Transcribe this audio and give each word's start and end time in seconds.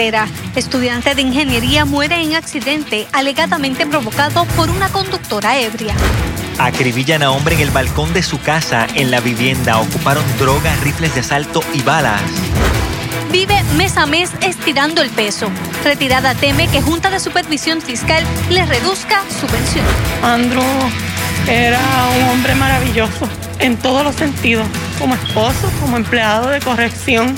Carretera. 0.00 0.28
Estudiante 0.56 1.14
de 1.14 1.20
ingeniería 1.20 1.84
muere 1.84 2.22
en 2.22 2.34
accidente 2.34 3.06
alegadamente 3.12 3.86
provocado 3.86 4.46
por 4.56 4.70
una 4.70 4.88
conductora 4.88 5.58
ebria. 5.58 5.94
Acribillan 6.58 7.22
a 7.22 7.30
hombre 7.30 7.56
en 7.56 7.60
el 7.60 7.70
balcón 7.70 8.14
de 8.14 8.22
su 8.22 8.40
casa 8.40 8.86
en 8.94 9.10
la 9.10 9.20
vivienda. 9.20 9.78
Ocuparon 9.78 10.24
drogas, 10.38 10.80
rifles 10.80 11.14
de 11.14 11.20
asalto 11.20 11.62
y 11.74 11.82
balas. 11.82 12.22
Vive 13.30 13.62
mes 13.76 13.98
a 13.98 14.06
mes 14.06 14.30
estirando 14.40 15.02
el 15.02 15.10
peso. 15.10 15.50
Retirada 15.84 16.34
teme 16.34 16.66
que 16.68 16.80
Junta 16.80 17.10
de 17.10 17.20
Supervisión 17.20 17.82
Fiscal 17.82 18.24
le 18.48 18.64
reduzca 18.64 19.22
su 19.38 19.46
pensión. 19.48 19.84
Andrew 20.22 20.64
era 21.46 21.80
un 22.16 22.30
hombre 22.30 22.54
maravilloso 22.54 23.28
en 23.58 23.76
todos 23.76 24.02
los 24.02 24.14
sentidos, 24.14 24.66
como 24.98 25.14
esposo, 25.14 25.70
como 25.78 25.98
empleado 25.98 26.48
de 26.48 26.60
corrección, 26.60 27.34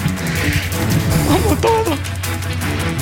como 1.27 1.57
todo. 1.57 2.22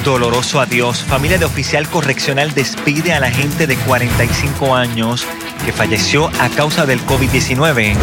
Doloroso 0.04 0.60
adiós. 0.60 1.04
Familia 1.04 1.36
de 1.36 1.44
oficial 1.44 1.86
correccional 1.88 2.54
despide 2.54 3.12
a 3.12 3.20
la 3.20 3.30
gente 3.30 3.66
de 3.66 3.76
45 3.76 4.74
años 4.74 5.26
que 5.64 5.72
falleció 5.72 6.30
a 6.40 6.48
causa 6.48 6.86
del 6.86 7.04
COVID-19. 7.04 7.96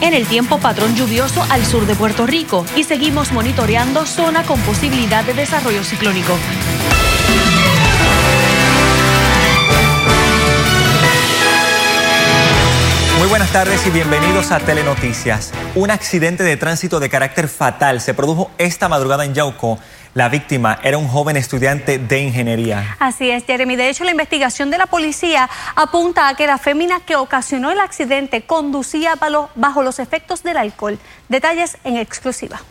En 0.00 0.12
el 0.12 0.26
tiempo 0.26 0.58
patrón 0.58 0.96
lluvioso 0.96 1.46
al 1.48 1.64
sur 1.64 1.86
de 1.86 1.94
Puerto 1.94 2.26
Rico 2.26 2.66
y 2.74 2.82
seguimos 2.82 3.32
monitoreando 3.32 4.06
zona 4.06 4.42
con 4.42 4.60
posibilidad 4.62 5.24
de 5.24 5.34
desarrollo 5.34 5.84
ciclónico. 5.84 6.36
Muy 13.18 13.28
buenas 13.28 13.50
tardes 13.50 13.86
y 13.86 13.90
bienvenidos 13.90 14.52
a 14.52 14.60
Telenoticias. 14.60 15.52
Un 15.74 15.90
accidente 15.90 16.44
de 16.44 16.56
tránsito 16.56 17.00
de 17.00 17.08
carácter 17.08 17.48
fatal 17.48 18.00
se 18.00 18.14
produjo 18.14 18.50
esta 18.58 18.88
madrugada 18.88 19.24
en 19.24 19.34
Yauco. 19.34 19.78
La 20.16 20.30
víctima 20.30 20.78
era 20.82 20.96
un 20.96 21.08
joven 21.08 21.36
estudiante 21.36 21.98
de 21.98 22.20
ingeniería. 22.22 22.96
Así 22.98 23.28
es, 23.28 23.44
Jeremy. 23.44 23.76
De 23.76 23.90
hecho, 23.90 24.02
la 24.02 24.12
investigación 24.12 24.70
de 24.70 24.78
la 24.78 24.86
policía 24.86 25.50
apunta 25.74 26.28
a 26.28 26.34
que 26.34 26.46
la 26.46 26.56
fémina 26.56 27.00
que 27.00 27.16
ocasionó 27.16 27.70
el 27.70 27.78
accidente 27.80 28.40
conducía 28.40 29.18
bajo 29.56 29.82
los 29.82 29.98
efectos 29.98 30.42
del 30.42 30.56
alcohol. 30.56 30.98
Detalles 31.28 31.76
en 31.84 31.98
exclusiva. 31.98 32.62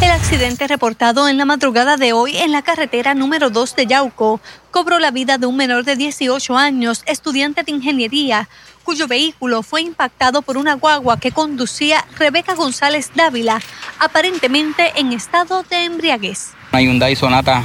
El 0.00 0.10
accidente 0.10 0.66
reportado 0.68 1.28
en 1.28 1.36
la 1.36 1.44
madrugada 1.44 1.98
de 1.98 2.14
hoy 2.14 2.38
en 2.38 2.50
la 2.50 2.62
carretera 2.62 3.12
número 3.12 3.50
2 3.50 3.76
de 3.76 3.86
Yauco 3.86 4.40
cobró 4.70 4.98
la 4.98 5.10
vida 5.10 5.36
de 5.36 5.46
un 5.46 5.56
menor 5.56 5.84
de 5.84 5.96
18 5.96 6.56
años, 6.56 7.02
estudiante 7.04 7.62
de 7.62 7.72
ingeniería, 7.72 8.48
cuyo 8.88 9.06
vehículo 9.06 9.62
fue 9.62 9.82
impactado 9.82 10.40
por 10.40 10.56
una 10.56 10.72
guagua 10.72 11.20
que 11.20 11.30
conducía 11.30 12.06
Rebeca 12.18 12.54
González 12.54 13.10
Dávila, 13.14 13.60
aparentemente 13.98 14.92
en 14.96 15.12
estado 15.12 15.62
de 15.64 15.84
embriaguez. 15.84 16.52
Hay 16.72 16.86
un 16.86 16.92
Hyundai 16.92 17.14
Sonata 17.14 17.64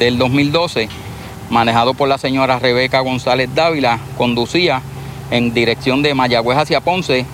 del 0.00 0.18
2012, 0.18 0.88
manejado 1.48 1.94
por 1.94 2.08
la 2.08 2.18
señora 2.18 2.58
Rebeca 2.58 2.98
González 2.98 3.48
Dávila, 3.54 4.00
conducía 4.16 4.82
en 5.30 5.54
dirección 5.54 6.02
de 6.02 6.14
Mayagüez 6.14 6.58
hacia 6.58 6.80
Ponce, 6.80 7.24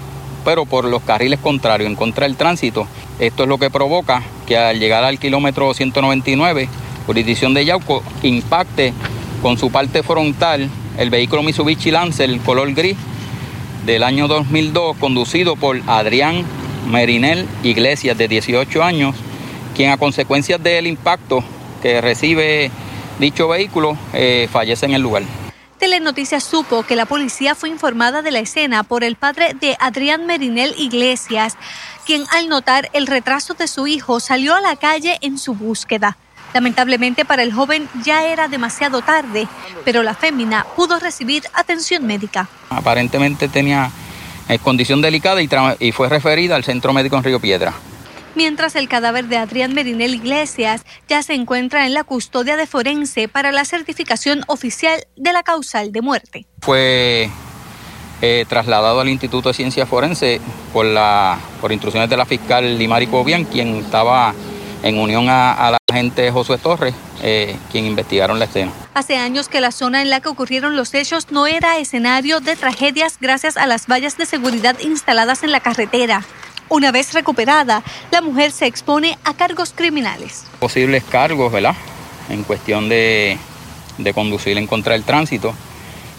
pero 0.45 0.67
por 0.67 0.85
los 0.85 1.03
carriles 1.03 1.41
contrarios, 1.41 1.89
en 1.89 1.97
contra 1.97 2.27
del 2.27 2.37
tránsito. 2.37 2.87
Esto 3.19 3.45
es 3.45 3.49
lo 3.49 3.57
que 3.57 3.71
provoca 3.71 4.23
que 4.47 4.59
al 4.59 4.79
llegar 4.79 5.03
al 5.03 5.19
kilómetro 5.19 5.73
199, 5.73 6.69
jurisdicción 7.07 7.55
de 7.55 7.65
Yauco, 7.65 8.03
impacte 8.23 8.93
con 9.41 9.57
su 9.57 9.73
parte 9.73 10.03
frontal 10.03 10.69
el 10.99 11.09
vehículo 11.09 11.43
Mitsubishi 11.43 11.91
Lancer 11.91 12.39
color 12.41 12.71
gris 12.75 12.99
del 13.85 14.03
año 14.03 14.29
2002, 14.29 14.97
conducido 14.97 15.57
por 15.57 15.81
Adrián 15.87 16.45
Merinel 16.91 17.47
Iglesias, 17.63 18.17
de 18.17 18.29
18 18.29 18.83
años, 18.83 19.15
quien 19.75 19.91
a 19.91 19.97
consecuencia 19.97 20.59
del 20.59 20.87
impacto 20.87 21.45
que 21.83 22.01
recibe 22.01 22.71
dicho 23.19 23.49
vehículo 23.49 23.97
eh, 24.13 24.49
fallece 24.51 24.87
en 24.87 24.95
el 24.95 25.03
lugar. 25.03 25.23
Telenoticias 25.79 26.45
supo 26.45 26.83
que 26.85 26.97
la 26.97 27.05
policía 27.05 27.55
fue 27.55 27.69
informada 27.69 28.23
de 28.23 28.31
la 28.31 28.39
escena 28.39 28.85
por 28.85 29.05
el 29.05 29.17
padre 29.17 29.55
de 29.61 29.77
Adrián 29.79 30.25
Merinel 30.25 30.75
Iglesias, 30.79 31.57
quien 32.07 32.25
al 32.33 32.49
notar 32.49 32.89
el 32.95 33.07
retraso 33.07 33.55
de 33.55 33.67
su 33.67 33.87
hijo 33.87 34.21
salió 34.21 34.55
a 34.55 34.61
la 34.61 34.77
calle 34.77 35.19
en 35.21 35.37
su 35.37 35.55
búsqueda. 35.55 36.17
Lamentablemente 36.55 37.25
para 37.25 37.43
el 37.43 37.53
joven 37.53 37.89
ya 38.05 38.25
era 38.25 38.49
demasiado 38.49 39.03
tarde, 39.03 39.49
pero 39.85 40.03
la 40.03 40.15
fémina 40.15 40.65
pudo 40.77 40.99
recibir 40.99 41.43
atención 41.53 42.07
médica. 42.07 42.49
Aparentemente 42.71 43.49
tenía 43.49 43.91
eh, 44.49 44.59
condición 44.59 45.03
delicada 45.03 45.43
y, 45.43 45.49
y 45.81 45.93
fue 45.93 46.09
referida 46.09 46.57
al 46.57 46.65
centro 46.65 46.93
médico 46.93 47.17
en 47.17 47.25
Río 47.25 47.41
Piedra 47.41 47.75
mientras 48.35 48.75
el 48.77 48.89
cadáver 48.89 49.27
de 49.27 49.37
Adrián 49.37 49.75
Merinel 49.75 50.15
Iglesias 50.15 50.85
ya 51.09 51.23
se 51.23 51.35
encuentra 51.35 51.87
en 51.87 51.95
la 51.95 52.05
custodia 52.05 52.57
de 52.57 52.67
forense 52.67 53.29
para 53.29 53.53
la 53.53 53.65
certificación 53.65 54.43
oficial 54.47 55.05
de 55.17 55.33
la 55.33 55.43
causal 55.43 55.93
de 55.93 56.03
muerte. 56.03 56.47
Fue 56.61 57.31
eh, 58.23 58.45
trasladado 58.49 59.01
al 59.01 59.09
Instituto 59.09 59.51
de 59.51 59.55
Ciencia 59.55 59.87
Forense 59.87 60.41
por, 60.73 60.87
la, 60.87 61.39
por 61.61 61.73
instrucciones 61.73 62.11
de 62.11 62.17
la 62.17 62.27
fiscal 62.27 62.79
Limari 62.79 63.07
Cobian, 63.07 63.45
quien 63.45 63.77
estaba 63.77 64.35
en 64.85 64.99
unión 64.99 65.29
a, 65.31 65.71
la 65.71 65.79
agente 65.91 66.31
Josué 66.31 66.59
Torres, 66.59 66.95
eh, 67.23 67.57
quien 67.73 67.87
investigaron 67.87 68.39
la 68.39 68.45
escena. 68.45 68.71
Hace 68.93 69.17
años 69.17 69.49
que 69.49 69.61
la 69.61 69.73
zona 69.73 70.03
en 70.03 70.11
la 70.11 70.21
que 70.21 70.29
ocurrieron 70.29 70.77
los 70.77 70.93
hechos 70.93 71.31
no 71.31 71.47
era 71.47 71.79
escenario 71.79 72.41
de 72.41 72.55
tragedias 72.55 73.17
gracias 73.19 73.57
a 73.57 73.67
las 73.67 73.87
vallas 73.87 74.19
de 74.19 74.27
seguridad 74.27 74.79
instaladas 74.81 75.43
en 75.43 75.53
la 75.53 75.61
carretera. 75.61 76.23
Una 76.69 76.93
vez 76.93 77.15
recuperada, 77.15 77.83
la 78.11 78.21
mujer 78.21 78.53
se 78.53 78.67
expone 78.67 79.19
a 79.25 79.33
cargos 79.33 79.73
criminales. 79.75 80.45
Posibles 80.59 81.03
cargos, 81.05 81.51
¿verdad? 81.51 81.75
En 82.29 82.43
cuestión 82.43 82.89
de, 82.91 83.39
de 83.97 84.15
conducir 84.15 84.59
en 84.59 84.67
contra 84.67 84.93
del 84.93 85.05
tránsito 85.05 85.55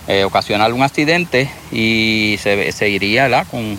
eh, 0.07 0.23
ocasionar 0.23 0.73
un 0.73 0.81
accidente 0.81 1.49
y 1.71 2.37
se, 2.39 2.71
se 2.71 2.89
iría, 2.89 3.43
Con, 3.45 3.77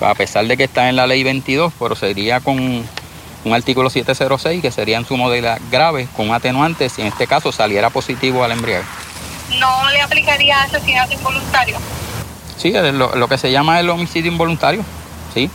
a 0.00 0.14
pesar 0.14 0.46
de 0.46 0.56
que 0.56 0.64
está 0.64 0.88
en 0.88 0.96
la 0.96 1.06
ley 1.06 1.22
22, 1.22 1.72
pero 1.78 1.94
se 1.94 2.10
iría 2.10 2.40
con 2.40 2.84
un 3.44 3.54
artículo 3.54 3.90
706 3.90 4.62
que 4.62 4.70
sería 4.70 4.98
en 4.98 5.04
su 5.04 5.16
modalidad 5.16 5.60
grave 5.70 6.08
con 6.16 6.32
atenuante 6.32 6.88
si 6.88 7.02
en 7.02 7.08
este 7.08 7.26
caso 7.26 7.52
saliera 7.52 7.90
positivo 7.90 8.44
al 8.44 8.52
embriague. 8.52 8.84
¿No 9.58 9.90
le 9.90 10.00
aplicaría 10.00 10.62
asesinato 10.62 11.12
involuntario? 11.12 11.78
Sí, 12.56 12.72
lo, 12.72 13.14
lo 13.16 13.28
que 13.28 13.38
se 13.38 13.50
llama 13.50 13.80
el 13.80 13.90
homicidio 13.90 14.30
involuntario, 14.30 14.84
sí. 15.34 15.50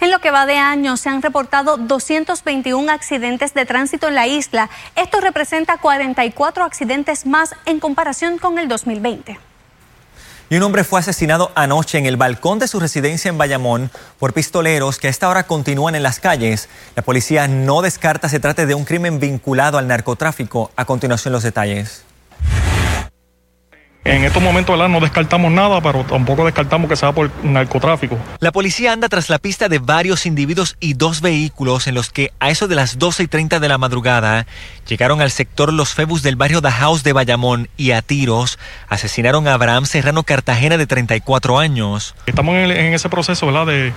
En 0.00 0.10
lo 0.10 0.20
que 0.20 0.30
va 0.30 0.46
de 0.46 0.58
año 0.58 0.96
se 0.96 1.08
han 1.08 1.22
reportado 1.22 1.78
221 1.78 2.92
accidentes 2.92 3.54
de 3.54 3.64
tránsito 3.64 4.08
en 4.08 4.14
la 4.14 4.26
isla. 4.26 4.68
Esto 4.94 5.20
representa 5.20 5.78
44 5.78 6.64
accidentes 6.64 7.26
más 7.26 7.54
en 7.64 7.80
comparación 7.80 8.38
con 8.38 8.58
el 8.58 8.68
2020. 8.68 9.38
Y 10.48 10.56
un 10.56 10.62
hombre 10.62 10.84
fue 10.84 11.00
asesinado 11.00 11.50
anoche 11.56 11.98
en 11.98 12.06
el 12.06 12.16
balcón 12.16 12.60
de 12.60 12.68
su 12.68 12.78
residencia 12.78 13.28
en 13.28 13.36
Bayamón 13.36 13.90
por 14.20 14.32
pistoleros 14.32 14.98
que 14.98 15.08
a 15.08 15.10
esta 15.10 15.28
hora 15.28 15.44
continúan 15.44 15.96
en 15.96 16.04
las 16.04 16.20
calles. 16.20 16.68
La 16.94 17.02
policía 17.02 17.48
no 17.48 17.82
descarta 17.82 18.28
se 18.28 18.38
trate 18.38 18.64
de 18.64 18.74
un 18.74 18.84
crimen 18.84 19.18
vinculado 19.18 19.76
al 19.76 19.88
narcotráfico. 19.88 20.70
A 20.76 20.84
continuación 20.84 21.32
los 21.32 21.42
detalles. 21.42 22.04
En 24.06 24.22
estos 24.22 24.40
momentos 24.40 24.78
no 24.88 25.00
descartamos 25.00 25.50
nada, 25.50 25.80
pero 25.80 26.04
tampoco 26.04 26.44
descartamos 26.44 26.88
que 26.88 26.94
sea 26.94 27.10
por 27.10 27.28
narcotráfico. 27.42 28.16
La 28.38 28.52
policía 28.52 28.92
anda 28.92 29.08
tras 29.08 29.28
la 29.28 29.40
pista 29.40 29.68
de 29.68 29.80
varios 29.80 30.26
individuos 30.26 30.76
y 30.78 30.94
dos 30.94 31.20
vehículos 31.20 31.88
en 31.88 31.96
los 31.96 32.10
que 32.10 32.30
a 32.38 32.50
eso 32.50 32.68
de 32.68 32.76
las 32.76 33.00
12 33.00 33.24
y 33.24 33.26
30 33.26 33.58
de 33.58 33.68
la 33.68 33.78
madrugada 33.78 34.46
llegaron 34.88 35.20
al 35.20 35.32
sector 35.32 35.72
Los 35.72 35.94
Febus 35.94 36.22
del 36.22 36.36
barrio 36.36 36.62
House 36.62 37.02
de 37.02 37.12
Bayamón 37.12 37.68
y 37.76 37.90
a 37.90 38.00
tiros 38.00 38.60
asesinaron 38.88 39.48
a 39.48 39.54
Abraham 39.54 39.86
Serrano 39.86 40.22
Cartagena 40.22 40.76
de 40.76 40.86
34 40.86 41.58
años. 41.58 42.14
Estamos 42.26 42.54
en, 42.54 42.70
ese 42.70 43.08
proceso 43.08 43.46
¿verdad? 43.46 43.66
De, 43.66 43.92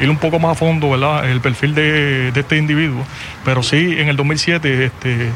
ir 0.00 0.08
un 0.08 0.16
poco 0.16 0.38
más 0.38 0.52
a 0.52 0.54
fondo 0.54 0.88
¿verdad? 0.88 1.30
el 1.30 1.42
perfil 1.42 1.74
de, 1.74 2.32
de 2.32 2.40
este 2.40 2.56
individuo, 2.56 3.04
pero 3.44 3.62
sí 3.62 3.96
en 3.98 4.08
el 4.08 4.16
2007 4.16 4.86
este, 4.86 5.30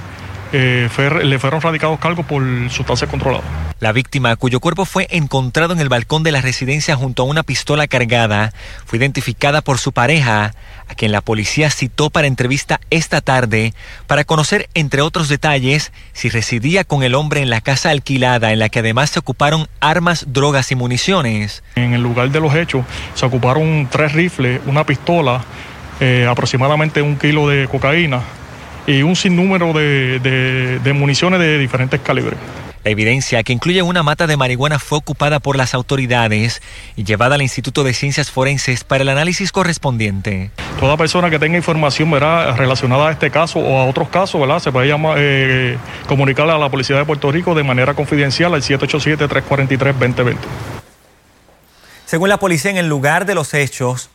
eh, 0.53 0.89
le 1.25 1.39
fueron 1.39 1.61
radicados 1.61 1.99
cargos 1.99 2.27
por 2.27 2.43
sustancia 2.71 3.07
controlada. 3.07 3.43
La 3.81 3.93
víctima, 3.93 4.37
cuyo 4.37 4.61
cuerpo 4.61 4.85
fue 4.85 5.09
encontrado 5.11 5.73
en 5.73 5.81
el 5.81 5.89
balcón 5.89 6.23
de 6.23 6.31
la 6.31 6.41
residencia 6.41 6.95
junto 6.95 7.23
a 7.23 7.27
una 7.27 7.43
pistola 7.43 7.89
cargada, 7.89 8.53
fue 8.87 8.99
identificada 8.99 9.61
por 9.61 9.79
su 9.79 9.93
pareja, 9.93 10.55
a 10.87 10.95
quien 10.95 11.11
la 11.11 11.21
policía 11.21 11.71
citó 11.71 12.11
para 12.11 12.27
entrevista 12.27 12.81
esta 12.91 13.21
tarde 13.21 13.75
para 14.07 14.25
conocer, 14.25 14.69
entre 14.75 15.01
otros 15.01 15.29
detalles, 15.29 15.91
si 16.13 16.29
residía 16.29 16.85
con 16.85 17.03
el 17.03 17.15
hombre 17.15 17.41
en 17.41 17.51
la 17.51 17.61
casa 17.61 17.91
alquilada 17.91 18.53
en 18.53 18.59
la 18.59 18.69
que 18.69 18.81
además 18.81 19.11
se 19.11 19.19
ocuparon 19.19 19.69
armas, 19.81 20.27
drogas 20.29 20.71
y 20.71 20.77
municiones. 20.77 21.65
En 21.75 21.95
el 21.95 22.03
lugar 22.03 22.31
de 22.31 22.41
los 22.41 22.55
hechos 22.55 22.85
se 23.15 23.27
ocuparon 23.27 23.89
tres 23.91 24.13
rifles, 24.13 24.61
una 24.67 24.85
pistola, 24.85 25.43
eh, 25.99 26.27
aproximadamente 26.29 27.03
un 27.03 27.17
kilo 27.17 27.49
de 27.49 27.67
cocaína, 27.69 28.23
y 28.87 29.03
un 29.03 29.17
sinnúmero 29.17 29.73
de, 29.73 30.19
de, 30.83 30.93
municiones 30.93 31.41
de 31.41 31.59
diferentes 31.59 32.01
calibres. 32.01 32.39
La 32.85 32.91
evidencia, 32.91 33.41
que 33.45 33.53
incluye 33.53 33.81
una 33.83 34.03
mata 34.03 34.27
de 34.27 34.37
marihuana, 34.37 34.81
fue 34.81 34.99
ocupada 34.99 35.39
por 35.39 35.57
las 35.57 35.73
autoridades 35.73 36.61
y 36.97 37.05
llevada 37.05 37.37
al 37.37 37.43
Instituto 37.43 37.85
de 37.85 37.95
Ciencias 37.95 38.31
Forenses 38.31 38.83
para 38.83 39.03
el 39.03 39.09
análisis 39.09 39.53
correspondiente. 39.53 40.51
toda 40.81 40.97
persona 40.97 41.31
que 41.31 41.39
tenga 41.39 41.57
información 41.57 42.11
¿verdad? 42.11 42.57
relacionada 42.57 43.09
a 43.09 43.13
este 43.13 43.31
caso 43.31 43.61
o 43.61 43.79
a 43.79 43.85
otros 43.85 44.09
casos, 44.09 44.41
¿verdad? 44.41 44.59
se 44.59 44.73
puede 44.73 44.89
llamar, 44.89 45.17
eh, 45.21 45.79
comunicarle 46.09 46.53
a 46.53 46.59
la 46.59 46.71
Policía 46.71 46.97
de 46.97 47.05
Puerto 47.05 47.31
Rico 47.31 47.55
de 47.55 47.63
manera 47.63 47.95
confidencial 47.95 48.53
al 48.53 48.63
787-343-2020. 48.63 50.37
Según 52.05 52.29
la 52.29 52.37
policía, 52.37 52.71
en 52.71 52.77
el 52.77 52.89
lugar 52.89 53.27
de 53.27 53.35
los 53.35 53.55
hechos, 53.55 54.11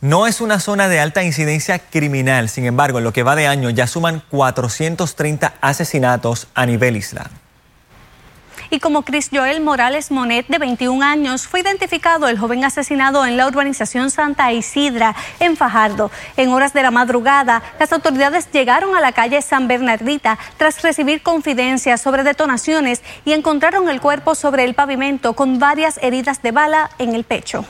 no 0.00 0.26
es 0.26 0.40
una 0.40 0.60
zona 0.60 0.88
de 0.88 1.00
alta 1.00 1.22
incidencia 1.22 1.78
criminal. 1.78 2.48
Sin 2.48 2.64
embargo, 2.64 2.98
en 2.98 3.04
lo 3.04 3.12
que 3.12 3.22
va 3.22 3.36
de 3.36 3.46
año 3.46 3.70
ya 3.70 3.86
suman 3.86 4.22
430 4.30 5.54
asesinatos 5.60 6.48
a 6.54 6.66
nivel 6.66 6.96
isla 6.96 7.30
y 8.70 8.80
como 8.80 9.02
Chris 9.02 9.30
Joel 9.32 9.60
Morales 9.60 10.10
Monet, 10.10 10.46
de 10.48 10.58
21 10.58 11.04
años, 11.04 11.46
fue 11.46 11.60
identificado 11.60 12.28
el 12.28 12.38
joven 12.38 12.64
asesinado 12.64 13.24
en 13.24 13.36
la 13.36 13.46
urbanización 13.46 14.10
Santa 14.10 14.52
Isidra, 14.52 15.14
en 15.40 15.56
Fajardo. 15.56 16.10
En 16.36 16.50
horas 16.50 16.72
de 16.72 16.82
la 16.82 16.90
madrugada, 16.90 17.62
las 17.78 17.92
autoridades 17.92 18.50
llegaron 18.52 18.94
a 18.94 19.00
la 19.00 19.12
calle 19.12 19.40
San 19.42 19.68
Bernardita 19.68 20.38
tras 20.56 20.82
recibir 20.82 21.22
confidencias 21.22 22.00
sobre 22.00 22.24
detonaciones 22.24 23.02
y 23.24 23.32
encontraron 23.32 23.88
el 23.88 24.00
cuerpo 24.00 24.34
sobre 24.34 24.64
el 24.64 24.74
pavimento 24.74 25.34
con 25.34 25.58
varias 25.58 25.98
heridas 26.02 26.42
de 26.42 26.52
bala 26.52 26.90
en 26.98 27.14
el 27.14 27.24
pecho 27.24 27.64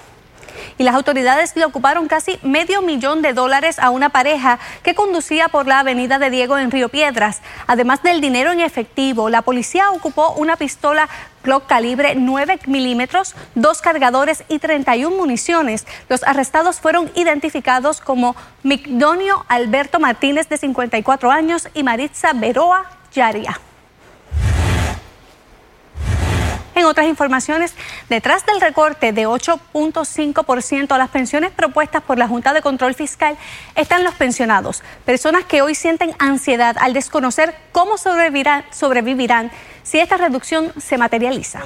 y 0.79 0.83
las 0.83 0.95
autoridades 0.95 1.55
le 1.57 1.65
ocuparon 1.65 2.09
casi 2.09 2.39
medio 2.43 2.83
millón 2.83 3.23
de 3.23 3.33
dólares 3.33 3.79
a 3.79 3.91
una 3.91 4.09
pareja 4.09 4.59
que 4.83 4.95
conducía 4.95 5.49
por 5.49 5.67
la 5.67 5.81
avenida 5.81 6.19
de 6.19 6.31
Diego 6.31 6.59
en 6.59 6.71
Río 6.71 6.89
Piedras. 6.89 7.41
Además 7.67 8.03
del 8.03 8.21
dinero 8.21 8.53
en 8.53 8.61
efectivo, 8.61 9.29
la 9.29 9.43
policía 9.43 9.91
ocupó 9.91 10.33
una 10.33 10.57
pistola 10.57 11.09
Glock 11.45 11.67
calibre 11.67 12.15
9 12.15 12.61
milímetros, 12.67 13.35
dos 13.55 13.81
cargadores 13.81 14.45
y 14.49 14.59
31 14.59 15.17
municiones. 15.17 15.87
Los 16.09 16.23
arrestados 16.25 16.81
fueron 16.81 17.11
identificados 17.15 18.01
como 18.01 18.37
Migdonio 18.63 19.45
Alberto 19.49 19.99
Martínez, 19.99 20.49
de 20.49 20.59
54 20.59 21.31
años, 21.31 21.69
y 21.75 21.83
Maritza 21.83 22.33
Beroa 22.35 22.85
Yaria. 23.13 23.61
En 26.79 26.85
otras 26.85 27.09
informaciones, 27.09 27.75
detrás 28.09 28.47
del 28.47 28.61
recorte 28.61 29.13
de 29.13 29.27
8.5% 29.27 30.93
a 30.93 30.99
las 30.99 31.09
pensiones 31.09 31.51
propuestas 31.51 32.05
por 32.05 32.19
la 32.19 32.29
Junta 32.29 32.53
de 32.53 32.63
Control 32.63 32.95
Fiscal 32.95 33.37
están 33.75 34.05
los 34.05 34.15
pensionados, 34.15 34.85
personas 35.05 35.45
que 35.45 35.61
hoy 35.61 35.75
sienten 35.75 36.15
ansiedad 36.21 36.77
al 36.79 36.93
desconocer 36.93 37.53
cómo 37.73 37.99
sobrevivirán, 37.99 38.65
sobrevivirán 38.71 39.51
si 39.83 39.99
esta 39.99 40.19
reducción 40.19 40.73
se 40.81 40.99
materializa 40.99 41.65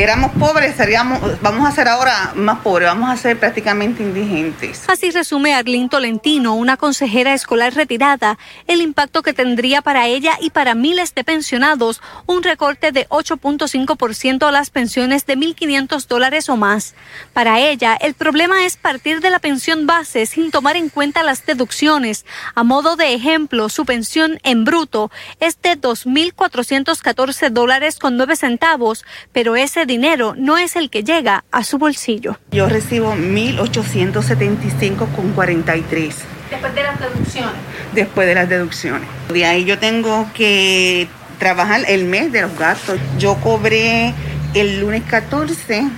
éramos 0.00 0.30
pobres, 0.38 0.76
seríamos, 0.76 1.20
vamos 1.42 1.68
a 1.68 1.72
ser 1.72 1.88
ahora 1.88 2.30
más 2.36 2.60
pobres, 2.60 2.86
vamos 2.86 3.10
a 3.10 3.16
ser 3.16 3.36
prácticamente 3.36 4.04
indigentes. 4.04 4.84
Así 4.88 5.10
resume 5.10 5.54
Arlín 5.54 5.88
Tolentino, 5.88 6.54
una 6.54 6.76
consejera 6.76 7.34
escolar 7.34 7.74
retirada, 7.74 8.38
el 8.68 8.80
impacto 8.80 9.22
que 9.22 9.32
tendría 9.32 9.82
para 9.82 10.06
ella 10.06 10.34
y 10.40 10.50
para 10.50 10.76
miles 10.76 11.16
de 11.16 11.24
pensionados 11.24 12.00
un 12.26 12.44
recorte 12.44 12.92
de 12.92 13.08
8.5% 13.08 14.46
a 14.46 14.52
las 14.52 14.70
pensiones 14.70 15.26
de 15.26 15.36
1.500 15.36 16.06
dólares 16.06 16.48
o 16.48 16.56
más. 16.56 16.94
Para 17.32 17.58
ella, 17.58 17.98
el 18.00 18.14
problema 18.14 18.64
es 18.66 18.76
partir 18.76 19.20
de 19.20 19.30
la 19.30 19.40
pensión 19.40 19.88
base 19.88 20.26
sin 20.26 20.52
tomar 20.52 20.76
en 20.76 20.90
cuenta 20.90 21.24
las 21.24 21.44
deducciones. 21.44 22.24
A 22.54 22.62
modo 22.62 22.94
de 22.94 23.14
ejemplo, 23.14 23.68
su 23.68 23.84
pensión 23.84 24.38
en 24.44 24.62
bruto 24.62 25.10
es 25.40 25.60
de 25.60 25.72
2.414 25.76 27.50
dólares 27.50 27.98
con 27.98 28.16
9 28.16 28.36
centavos, 28.36 29.04
pero 29.32 29.56
ese 29.56 29.87
dinero 29.88 30.34
no 30.38 30.56
es 30.56 30.76
el 30.76 30.88
que 30.90 31.02
llega 31.02 31.44
a 31.50 31.64
su 31.64 31.78
bolsillo. 31.78 32.38
Yo 32.52 32.68
recibo 32.68 33.16
1.875 33.16 35.12
con 35.16 35.32
43. 35.32 36.14
Después 36.50 36.74
de 36.74 36.82
las 36.84 37.00
deducciones. 37.00 37.54
Después 37.92 38.28
de 38.28 38.34
las 38.36 38.48
deducciones. 38.48 39.08
De 39.32 39.44
ahí 39.44 39.64
yo 39.64 39.80
tengo 39.80 40.30
que 40.32 41.08
trabajar 41.40 41.82
el 41.88 42.04
mes 42.04 42.30
de 42.30 42.42
los 42.42 42.56
gastos. 42.56 43.00
Yo 43.18 43.34
cobré 43.36 44.14
el 44.54 44.78
lunes 44.80 45.02
14, 45.04 45.88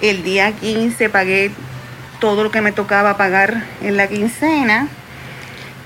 el 0.00 0.24
día 0.24 0.50
15 0.52 1.08
pagué 1.08 1.52
todo 2.18 2.42
lo 2.42 2.50
que 2.50 2.60
me 2.60 2.72
tocaba 2.72 3.16
pagar 3.16 3.64
en 3.82 3.96
la 3.96 4.08
quincena 4.08 4.88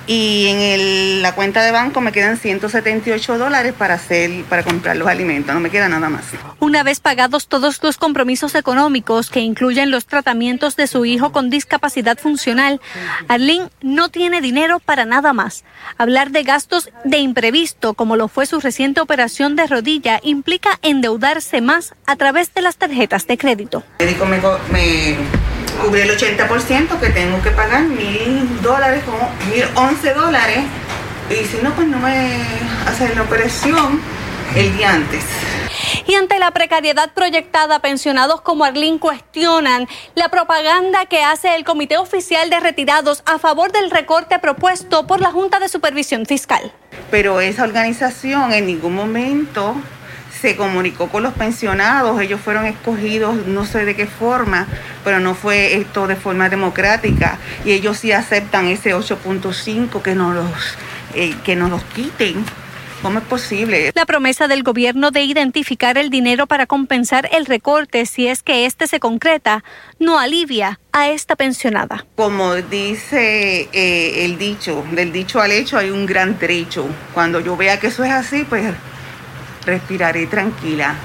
y 0.09 0.47
en 0.49 1.23
la 1.23 1.35
cuenta 1.35 1.63
de 1.63 1.71
banco 1.71 2.01
me 2.01 2.13
quedan 2.13 2.39
178 2.39 3.37
dólares 3.37 3.75
para 3.77 3.95
hacer 3.95 4.43
para 4.45 4.63
comprar 4.63 4.97
los 4.97 5.07
alimentos, 5.07 5.55
no 5.55 5.61
me 5.61 5.71
queda 5.71 5.89
nada 5.89 6.09
más. 6.09 6.25
Una 6.61 6.83
vez 6.83 7.01
pagados 7.01 7.47
todos 7.47 7.83
los 7.83 7.99
compromisos 7.99 8.55
económicos 8.55 9.29
que 9.31 9.41
incluyen 9.41 9.91
los 9.91 10.07
tratamientos 10.07 10.77
de 10.77 10.87
su 10.87 11.05
hijo 11.05 11.31
con 11.31 11.51
discapacidad 11.51 12.19
funcional, 12.19 12.81
Arlene 13.29 13.69
no 13.83 14.09
tiene 14.09 14.41
dinero 14.41 14.81
para 14.81 15.05
nada 15.05 15.35
más. 15.35 15.65
Hablar 15.99 16.31
de 16.31 16.43
gastos 16.43 16.89
de 17.05 17.19
imprevisto, 17.19 17.93
como 17.93 18.17
lo 18.17 18.29
fue 18.29 18.47
su 18.47 18.61
reciente 18.61 19.03
operación 19.03 19.57
de 19.57 19.67
rodilla, 19.67 20.21
implica 20.23 20.79
endeudarse 20.81 21.61
más 21.61 21.95
a 22.07 22.17
través 22.17 22.55
de 22.55 22.63
las 22.63 22.79
tarjetas 22.79 23.27
de 23.27 23.37
crédito. 23.37 23.85
me 24.73 25.17
cubrí 25.83 26.03
el 26.03 26.11
80% 26.11 27.01
que 27.01 27.11
tengo 27.11 27.41
que 27.43 27.51
pagar 27.51 27.83
mil 27.83 28.63
dólares, 28.63 29.03
como 29.05 29.31
mil 29.51 29.65
once 29.75 30.13
dólares. 30.13 30.65
Y 31.31 31.45
si 31.45 31.63
no, 31.63 31.73
pues 31.73 31.87
no 31.87 31.99
me 31.99 32.41
hacen 32.87 33.15
la 33.15 33.23
operación 33.23 34.01
el 34.55 34.77
día 34.77 34.95
antes. 34.95 35.25
Y 36.07 36.15
ante 36.15 36.39
la 36.39 36.51
precariedad 36.53 37.13
proyectada, 37.13 37.81
pensionados 37.81 38.41
como 38.41 38.65
Arlín 38.65 38.99
cuestionan 38.99 39.87
la 40.15 40.29
propaganda 40.29 41.07
que 41.07 41.23
hace 41.23 41.55
el 41.55 41.65
Comité 41.65 41.99
Oficial 41.99 42.49
de 42.51 42.61
Retirados 42.61 43.23
a 43.27 43.39
favor 43.39 43.73
del 43.73 43.91
recorte 43.91 44.39
propuesto 44.39 45.07
por 45.07 45.21
la 45.21 45.31
Junta 45.31 45.59
de 45.61 45.69
Supervisión 45.69 46.25
Fiscal. 46.25 46.73
Pero 47.11 47.41
esa 47.41 47.65
organización 47.65 48.53
en 48.53 48.67
ningún 48.67 48.95
momento 48.95 49.75
se 50.41 50.57
comunicó 50.57 51.09
con 51.09 51.23
los 51.23 51.35
pensionados, 51.35 52.21
ellos 52.21 52.41
fueron 52.41 52.67
escogidos 52.67 53.47
no 53.47 53.65
sé 53.65 53.85
de 53.85 53.97
qué 53.97 54.07
forma, 54.07 54.67
pero 55.05 55.21
no 55.21 55.35
fue 55.35 55.77
esto 55.77 56.07
de 56.07 56.17
forma 56.17 56.49
democrática 56.49 57.39
y 57.65 57.73
ellos 57.73 57.99
sí 57.99 58.13
aceptan 58.13 58.67
ese 58.67 58.95
8.5 58.95 60.03
que 60.03 60.15
nos 60.15 60.35
los 60.35 60.79
eh, 61.15 61.35
que 61.45 61.57
nos 61.57 61.71
los 61.71 61.83
quiten. 61.85 62.45
¿Cómo 63.03 63.21
es 63.21 63.25
posible? 63.27 63.93
La 63.95 64.07
promesa 64.07 64.49
del 64.49 64.65
gobierno 64.65 65.13
de 65.13 65.23
identificar 65.23 65.99
el 65.99 66.11
dinero 66.11 66.49
para 66.49 66.67
compensar 66.67 67.29
el 67.33 67.47
recorte, 67.47 68.05
si 68.07 68.27
es 68.27 68.43
que 68.43 68.67
este 68.67 68.89
se 68.89 68.99
concreta, 68.99 69.63
no 70.01 70.19
alivia 70.19 70.81
a 70.91 71.09
esta 71.09 71.37
pensionada. 71.37 72.05
Como 72.17 72.57
dice 72.57 73.69
eh, 73.73 74.25
el 74.25 74.37
dicho, 74.37 74.85
del 74.91 75.13
dicho 75.13 75.41
al 75.41 75.53
hecho 75.53 75.79
hay 75.79 75.91
un 75.91 76.07
gran 76.07 76.41
trecho. 76.41 76.89
Cuando 77.15 77.39
yo 77.39 77.57
vea 77.57 77.79
que 77.79 77.87
eso 77.87 78.03
es 78.03 78.11
así, 78.11 78.43
pues 78.43 78.75
respiraré 79.69 80.27
tranquila. 80.27 80.97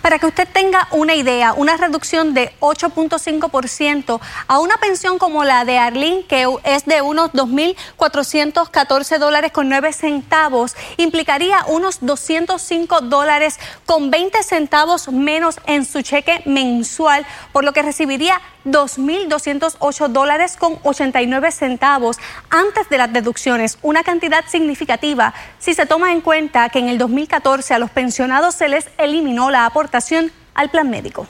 Para 0.00 0.18
que 0.20 0.26
usted 0.26 0.48
tenga 0.52 0.86
una 0.92 1.14
idea, 1.14 1.52
una 1.52 1.76
reducción 1.76 2.32
de 2.34 2.52
8.5% 2.60 4.20
a 4.46 4.58
una 4.60 4.76
pensión 4.76 5.18
como 5.18 5.42
la 5.42 5.64
de 5.64 5.78
Arlene, 5.78 6.24
que 6.26 6.46
es 6.62 6.84
de 6.86 7.02
unos 7.02 7.32
2.414 7.32 9.18
dólares 9.18 9.50
con 9.50 9.68
9 9.68 9.92
centavos, 9.92 10.76
implicaría 10.96 11.64
unos 11.66 11.98
205 12.00 13.00
dólares 13.02 13.58
con 13.84 14.10
20 14.12 14.42
centavos 14.44 15.08
menos 15.08 15.58
en 15.66 15.84
su 15.84 16.02
cheque 16.02 16.42
mensual, 16.44 17.26
por 17.52 17.64
lo 17.64 17.72
que 17.72 17.82
recibiría 17.82 18.40
2.208 18.66 20.08
dólares 20.08 20.56
con 20.58 20.78
89 20.82 21.50
centavos 21.52 22.18
antes 22.50 22.88
de 22.88 22.98
las 22.98 23.12
deducciones, 23.12 23.78
una 23.82 24.02
cantidad 24.02 24.44
significativa 24.46 25.32
si 25.58 25.74
se 25.74 25.86
toma 25.86 26.12
en 26.12 26.20
cuenta 26.20 26.68
que 26.68 26.80
en 26.80 26.88
el 26.88 26.98
2014 26.98 27.74
a 27.74 27.78
los 27.78 27.90
pensionados 27.90 28.54
se 28.54 28.68
les 28.68 28.88
eliminó 28.98 29.50
la 29.50 29.66
aportación 29.66 30.32
al 30.54 30.70
plan 30.70 30.90
médico. 30.90 31.26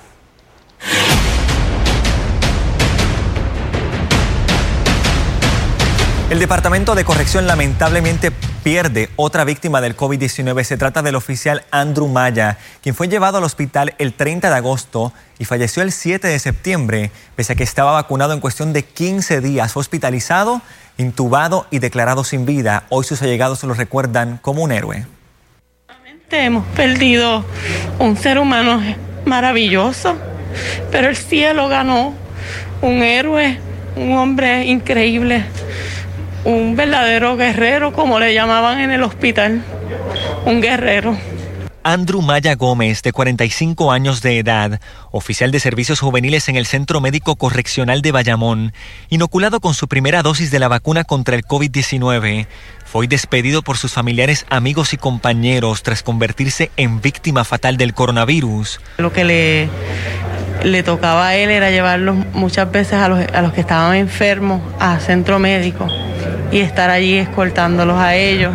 El 6.31 6.40
Departamento 6.40 6.97
de 6.97 7.05
Corrección 7.05 7.47
lamentablemente 7.47 8.33
pierde 8.66 9.11
otra 9.14 9.44
víctima 9.44 9.80
del 9.80 9.96
COVID-19. 9.96 10.64
Se 10.64 10.76
trata 10.76 11.00
del 11.00 11.14
oficial 11.14 11.62
Andrew 11.70 12.08
Maya, 12.08 12.58
quien 12.82 12.96
fue 12.96 13.06
llevado 13.06 13.38
al 13.38 13.44
hospital 13.44 13.94
el 13.99 14.12
30 14.12 14.50
de 14.50 14.56
agosto 14.56 15.12
y 15.38 15.44
falleció 15.44 15.85
el 15.85 15.92
7 15.92 16.26
de 16.26 16.37
septiembre, 16.40 17.12
pese 17.37 17.52
a 17.52 17.54
que 17.54 17.62
estaba 17.62 17.92
vacunado 17.92 18.32
en 18.32 18.40
cuestión 18.40 18.73
de 18.73 18.82
15 18.82 19.40
días. 19.40 19.76
Hospitalizado, 19.76 20.62
intubado 20.99 21.68
y 21.70 21.78
declarado 21.78 22.25
sin 22.25 22.44
vida. 22.44 22.82
Hoy 22.88 23.04
sus 23.04 23.23
allegados 23.23 23.61
se 23.61 23.68
lo 23.68 23.75
recuerdan 23.75 24.40
como 24.42 24.64
un 24.64 24.73
héroe. 24.73 25.06
Hemos 26.32 26.66
perdido 26.75 27.44
un 28.00 28.16
ser 28.16 28.37
humano 28.37 28.82
maravilloso, 29.26 30.16
pero 30.90 31.08
el 31.08 31.16
cielo 31.16 31.68
ganó 31.68 32.14
un 32.82 33.04
héroe, 33.04 33.61
un 33.94 34.16
hombre 34.16 34.64
increíble 34.64 35.44
un 36.46 36.76
verdadero 36.76 37.36
guerrero, 37.36 37.92
como 37.92 38.20
le 38.20 38.32
llamaban 38.32 38.78
en 38.78 38.92
el 38.92 39.02
hospital, 39.02 39.64
un 40.44 40.60
guerrero. 40.60 41.18
Andrew 41.82 42.22
Maya 42.22 42.54
Gómez, 42.54 43.02
de 43.02 43.12
45 43.12 43.92
años 43.92 44.22
de 44.22 44.38
edad, 44.38 44.80
oficial 45.10 45.50
de 45.50 45.60
servicios 45.60 46.00
juveniles 46.00 46.48
en 46.48 46.56
el 46.56 46.66
Centro 46.66 47.00
Médico 47.00 47.36
Correccional 47.36 48.00
de 48.02 48.12
Bayamón, 48.12 48.72
inoculado 49.08 49.60
con 49.60 49.74
su 49.74 49.86
primera 49.86 50.22
dosis 50.22 50.50
de 50.50 50.58
la 50.58 50.68
vacuna 50.68 51.04
contra 51.04 51.36
el 51.36 51.44
COVID-19, 51.44 52.46
fue 52.84 53.08
despedido 53.08 53.62
por 53.62 53.76
sus 53.76 53.92
familiares, 53.92 54.46
amigos 54.48 54.92
y 54.92 54.96
compañeros 54.96 55.82
tras 55.82 56.02
convertirse 56.02 56.70
en 56.76 57.00
víctima 57.00 57.44
fatal 57.44 57.76
del 57.76 57.94
coronavirus. 57.94 58.80
Lo 58.98 59.12
que 59.12 59.24
le, 59.24 59.68
le 60.66 60.82
tocaba 60.82 61.28
a 61.28 61.37
él 61.37 61.50
era 61.50 61.70
llevarlos 61.70 62.16
muchas 62.32 62.70
veces 62.73 62.94
a 62.94 63.08
los, 63.08 63.20
a 63.32 63.40
los 63.40 63.52
que 63.52 63.61
estaban 63.61 63.94
enfermos 63.94 64.61
a 64.80 64.99
centro 64.99 65.38
médico 65.38 65.87
y 66.50 66.58
estar 66.58 66.90
allí 66.90 67.18
escoltándolos 67.18 67.96
a 67.96 68.16
ellos. 68.16 68.52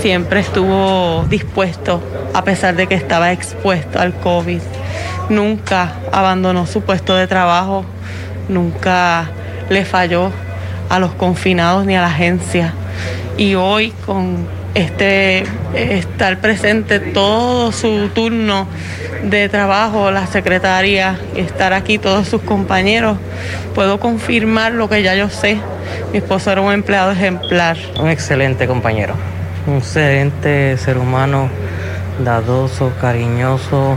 Siempre 0.00 0.40
estuvo 0.40 1.26
dispuesto, 1.28 2.02
a 2.32 2.44
pesar 2.44 2.76
de 2.76 2.86
que 2.86 2.94
estaba 2.94 3.32
expuesto 3.32 4.00
al 4.00 4.14
COVID. 4.14 4.60
Nunca 5.28 5.92
abandonó 6.12 6.66
su 6.66 6.80
puesto 6.80 7.14
de 7.14 7.26
trabajo, 7.26 7.84
nunca 8.48 9.28
le 9.68 9.84
falló 9.84 10.30
a 10.88 10.98
los 10.98 11.12
confinados 11.12 11.84
ni 11.84 11.94
a 11.94 12.00
la 12.00 12.08
agencia. 12.08 12.72
Y 13.36 13.54
hoy 13.54 13.92
con 14.06 14.46
este 14.76 15.44
estar 15.74 16.38
presente 16.38 17.00
todo 17.00 17.72
su 17.72 18.10
turno 18.14 18.68
de 19.22 19.48
trabajo, 19.48 20.10
la 20.10 20.26
secretaria, 20.26 21.18
estar 21.34 21.72
aquí 21.72 21.96
todos 21.96 22.28
sus 22.28 22.42
compañeros, 22.42 23.16
puedo 23.74 23.98
confirmar 23.98 24.72
lo 24.72 24.88
que 24.88 25.02
ya 25.02 25.14
yo 25.14 25.30
sé. 25.30 25.58
Mi 26.12 26.18
esposo 26.18 26.52
era 26.52 26.60
un 26.60 26.72
empleado 26.72 27.10
ejemplar. 27.10 27.78
Un 27.98 28.10
excelente 28.10 28.66
compañero, 28.66 29.14
un 29.66 29.78
excelente 29.78 30.76
ser 30.76 30.98
humano, 30.98 31.48
dadoso, 32.22 32.92
cariñoso, 33.00 33.96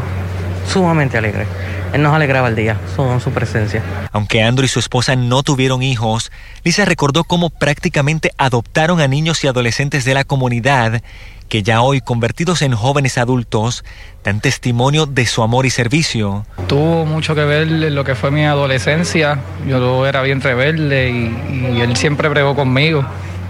sumamente 0.70 1.18
alegre. 1.18 1.46
Él 1.94 2.04
nos 2.04 2.14
alegraba 2.14 2.48
el 2.48 2.56
día 2.56 2.78
con 2.96 3.20
su 3.20 3.32
presencia. 3.32 3.82
Aunque 4.12 4.44
Andrew 4.44 4.66
y 4.66 4.70
su 4.70 4.80
esposa 4.80 5.16
no 5.16 5.44
tuvieron 5.44 5.82
hijos, 5.82 6.32
Lisa 6.64 6.86
recordó 6.86 7.24
cómo 7.24 7.50
prácticamente 7.50 8.32
adoptaron 8.38 9.02
a 9.02 9.08
niños 9.08 9.44
y 9.44 9.48
adolescentes 9.48 10.06
de 10.06 10.14
la 10.14 10.24
comunidad 10.24 11.02
que 11.50 11.64
ya 11.64 11.82
hoy, 11.82 12.00
convertidos 12.00 12.62
en 12.62 12.74
jóvenes 12.74 13.18
adultos, 13.18 13.84
dan 14.24 14.40
testimonio 14.40 15.08
de 15.08 15.26
su 15.26 15.42
amor 15.42 15.66
y 15.66 15.72
servicio. 15.72 16.46
Tuvo 16.68 17.06
mucho 17.06 17.34
que 17.34 17.44
ver 17.44 17.64
en 17.64 17.96
lo 17.96 18.04
que 18.04 18.14
fue 18.14 18.30
mi 18.30 18.46
adolescencia. 18.46 19.40
Yo 19.68 20.06
era 20.06 20.22
bien 20.22 20.42
rebelde 20.42 21.10
y, 21.10 21.82
él 21.82 21.98
siempre 21.98 22.30
bregó 22.30 22.56
conmigo 22.56 23.04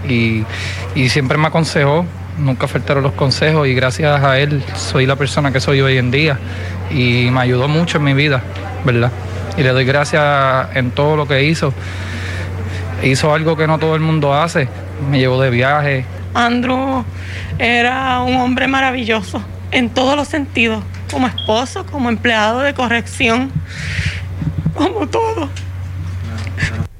y, 0.08 0.44
y 0.94 1.10
siempre 1.10 1.36
me 1.36 1.48
aconsejó. 1.48 2.06
Nunca 2.40 2.66
faltaron 2.66 3.02
los 3.02 3.12
consejos 3.12 3.68
y 3.68 3.74
gracias 3.74 4.22
a 4.24 4.38
él 4.38 4.62
soy 4.74 5.06
la 5.06 5.16
persona 5.16 5.52
que 5.52 5.60
soy 5.60 5.80
hoy 5.80 5.98
en 5.98 6.10
día 6.10 6.38
y 6.90 7.28
me 7.30 7.40
ayudó 7.40 7.68
mucho 7.68 7.98
en 7.98 8.04
mi 8.04 8.14
vida, 8.14 8.42
¿verdad? 8.84 9.12
Y 9.56 9.62
le 9.62 9.70
doy 9.70 9.84
gracias 9.84 10.68
en 10.74 10.90
todo 10.90 11.16
lo 11.16 11.28
que 11.28 11.44
hizo. 11.44 11.72
Hizo 13.02 13.34
algo 13.34 13.56
que 13.56 13.66
no 13.66 13.78
todo 13.78 13.94
el 13.94 14.00
mundo 14.00 14.34
hace. 14.34 14.68
Me 15.10 15.18
llevó 15.18 15.40
de 15.40 15.50
viaje, 15.50 16.04
Andrew 16.34 17.04
era 17.58 18.20
un 18.20 18.36
hombre 18.36 18.68
maravilloso 18.68 19.42
en 19.70 19.90
todos 19.90 20.16
los 20.16 20.28
sentidos, 20.28 20.82
como 21.10 21.26
esposo, 21.26 21.84
como 21.86 22.08
empleado 22.08 22.60
de 22.60 22.74
corrección, 22.74 23.52
como 24.74 25.06
todo. 25.08 25.48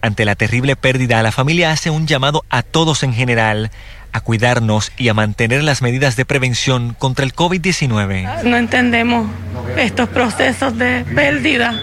Ante 0.03 0.25
la 0.25 0.35
terrible 0.35 0.77
pérdida, 0.77 1.23
la 1.23 1.33
familia 1.33 1.73
hace 1.73 1.91
un 1.91 2.07
llamado 2.07 2.45
a 2.49 2.63
todos 2.63 3.03
en 3.03 3.13
general 3.13 3.71
a 4.13 4.21
cuidarnos 4.21 4.93
y 4.97 5.09
a 5.09 5.15
mantener 5.15 5.63
las 5.63 5.83
medidas 5.83 6.17
de 6.17 6.25
prevención 6.25 6.95
contra 6.99 7.25
el 7.25 7.35
COVID-19. 7.35 8.43
No 8.45 8.57
entendemos 8.57 9.29
estos 9.77 10.09
procesos 10.09 10.77
de 10.77 11.05
pérdida. 11.15 11.83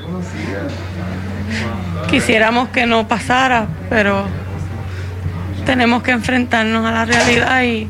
Quisiéramos 2.10 2.70
que 2.70 2.86
no 2.86 3.08
pasara, 3.08 3.68
pero 3.90 4.28
tenemos 5.66 6.04
que 6.04 6.12
enfrentarnos 6.12 6.86
a 6.86 6.92
la 6.92 7.06
realidad 7.06 7.64
y 7.64 7.90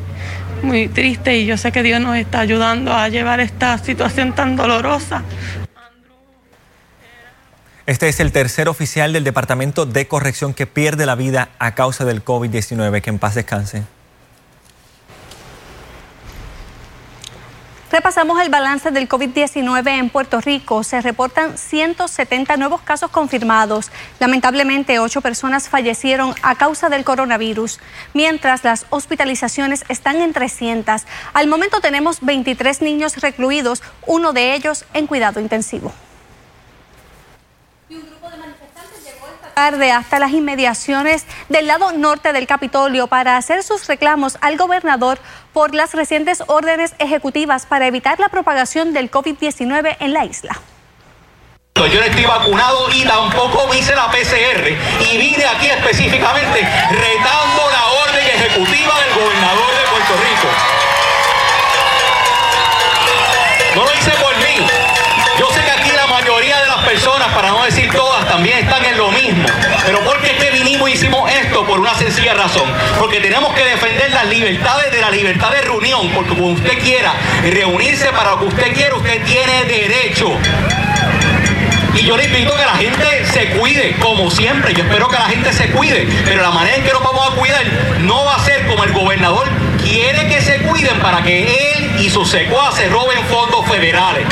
muy 0.64 0.88
triste 0.88 1.38
y 1.38 1.46
yo 1.46 1.58
sé 1.58 1.72
que 1.72 1.84
Dios 1.84 2.02
nos 2.02 2.16
está 2.18 2.40
ayudando 2.40 2.94
a 2.94 3.08
llevar 3.10 3.40
esta 3.40 3.78
situación 3.78 4.34
tan 4.34 4.56
dolorosa. 4.56 5.24
Este 7.86 8.10
es 8.10 8.20
el 8.20 8.34
tercer 8.34 8.68
oficial 8.68 9.14
del 9.14 9.24
Departamento 9.24 9.86
de 9.86 10.08
Corrección 10.10 10.54
que 10.54 10.68
pierde 10.68 11.06
la 11.06 11.16
vida 11.16 11.50
a 11.58 11.74
causa 11.74 12.04
del 12.04 12.24
COVID-19. 12.24 13.02
Que 13.02 13.10
en 13.10 13.18
paz 13.18 13.36
descanse. 13.36 13.84
Repasamos 17.90 18.42
el 18.42 18.50
balance 18.50 18.92
del 18.92 19.08
COVID-19 19.08 19.88
en 19.88 20.10
Puerto 20.10 20.42
Rico. 20.42 20.84
Se 20.84 21.00
reportan 21.00 21.58
170 21.58 22.58
nuevos 22.58 22.82
casos 22.82 23.10
confirmados. 23.12 23.92
Lamentablemente, 24.20 25.00
ocho 25.00 25.22
personas 25.22 25.70
fallecieron 25.70 26.36
a 26.42 26.56
causa 26.56 26.90
del 26.90 27.06
coronavirus, 27.06 27.80
mientras 28.14 28.66
las 28.66 28.86
hospitalizaciones 28.90 29.86
están 29.88 30.18
en 30.18 30.34
300. 30.34 31.04
Al 31.34 31.48
momento 31.48 31.80
tenemos 31.80 32.18
23 32.20 32.82
niños 32.82 33.22
recluidos, 33.22 33.82
uno 34.06 34.34
de 34.34 34.54
ellos 34.54 34.84
en 34.94 35.08
cuidado 35.08 35.40
intensivo. 35.40 35.94
tarde 39.58 39.92
hasta 39.92 40.20
las 40.20 40.34
inmediaciones 40.34 41.26
del 41.50 41.66
lado 41.66 41.92
norte 41.92 42.32
del 42.32 42.46
Capitolio 42.46 43.08
para 43.08 43.38
hacer 43.38 43.64
sus 43.64 43.88
reclamos 43.88 44.38
al 44.42 44.56
gobernador 44.56 45.18
por 45.58 45.74
las 45.74 45.96
recientes 45.96 46.44
órdenes 46.46 46.94
ejecutivas 47.00 47.66
para 47.66 47.88
evitar 47.88 48.20
la 48.20 48.30
propagación 48.30 48.94
del 48.94 49.10
COVID-19 49.10 49.98
en 50.00 50.14
la 50.14 50.24
isla. 50.24 50.56
Yo 51.74 52.00
no 52.00 52.06
estoy 52.06 52.26
vacunado 52.26 52.88
y 52.94 53.04
tampoco 53.04 53.74
hice 53.74 53.96
la 53.96 54.06
PCR 54.12 54.68
y 55.02 55.18
vine 55.18 55.46
aquí 55.46 55.66
específicamente 55.66 56.60
retando 56.62 57.72
la 57.72 57.86
orden 57.88 58.28
ejecutiva 58.36 59.02
del 59.02 59.16
gobernador 59.16 59.72
de 59.74 59.84
Puerto 59.90 60.14
Rico. 60.14 60.48
No 63.74 63.84
lo 63.84 63.94
hice 63.96 64.12
por 64.12 64.37
para 67.48 67.60
no 67.60 67.66
decir 67.66 67.90
todas, 67.94 68.28
también 68.28 68.58
están 68.58 68.84
en 68.84 68.98
lo 68.98 69.10
mismo. 69.10 69.46
Pero 69.86 70.02
¿por 70.02 70.20
qué 70.20 70.52
vinimos 70.52 70.90
y 70.90 70.94
hicimos 70.94 71.32
esto? 71.32 71.66
Por 71.66 71.80
una 71.80 71.96
sencilla 71.96 72.34
razón. 72.34 72.70
Porque 73.00 73.22
tenemos 73.22 73.54
que 73.54 73.64
defender 73.64 74.12
las 74.12 74.26
libertades 74.28 74.92
de 74.92 75.00
la 75.00 75.10
libertad 75.10 75.52
de 75.52 75.62
reunión. 75.62 76.10
Porque 76.14 76.32
como 76.32 76.48
usted 76.48 76.78
quiera 76.80 77.14
reunirse 77.44 78.08
para 78.10 78.32
lo 78.32 78.40
que 78.40 78.46
usted 78.48 78.74
quiera, 78.74 78.96
usted 78.96 79.24
tiene 79.24 79.64
derecho. 79.64 80.30
Y 81.96 82.06
yo 82.06 82.18
le 82.18 82.26
invito 82.26 82.54
a 82.54 82.58
que 82.58 82.66
la 82.66 82.76
gente 82.76 83.26
se 83.32 83.50
cuide, 83.52 83.96
como 84.02 84.30
siempre. 84.30 84.74
Yo 84.74 84.84
espero 84.84 85.08
que 85.08 85.18
la 85.18 85.30
gente 85.30 85.54
se 85.54 85.70
cuide. 85.70 86.06
Pero 86.26 86.42
la 86.42 86.52
manera 86.52 86.76
en 86.76 86.84
que 86.84 86.92
nos 86.92 87.02
vamos 87.02 87.32
a 87.32 87.36
cuidar 87.36 87.64
no 88.02 88.26
va 88.26 88.36
a 88.36 88.40
ser 88.44 88.68
como 88.68 88.84
el 88.84 88.92
gobernador 88.92 89.48
quiere 89.82 90.28
que 90.28 90.42
se 90.42 90.58
cuiden 90.64 91.00
para 91.00 91.24
que 91.24 91.78
él 91.78 92.02
y 92.02 92.10
sus 92.10 92.30
secuaces 92.30 92.92
roben 92.92 93.24
fondos 93.28 93.66
federales. 93.70 94.26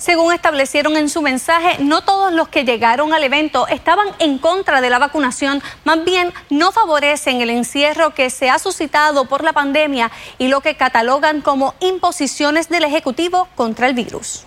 Según 0.00 0.32
establecieron 0.32 0.96
en 0.96 1.10
su 1.10 1.20
mensaje, 1.20 1.76
no 1.84 2.00
todos 2.00 2.32
los 2.32 2.48
que 2.48 2.64
llegaron 2.64 3.12
al 3.12 3.22
evento 3.22 3.68
estaban 3.68 4.08
en 4.18 4.38
contra 4.38 4.80
de 4.80 4.88
la 4.88 4.98
vacunación, 4.98 5.62
más 5.84 6.02
bien 6.06 6.32
no 6.48 6.72
favorecen 6.72 7.42
el 7.42 7.50
encierro 7.50 8.14
que 8.14 8.30
se 8.30 8.48
ha 8.48 8.58
suscitado 8.58 9.26
por 9.26 9.44
la 9.44 9.52
pandemia 9.52 10.10
y 10.38 10.48
lo 10.48 10.62
que 10.62 10.74
catalogan 10.74 11.42
como 11.42 11.74
imposiciones 11.80 12.70
del 12.70 12.84
Ejecutivo 12.84 13.48
contra 13.56 13.88
el 13.88 13.92
virus. 13.92 14.46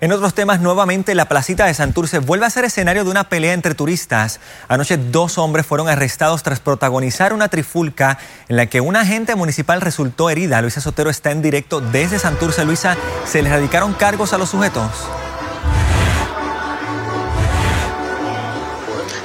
En 0.00 0.12
otros 0.12 0.34
temas, 0.34 0.60
nuevamente 0.60 1.14
la 1.14 1.24
placita 1.24 1.64
de 1.64 1.72
Santurce 1.72 2.18
vuelve 2.18 2.44
a 2.44 2.50
ser 2.50 2.66
escenario 2.66 3.04
de 3.04 3.10
una 3.10 3.30
pelea 3.30 3.54
entre 3.54 3.74
turistas. 3.74 4.40
Anoche 4.68 4.98
dos 4.98 5.38
hombres 5.38 5.64
fueron 5.64 5.88
arrestados 5.88 6.42
tras 6.42 6.60
protagonizar 6.60 7.32
una 7.32 7.48
trifulca 7.48 8.18
en 8.48 8.56
la 8.56 8.66
que 8.66 8.82
un 8.82 8.94
agente 8.94 9.34
municipal 9.36 9.80
resultó 9.80 10.28
herida. 10.28 10.60
Luisa 10.60 10.82
Sotero 10.82 11.08
está 11.08 11.30
en 11.30 11.40
directo 11.40 11.80
desde 11.80 12.18
Santurce. 12.18 12.66
Luisa, 12.66 12.96
¿se 13.24 13.40
les 13.40 13.50
radicaron 13.50 13.94
cargos 13.94 14.34
a 14.34 14.38
los 14.38 14.50
sujetos? 14.50 14.90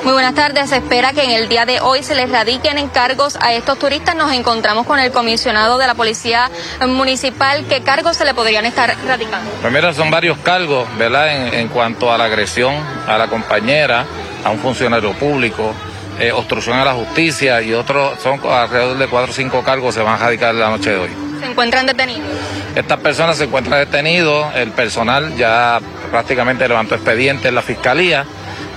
Muy 0.03 0.13
buenas 0.13 0.34
tardes. 0.34 0.70
Se 0.72 0.77
espera 0.77 1.13
que 1.13 1.24
en 1.24 1.29
el 1.29 1.48
día 1.48 1.67
de 1.67 1.79
hoy 1.79 2.01
se 2.01 2.15
les 2.15 2.29
radiquen 2.31 2.79
encargos 2.79 3.38
a 3.39 3.53
estos 3.53 3.77
turistas. 3.77 4.15
Nos 4.15 4.34
encontramos 4.34 4.88
con 4.88 4.98
el 5.00 5.12
comisionado 5.12 5.77
de 5.77 5.86
la 5.86 5.93
Policía 5.93 6.50
Municipal. 6.88 7.65
¿Qué 7.70 7.81
cargos 7.81 8.17
se 8.17 8.25
le 8.25 8.34
podrían 8.34 8.65
estar 8.65 8.96
radicando? 9.05 9.51
Primero 9.62 9.89
pues 9.89 9.98
son 9.98 10.10
varios 10.10 10.39
cargos, 10.39 10.88
¿verdad? 10.98 11.53
En, 11.53 11.67
cuanto 11.67 12.12
a 12.12 12.17
la 12.17 12.25
agresión 12.25 12.74
a 13.08 13.15
la 13.20 13.27
compañera, 13.27 14.05
a 14.43 14.50
un 14.50 14.58
funcionario 14.58 15.13
público, 15.13 15.72
eh, 16.20 16.31
obstrucción 16.31 16.79
a 16.79 16.86
la 16.86 16.93
justicia 16.93 17.62
y 17.62 17.74
otros, 17.74 18.20
son 18.24 18.41
alrededor 18.43 18.98
de 18.98 19.08
cuatro 19.08 19.31
o 19.31 19.36
cinco 19.36 19.63
cargos 19.63 19.93
se 19.93 20.01
van 20.01 20.15
a 20.15 20.17
radicar 20.17 20.55
la 20.55 20.72
noche 20.72 20.89
de 20.89 20.98
hoy. 20.98 21.10
¿Se 21.39 21.46
encuentran 21.46 21.86
detenidos? 21.86 22.27
Estas 22.75 23.00
personas 23.00 23.38
se 23.38 23.43
encuentran 23.43 23.79
detenidos, 23.79 24.48
el 24.55 24.72
personal 24.72 25.36
ya 25.36 25.79
prácticamente 26.10 26.67
levantó 26.67 26.96
expediente 26.96 27.50
en 27.50 27.55
la 27.55 27.62
fiscalía 27.62 28.25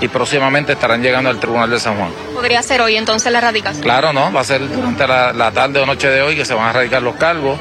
y 0.01 0.09
próximamente 0.09 0.73
estarán 0.73 1.03
llegando 1.03 1.31
al 1.31 1.39
Tribunal 1.39 1.71
de 1.71 1.79
San 1.79 1.97
Juan. 1.97 2.11
¿Podría 2.35 2.63
ser 2.63 2.81
hoy 2.81 2.97
entonces 2.97 3.31
la 3.33 3.41
radicación? 3.41 3.83
Claro, 3.83 4.13
no, 4.13 4.33
va 4.33 4.41
a 4.41 4.45
ser 4.45 4.69
durante 4.69 5.07
la, 5.07 5.53
tarde 5.53 5.81
o 5.81 5.87
noche 5.87 6.09
de 6.09 6.23
hoy 6.23 6.37
que 6.37 6.45
se 6.45 6.55
van 6.55 6.67
a 6.67 6.73
radicar 6.73 7.03
los 7.03 7.15
cargos. 7.17 7.59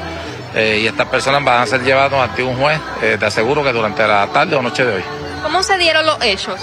eh, 0.54 0.80
y 0.82 0.86
estas 0.86 1.08
personas 1.08 1.42
van 1.42 1.62
a 1.62 1.66
ser 1.66 1.82
llevadas 1.82 2.12
ante 2.12 2.42
un 2.42 2.56
juez, 2.56 2.78
eh, 3.02 3.16
te 3.18 3.26
aseguro 3.26 3.64
que 3.64 3.72
durante 3.72 4.06
la 4.06 4.24
tarde 4.28 4.54
o 4.54 4.62
noche 4.62 4.84
de 4.84 4.96
hoy. 4.96 5.02
¿Cómo 5.42 5.62
se 5.64 5.76
dieron 5.78 6.06
los 6.06 6.16
hechos? 6.22 6.60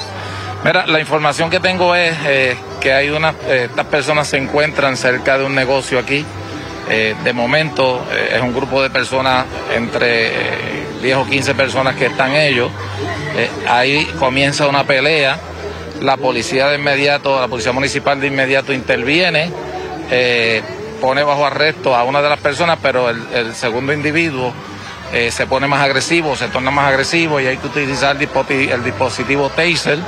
Mira, 0.63 0.85
la 0.85 0.99
información 0.99 1.49
que 1.49 1.59
tengo 1.59 1.93
es 1.93 2.15
eh, 2.25 2.55
que 2.79 2.93
hay 2.93 3.09
unas, 3.09 3.35
estas 3.49 3.85
personas 3.87 4.27
se 4.27 4.37
encuentran 4.37 4.95
cerca 4.95 5.37
de 5.37 5.45
un 5.45 5.55
negocio 5.55 5.99
aquí. 5.99 6.25
de 6.87 7.33
momento 7.33 8.05
es 8.11 8.41
un 8.41 8.53
grupo 8.53 8.81
de 8.83 8.89
personas, 8.89 9.45
entre 9.73 10.31
10 11.01 11.17
o 11.17 11.25
15 11.25 11.55
personas 11.55 11.95
que 11.95 12.07
están 12.07 12.33
ellos. 12.33 12.69
ahí 13.67 14.05
comienza 14.19 14.67
una 14.67 14.83
pelea. 14.83 15.39
La 16.01 16.17
policía 16.17 16.67
de 16.67 16.77
inmediato, 16.77 17.39
la 17.39 17.47
policía 17.47 17.71
municipal 17.71 18.19
de 18.19 18.27
inmediato 18.27 18.73
interviene 18.73 19.51
pone 20.99 21.23
bajo 21.23 21.45
arresto 21.45 21.95
a 21.95 22.03
una 22.03 22.21
de 22.21 22.29
las 22.29 22.39
personas, 22.39 22.79
pero 22.81 23.09
el, 23.09 23.53
segundo 23.55 23.93
individuo 23.93 24.53
eh, 25.11 25.31
se 25.31 25.47
pone 25.47 25.67
más 25.67 25.81
agresivo, 25.81 26.35
se 26.35 26.47
torna 26.47 26.71
más 26.71 26.87
agresivo 26.87 27.39
y 27.39 27.47
hay 27.47 27.57
que 27.57 27.67
utilizar 27.67 28.17
el 28.19 28.83
dispositivo, 28.83 29.49
Taser, 29.49 29.99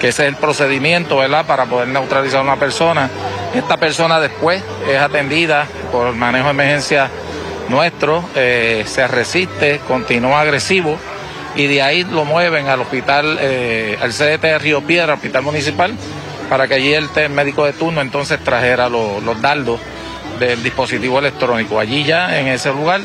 que 0.00 0.08
ese 0.08 0.24
es 0.24 0.28
el 0.28 0.36
procedimiento, 0.36 1.20
para 1.46 1.66
poder 1.66 1.88
neutralizar 1.88 2.40
a 2.40 2.42
una 2.42 2.56
persona. 2.56 3.10
Esta 3.54 3.76
persona 3.76 4.20
después 4.20 4.62
es 4.88 4.98
atendida 4.98 5.66
por 5.90 6.08
el 6.08 6.14
manejo 6.14 6.46
de 6.46 6.50
emergencia 6.50 7.08
nuestro, 7.68 8.24
eh, 8.34 8.84
se 8.86 9.06
resiste, 9.06 9.80
continúa 9.86 10.40
agresivo 10.40 10.98
y 11.54 11.66
de 11.66 11.82
ahí 11.82 12.04
lo 12.04 12.24
mueven 12.24 12.68
al 12.68 12.80
hospital, 12.80 13.38
eh, 13.40 13.98
al 14.00 14.12
CDT 14.12 14.42
de 14.42 14.58
Río 14.58 14.82
Piedra, 14.82 15.14
hospital 15.14 15.42
municipal, 15.42 15.94
para 16.48 16.66
que 16.66 16.74
allí 16.74 16.94
el 16.94 17.08
médico 17.30 17.64
de 17.64 17.72
turno 17.72 18.00
entonces 18.00 18.42
trajera 18.42 18.88
los, 18.88 19.22
los 19.22 19.40
dardos 19.40 19.80
del 20.38 20.62
dispositivo 20.62 21.18
electrónico. 21.18 21.78
Allí 21.78 22.04
ya, 22.04 22.38
en 22.38 22.48
ese 22.48 22.70
lugar, 22.70 23.00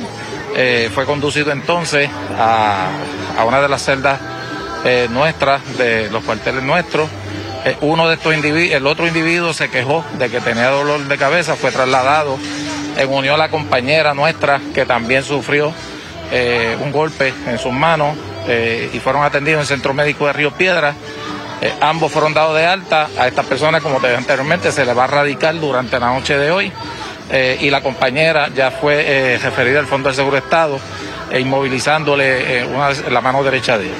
eh, 0.55 0.89
fue 0.93 1.05
conducido 1.05 1.51
entonces 1.51 2.09
a, 2.37 2.89
una 3.45 3.61
de 3.61 3.69
las 3.69 3.83
celdas 3.83 4.19
eh, 4.85 5.07
nuestras, 5.09 5.77
de 5.77 6.09
los 6.09 6.23
cuarteles 6.23 6.63
nuestros. 6.63 7.09
Uno 7.81 8.07
de 8.07 8.15
estos 8.15 8.33
individuos, 8.33 8.75
el 8.77 8.87
otro 8.87 9.05
individuo 9.07 9.53
se 9.53 9.69
quejó 9.69 10.05
de 10.17 10.29
que 10.29 10.39
tenía 10.39 10.69
dolor 10.69 11.05
de 11.05 11.17
cabeza, 11.17 11.57
fue 11.57 11.69
trasladado 11.69 12.37
en 12.95 13.11
unión 13.11 13.35
a 13.35 13.37
la 13.37 13.49
compañera 13.49 14.13
nuestra 14.13 14.61
que 14.73 14.85
también 14.85 15.21
sufrió 15.21 15.73
un 16.81 16.91
golpe 16.93 17.33
en 17.45 17.59
sus 17.59 17.73
manos 17.73 18.15
y 18.47 18.99
fueron 18.99 19.23
atendidos 19.23 19.57
en 19.57 19.61
el 19.61 19.67
Centro 19.67 19.93
Médico 19.93 20.27
de 20.27 20.33
Río 20.33 20.51
Piedra. 20.51 20.93
ambos 21.81 22.11
fueron 22.11 22.33
dados 22.33 22.55
de 22.55 22.65
alta. 22.65 23.09
A 23.17 23.27
estas 23.27 23.45
personas, 23.45 23.81
como 23.81 23.99
te 23.99 24.07
dije 24.07 24.17
anteriormente, 24.17 24.71
se 24.71 24.85
les 24.85 24.97
va 24.97 25.05
a 25.05 25.07
radicar 25.07 25.59
durante 25.59 25.99
la 25.99 26.07
noche 26.13 26.37
de 26.37 26.51
hoy. 26.51 26.71
Eh, 27.29 27.57
y 27.59 27.69
la 27.69 27.81
compañera 27.81 28.49
ya 28.55 28.71
fue 28.71 29.03
eh, 29.05 29.37
referida 29.37 29.79
al 29.79 29.85
Fondo 29.85 30.07
del 30.07 30.15
Seguro 30.15 30.37
Estado, 30.37 30.79
inmovilizándole 31.37 32.61
eh, 32.61 32.67
la 33.09 33.21
mano 33.21 33.43
derecha 33.43 33.77
de 33.77 33.87
ella. 33.87 33.95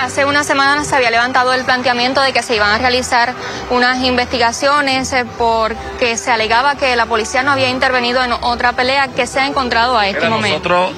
Hace 0.00 0.24
una 0.24 0.42
semana 0.42 0.82
se 0.84 0.96
había 0.96 1.10
levantado 1.12 1.52
el 1.52 1.64
planteamiento 1.64 2.20
de 2.22 2.32
que 2.32 2.42
se 2.42 2.56
iban 2.56 2.70
a 2.70 2.78
realizar 2.78 3.34
unas 3.70 4.02
investigaciones 4.02 5.14
porque 5.38 6.16
se 6.16 6.32
alegaba 6.32 6.74
que 6.74 6.96
la 6.96 7.06
policía 7.06 7.44
no 7.44 7.52
había 7.52 7.68
intervenido 7.68 8.24
en 8.24 8.32
otra 8.32 8.72
pelea 8.72 9.08
que 9.08 9.28
se 9.28 9.38
ha 9.38 9.46
encontrado 9.46 9.96
a 9.96 10.08
este 10.08 10.28
momento. 10.28 10.68
Nosotros, 10.68 10.92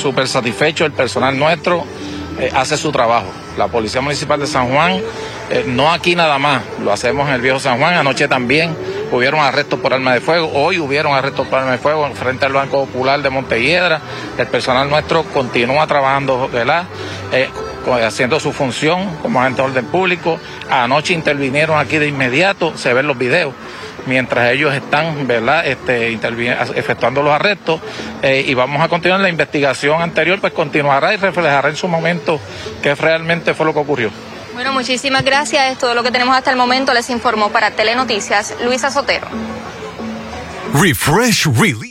súper 0.00 0.28
satisfechos, 0.28 0.86
el 0.86 0.92
personal 0.92 1.36
nuestro 1.36 1.84
hace 2.54 2.76
su 2.76 2.92
trabajo. 2.92 3.26
La 3.56 3.68
Policía 3.68 4.00
Municipal 4.00 4.38
de 4.40 4.46
San 4.46 4.68
Juan, 4.68 5.00
no 5.66 5.92
aquí 5.92 6.14
nada 6.14 6.38
más, 6.38 6.62
lo 6.82 6.92
hacemos 6.92 7.28
en 7.28 7.34
el 7.34 7.40
Viejo 7.40 7.58
San 7.58 7.78
Juan, 7.78 7.94
anoche 7.94 8.28
también 8.28 8.76
hubieron 9.10 9.40
arrestos 9.40 9.80
por 9.80 9.94
arma 9.94 10.14
de 10.14 10.20
fuego, 10.20 10.50
hoy 10.54 10.78
hubieron 10.78 11.14
arrestos 11.14 11.46
por 11.46 11.58
arma 11.58 11.72
de 11.72 11.78
fuego 11.78 12.08
frente 12.14 12.46
al 12.46 12.52
Banco 12.52 12.86
Popular 12.86 13.20
de 13.22 13.30
Montelledra. 13.30 14.00
El 14.36 14.46
personal 14.46 14.88
nuestro 14.88 15.24
continúa 15.24 15.86
trabajando, 15.86 16.48
¿verdad? 16.52 16.84
Eh, 17.32 17.48
haciendo 18.04 18.38
su 18.38 18.52
función 18.52 19.16
como 19.22 19.40
agente 19.40 19.62
de 19.62 19.68
orden 19.68 19.86
público. 19.86 20.38
Anoche 20.70 21.14
intervinieron 21.14 21.78
aquí 21.78 21.98
de 21.98 22.08
inmediato, 22.08 22.76
se 22.76 22.92
ven 22.92 23.06
los 23.06 23.16
videos 23.16 23.54
mientras 24.06 24.50
ellos 24.50 24.74
están 24.74 25.26
¿verdad? 25.26 25.66
Este, 25.66 26.12
efectuando 26.12 27.22
los 27.22 27.32
arrestos 27.32 27.80
eh, 28.22 28.44
y 28.46 28.54
vamos 28.54 28.82
a 28.82 28.88
continuar 28.88 29.20
la 29.20 29.28
investigación 29.28 30.00
anterior, 30.02 30.40
pues 30.40 30.52
continuará 30.52 31.14
y 31.14 31.16
reflejará 31.16 31.68
en 31.68 31.76
su 31.76 31.88
momento 31.88 32.40
qué 32.82 32.94
realmente 32.94 33.54
fue 33.54 33.66
lo 33.66 33.72
que 33.72 33.80
ocurrió. 33.80 34.10
Bueno, 34.54 34.72
muchísimas 34.72 35.24
gracias. 35.24 35.70
Es 35.70 35.78
todo 35.78 35.94
lo 35.94 36.02
que 36.02 36.10
tenemos 36.10 36.36
hasta 36.36 36.50
el 36.50 36.56
momento. 36.56 36.92
Les 36.92 37.08
informó 37.10 37.50
para 37.50 37.70
Telenoticias 37.70 38.56
Luisa 38.64 38.90
Sotero. 38.90 39.28
Refresh 40.74 41.46
Really. 41.46 41.87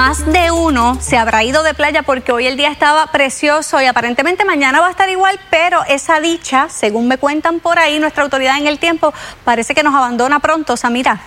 Más 0.00 0.24
de 0.32 0.50
uno 0.50 0.96
se 0.98 1.18
habrá 1.18 1.44
ido 1.44 1.62
de 1.62 1.74
playa 1.74 2.02
porque 2.02 2.32
hoy 2.32 2.46
el 2.46 2.56
día 2.56 2.70
estaba 2.70 3.06
precioso 3.08 3.82
y 3.82 3.84
aparentemente 3.84 4.46
mañana 4.46 4.80
va 4.80 4.86
a 4.86 4.90
estar 4.92 5.10
igual, 5.10 5.38
pero 5.50 5.84
esa 5.90 6.20
dicha, 6.20 6.70
según 6.70 7.06
me 7.06 7.18
cuentan 7.18 7.60
por 7.60 7.78
ahí 7.78 7.98
nuestra 7.98 8.22
autoridad 8.22 8.56
en 8.56 8.66
el 8.66 8.78
tiempo, 8.78 9.12
parece 9.44 9.74
que 9.74 9.82
nos 9.82 9.94
abandona 9.94 10.40
pronto, 10.40 10.78
Samira. 10.78 11.20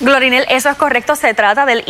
Glorinel, 0.00 0.46
eso 0.48 0.70
es 0.70 0.78
correcto, 0.78 1.14
se 1.14 1.34
trata 1.34 1.66
del 1.66 1.84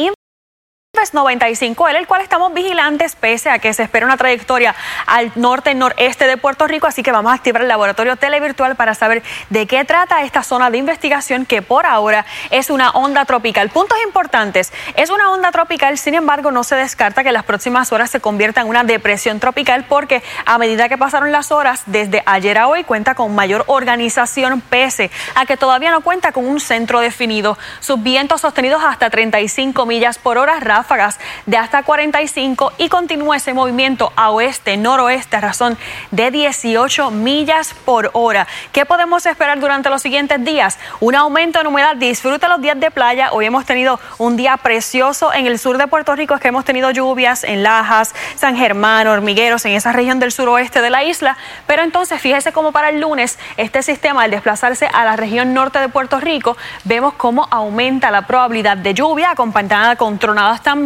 95L, 0.98 1.96
el 1.96 2.06
cual 2.06 2.20
estamos 2.20 2.52
vigilantes 2.52 3.14
pese 3.14 3.50
a 3.50 3.58
que 3.58 3.72
se 3.72 3.84
espera 3.84 4.06
una 4.06 4.16
trayectoria 4.16 4.74
al 5.06 5.32
norte-noreste 5.36 6.26
de 6.26 6.36
Puerto 6.36 6.66
Rico, 6.66 6.86
así 6.86 7.02
que 7.02 7.12
vamos 7.12 7.32
a 7.32 7.36
activar 7.36 7.62
el 7.62 7.68
laboratorio 7.68 8.16
televirtual 8.16 8.76
para 8.76 8.94
saber 8.94 9.22
de 9.50 9.66
qué 9.66 9.84
trata 9.84 10.22
esta 10.22 10.42
zona 10.42 10.70
de 10.70 10.78
investigación 10.78 11.46
que 11.46 11.62
por 11.62 11.86
ahora 11.86 12.26
es 12.50 12.70
una 12.70 12.90
onda 12.90 13.24
tropical. 13.24 13.70
Puntos 13.70 13.98
importantes, 14.04 14.72
es 14.96 15.10
una 15.10 15.30
onda 15.30 15.52
tropical, 15.52 15.98
sin 15.98 16.14
embargo 16.14 16.50
no 16.50 16.64
se 16.64 16.74
descarta 16.76 17.22
que 17.22 17.32
las 17.32 17.44
próximas 17.44 17.92
horas 17.92 18.10
se 18.10 18.20
convierta 18.20 18.60
en 18.60 18.68
una 18.68 18.84
depresión 18.84 19.40
tropical 19.40 19.84
porque 19.88 20.22
a 20.44 20.58
medida 20.58 20.88
que 20.88 20.98
pasaron 20.98 21.32
las 21.32 21.52
horas 21.52 21.82
desde 21.86 22.22
ayer 22.26 22.58
a 22.58 22.68
hoy 22.68 22.84
cuenta 22.84 23.14
con 23.14 23.34
mayor 23.34 23.64
organización 23.68 24.60
pese 24.60 25.10
a 25.34 25.46
que 25.46 25.56
todavía 25.56 25.90
no 25.90 26.00
cuenta 26.00 26.32
con 26.32 26.46
un 26.46 26.60
centro 26.60 27.00
definido. 27.00 27.56
Sus 27.80 28.02
vientos 28.02 28.40
sostenidos 28.40 28.82
hasta 28.84 29.10
35 29.10 29.86
millas 29.86 30.18
por 30.18 30.38
hora, 30.38 30.58
ráfagas 30.88 31.18
de 31.44 31.58
hasta 31.58 31.82
45 31.82 32.72
y 32.78 32.88
continúa 32.88 33.36
ese 33.36 33.52
movimiento 33.52 34.10
a 34.16 34.30
oeste, 34.30 34.78
noroeste 34.78 35.36
a 35.36 35.40
razón 35.42 35.76
de 36.12 36.30
18 36.30 37.10
millas 37.10 37.74
por 37.84 38.10
hora. 38.14 38.46
¿Qué 38.72 38.86
podemos 38.86 39.26
esperar 39.26 39.60
durante 39.60 39.90
los 39.90 40.00
siguientes 40.00 40.42
días? 40.42 40.78
Un 41.00 41.14
aumento 41.14 41.60
en 41.60 41.66
humedad. 41.66 41.96
Disfruta 41.96 42.48
los 42.48 42.62
días 42.62 42.80
de 42.80 42.90
playa. 42.90 43.32
Hoy 43.32 43.44
hemos 43.44 43.66
tenido 43.66 44.00
un 44.16 44.38
día 44.38 44.56
precioso 44.56 45.30
en 45.34 45.46
el 45.46 45.58
sur 45.58 45.76
de 45.76 45.86
Puerto 45.88 46.16
Rico, 46.16 46.34
es 46.34 46.40
que 46.40 46.48
hemos 46.48 46.64
tenido 46.64 46.90
lluvias 46.90 47.44
en 47.44 47.62
Lajas, 47.62 48.14
San 48.36 48.56
Germán, 48.56 49.06
Hormigueros, 49.08 49.66
en 49.66 49.72
esa 49.72 49.92
región 49.92 50.18
del 50.20 50.32
suroeste 50.32 50.80
de 50.80 50.88
la 50.88 51.04
isla. 51.04 51.36
Pero 51.66 51.82
entonces 51.82 52.18
fíjese 52.18 52.52
cómo 52.52 52.72
para 52.72 52.88
el 52.88 52.98
lunes 52.98 53.38
este 53.58 53.82
sistema 53.82 54.22
al 54.22 54.30
desplazarse 54.30 54.88
a 54.90 55.04
la 55.04 55.16
región 55.16 55.52
norte 55.52 55.80
de 55.80 55.90
Puerto 55.90 56.18
Rico, 56.18 56.56
vemos 56.84 57.12
cómo 57.14 57.46
aumenta 57.50 58.10
la 58.10 58.22
probabilidad 58.22 58.78
de 58.78 58.94
lluvia 58.94 59.32
acompañada 59.32 59.96
con 59.96 60.18
tronadas 60.18 60.62
también 60.62 60.77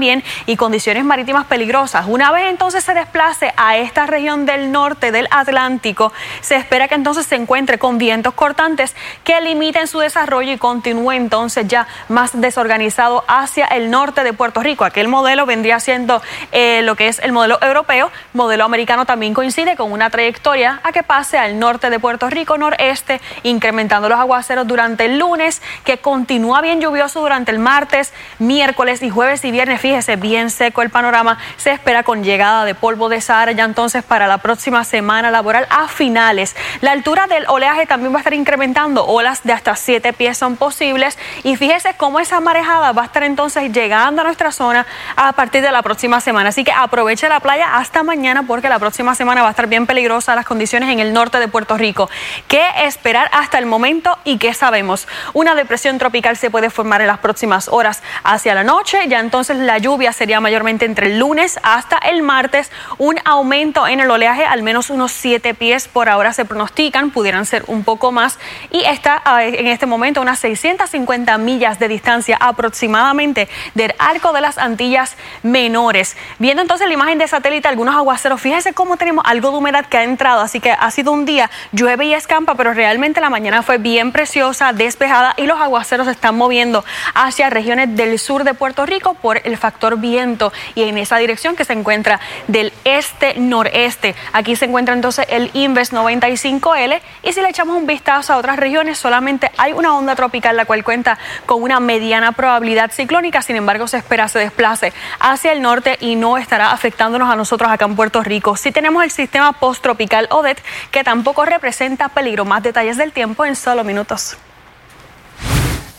y 0.46 0.56
condiciones 0.56 1.04
marítimas 1.04 1.46
peligrosas. 1.46 2.06
Una 2.08 2.30
vez 2.32 2.48
entonces 2.48 2.84
se 2.84 2.94
desplace 2.94 3.52
a 3.56 3.76
esta 3.76 4.06
región 4.06 4.46
del 4.46 4.72
norte 4.72 5.12
del 5.12 5.28
Atlántico, 5.30 6.12
se 6.40 6.56
espera 6.56 6.88
que 6.88 6.94
entonces 6.94 7.26
se 7.26 7.36
encuentre 7.36 7.78
con 7.78 7.98
vientos 7.98 8.34
cortantes 8.34 8.94
que 9.24 9.40
limiten 9.40 9.86
su 9.86 9.98
desarrollo 9.98 10.52
y 10.52 10.58
continúe 10.58 11.12
entonces 11.12 11.68
ya 11.68 11.86
más 12.08 12.40
desorganizado 12.40 13.24
hacia 13.28 13.66
el 13.66 13.90
norte 13.90 14.24
de 14.24 14.32
Puerto 14.32 14.60
Rico. 14.62 14.84
Aquel 14.84 15.08
modelo 15.08 15.46
vendría 15.46 15.80
siendo 15.80 16.22
eh, 16.52 16.82
lo 16.82 16.96
que 16.96 17.08
es 17.08 17.18
el 17.18 17.32
modelo 17.32 17.58
europeo, 17.60 18.10
modelo 18.32 18.64
americano 18.64 19.04
también 19.04 19.34
coincide 19.34 19.76
con 19.76 19.92
una 19.92 20.10
trayectoria 20.10 20.80
a 20.82 20.92
que 20.92 21.02
pase 21.02 21.38
al 21.38 21.58
norte 21.58 21.90
de 21.90 21.98
Puerto 21.98 22.28
Rico, 22.30 22.58
noreste, 22.58 23.20
incrementando 23.42 24.08
los 24.08 24.18
aguaceros 24.18 24.66
durante 24.66 25.04
el 25.04 25.18
lunes, 25.18 25.62
que 25.84 25.98
continúa 25.98 26.60
bien 26.60 26.80
lluvioso 26.80 27.20
durante 27.20 27.50
el 27.50 27.58
martes, 27.58 28.12
miércoles 28.38 29.02
y 29.02 29.10
jueves 29.10 29.44
y 29.44 29.50
viernes 29.50 29.71
fíjese, 29.78 30.16
bien 30.16 30.50
seco 30.50 30.82
el 30.82 30.90
panorama. 30.90 31.38
Se 31.56 31.70
espera 31.70 32.02
con 32.02 32.24
llegada 32.24 32.64
de 32.64 32.74
polvo 32.74 33.08
de 33.08 33.20
Sahara 33.20 33.52
ya 33.52 33.64
entonces 33.64 34.02
para 34.02 34.26
la 34.26 34.38
próxima 34.38 34.84
semana 34.84 35.30
laboral 35.30 35.66
a 35.70 35.88
finales. 35.88 36.56
La 36.80 36.92
altura 36.92 37.26
del 37.26 37.46
oleaje 37.48 37.86
también 37.86 38.12
va 38.12 38.16
a 38.16 38.20
estar 38.20 38.34
incrementando. 38.34 39.06
Olas 39.06 39.42
de 39.44 39.52
hasta 39.52 39.76
7 39.76 40.12
pies 40.12 40.38
son 40.38 40.56
posibles. 40.56 41.18
Y 41.42 41.56
fíjese 41.56 41.94
cómo 41.96 42.20
esa 42.20 42.40
marejada 42.40 42.92
va 42.92 43.02
a 43.02 43.04
estar 43.06 43.22
entonces 43.22 43.72
llegando 43.72 44.22
a 44.22 44.24
nuestra 44.24 44.52
zona 44.52 44.86
a 45.16 45.32
partir 45.32 45.62
de 45.62 45.70
la 45.70 45.82
próxima 45.82 46.20
semana. 46.20 46.50
Así 46.50 46.64
que 46.64 46.72
aproveche 46.72 47.28
la 47.28 47.40
playa 47.40 47.76
hasta 47.76 48.02
mañana 48.02 48.42
porque 48.44 48.68
la 48.68 48.78
próxima 48.78 49.14
semana 49.14 49.42
va 49.42 49.48
a 49.48 49.50
estar 49.50 49.66
bien 49.66 49.86
peligrosa 49.86 50.34
las 50.34 50.46
condiciones 50.46 50.88
en 50.90 51.00
el 51.00 51.12
norte 51.12 51.38
de 51.38 51.48
Puerto 51.48 51.76
Rico. 51.76 52.10
¿Qué 52.48 52.64
esperar 52.84 53.30
hasta 53.32 53.58
el 53.58 53.66
momento 53.66 54.18
y 54.24 54.38
qué 54.38 54.54
sabemos? 54.54 55.06
Una 55.32 55.54
depresión 55.54 55.98
tropical 55.98 56.36
se 56.36 56.50
puede 56.50 56.70
formar 56.70 57.00
en 57.00 57.06
las 57.06 57.18
próximas 57.18 57.68
horas 57.68 58.02
hacia 58.24 58.54
la 58.54 58.64
noche. 58.64 59.08
Ya 59.08 59.20
entonces 59.20 59.56
la 59.66 59.78
lluvia 59.78 60.12
sería 60.12 60.40
mayormente 60.40 60.84
entre 60.84 61.06
el 61.08 61.18
lunes 61.18 61.58
hasta 61.62 61.98
el 61.98 62.22
martes. 62.22 62.70
Un 62.98 63.16
aumento 63.24 63.86
en 63.86 64.00
el 64.00 64.10
oleaje, 64.10 64.44
al 64.44 64.62
menos 64.62 64.90
unos 64.90 65.12
7 65.12 65.54
pies 65.54 65.88
por 65.88 66.08
ahora 66.08 66.32
se 66.32 66.44
pronostican, 66.44 67.10
pudieran 67.10 67.46
ser 67.46 67.64
un 67.66 67.84
poco 67.84 68.12
más. 68.12 68.38
Y 68.70 68.84
está 68.84 69.22
ah, 69.24 69.44
en 69.44 69.66
este 69.66 69.86
momento 69.86 70.20
a 70.20 70.22
unas 70.22 70.38
650 70.40 71.38
millas 71.38 71.78
de 71.78 71.88
distancia 71.88 72.36
aproximadamente 72.40 73.48
del 73.74 73.94
arco 73.98 74.32
de 74.32 74.40
las 74.40 74.58
Antillas 74.58 75.16
menores. 75.42 76.16
Viendo 76.38 76.62
entonces 76.62 76.86
la 76.86 76.94
imagen 76.94 77.18
de 77.18 77.28
satélite, 77.28 77.68
algunos 77.68 77.94
aguaceros, 77.94 78.40
fíjese 78.40 78.72
cómo 78.72 78.96
tenemos 78.96 79.24
algo 79.26 79.50
de 79.50 79.56
humedad 79.58 79.86
que 79.86 79.98
ha 79.98 80.04
entrado, 80.04 80.40
así 80.40 80.60
que 80.60 80.72
ha 80.72 80.90
sido 80.90 81.12
un 81.12 81.24
día, 81.24 81.50
llueve 81.72 82.06
y 82.06 82.14
escampa, 82.14 82.54
pero 82.54 82.72
realmente 82.74 83.20
la 83.20 83.30
mañana 83.30 83.62
fue 83.62 83.78
bien 83.78 84.12
preciosa, 84.12 84.72
despejada 84.72 85.34
y 85.36 85.46
los 85.46 85.60
aguaceros 85.60 86.06
se 86.06 86.12
están 86.12 86.36
moviendo 86.36 86.84
hacia 87.14 87.50
regiones 87.50 87.94
del 87.96 88.18
sur 88.18 88.44
de 88.44 88.54
Puerto 88.54 88.86
Rico 88.86 89.14
por 89.14 89.40
el 89.44 89.51
factor 89.56 89.98
viento 89.98 90.52
y 90.74 90.82
en 90.82 90.98
esa 90.98 91.16
dirección 91.18 91.56
que 91.56 91.64
se 91.64 91.72
encuentra 91.72 92.20
del 92.48 92.72
este-noreste. 92.84 94.14
Aquí 94.32 94.56
se 94.56 94.66
encuentra 94.66 94.94
entonces 94.94 95.26
el 95.28 95.50
Inves 95.54 95.92
95L 95.92 97.00
y 97.22 97.32
si 97.32 97.40
le 97.40 97.48
echamos 97.48 97.76
un 97.76 97.86
vistazo 97.86 98.32
a 98.32 98.36
otras 98.36 98.56
regiones, 98.56 98.98
solamente 98.98 99.50
hay 99.56 99.72
una 99.72 99.96
onda 99.96 100.14
tropical 100.14 100.56
la 100.56 100.64
cual 100.64 100.84
cuenta 100.84 101.18
con 101.46 101.62
una 101.62 101.80
mediana 101.80 102.32
probabilidad 102.32 102.90
ciclónica, 102.90 103.42
sin 103.42 103.56
embargo 103.56 103.88
se 103.88 103.98
espera 103.98 104.28
se 104.28 104.38
desplace 104.38 104.92
hacia 105.20 105.52
el 105.52 105.62
norte 105.62 105.96
y 106.00 106.16
no 106.16 106.38
estará 106.38 106.72
afectándonos 106.72 107.30
a 107.30 107.36
nosotros 107.36 107.70
acá 107.70 107.84
en 107.84 107.96
Puerto 107.96 108.22
Rico. 108.22 108.56
Si 108.56 108.72
tenemos 108.72 109.04
el 109.04 109.10
sistema 109.10 109.52
post-tropical 109.52 110.28
Odet 110.30 110.62
que 110.90 111.04
tampoco 111.04 111.44
representa 111.44 112.08
peligro. 112.08 112.44
Más 112.44 112.62
detalles 112.62 112.96
del 112.96 113.12
tiempo 113.12 113.44
en 113.44 113.56
solo 113.56 113.84
minutos. 113.84 114.36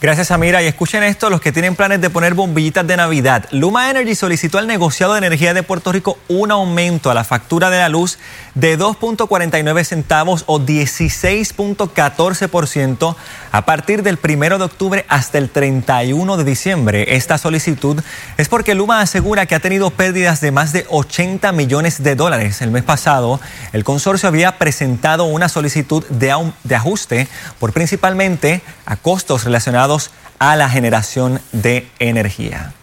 Gracias, 0.04 0.30
Amira. 0.32 0.62
Y 0.62 0.68
escuchen 0.68 1.02
esto, 1.02 1.30
los 1.30 1.40
que 1.40 1.54
tienen 1.54 1.78
planes 1.78 2.02
de 2.02 2.10
poner 2.10 2.34
bombillitas 2.34 2.86
de 2.86 2.98
Navidad. 2.98 3.46
Luma 3.52 3.90
Energy 3.90 4.16
solicitó 4.16 4.58
al 4.58 4.68
negociado 4.68 5.14
de 5.14 5.20
energía 5.20 5.54
de 5.54 5.64
Puerto 5.64 5.94
Rico 5.94 6.18
un 6.28 6.52
aumento 6.52 7.10
a 7.10 7.14
la 7.14 7.24
factura 7.24 7.70
de 7.70 7.78
la 7.78 7.88
luz 7.88 8.20
de 8.54 8.78
2.49 8.78 9.86
centavos 9.86 10.44
o 10.48 10.60
16.14% 10.60 13.16
a 13.54 13.66
partir 13.66 14.04
del 14.04 14.20
1 14.22 14.58
de 14.58 14.66
octubre 14.66 15.06
hasta 15.08 15.38
el 15.38 15.50
31 15.50 16.36
de 16.36 16.44
diciembre. 16.44 17.16
Esta 17.16 17.38
solicitud 17.38 18.04
es 18.36 18.50
porque 18.50 18.76
Luma 18.76 19.00
asegura 19.00 19.46
que 19.46 19.56
ha 19.56 19.62
tenido 19.62 19.90
pérdidas 19.90 20.42
de 20.42 20.52
más 20.52 20.74
de 20.74 20.86
80 20.90 21.54
millones 21.54 22.04
de 22.04 22.16
dólares. 22.16 22.62
El 22.62 22.72
mes 22.72 22.84
pasado, 22.84 23.40
el 23.72 23.86
consorcio 23.86 24.28
había 24.28 24.58
presentado 24.58 25.24
una 25.24 25.48
solicitud 25.48 26.04
de, 26.10 26.36
de 26.66 26.76
ajuste 26.76 27.30
por 27.58 27.72
principalmente 27.72 28.62
a 28.86 28.98
costos 28.98 29.46
relacionados 29.46 29.93
a 30.40 30.56
la 30.56 30.70
generación 30.70 31.40
de 31.52 31.88
energía. 32.00 32.74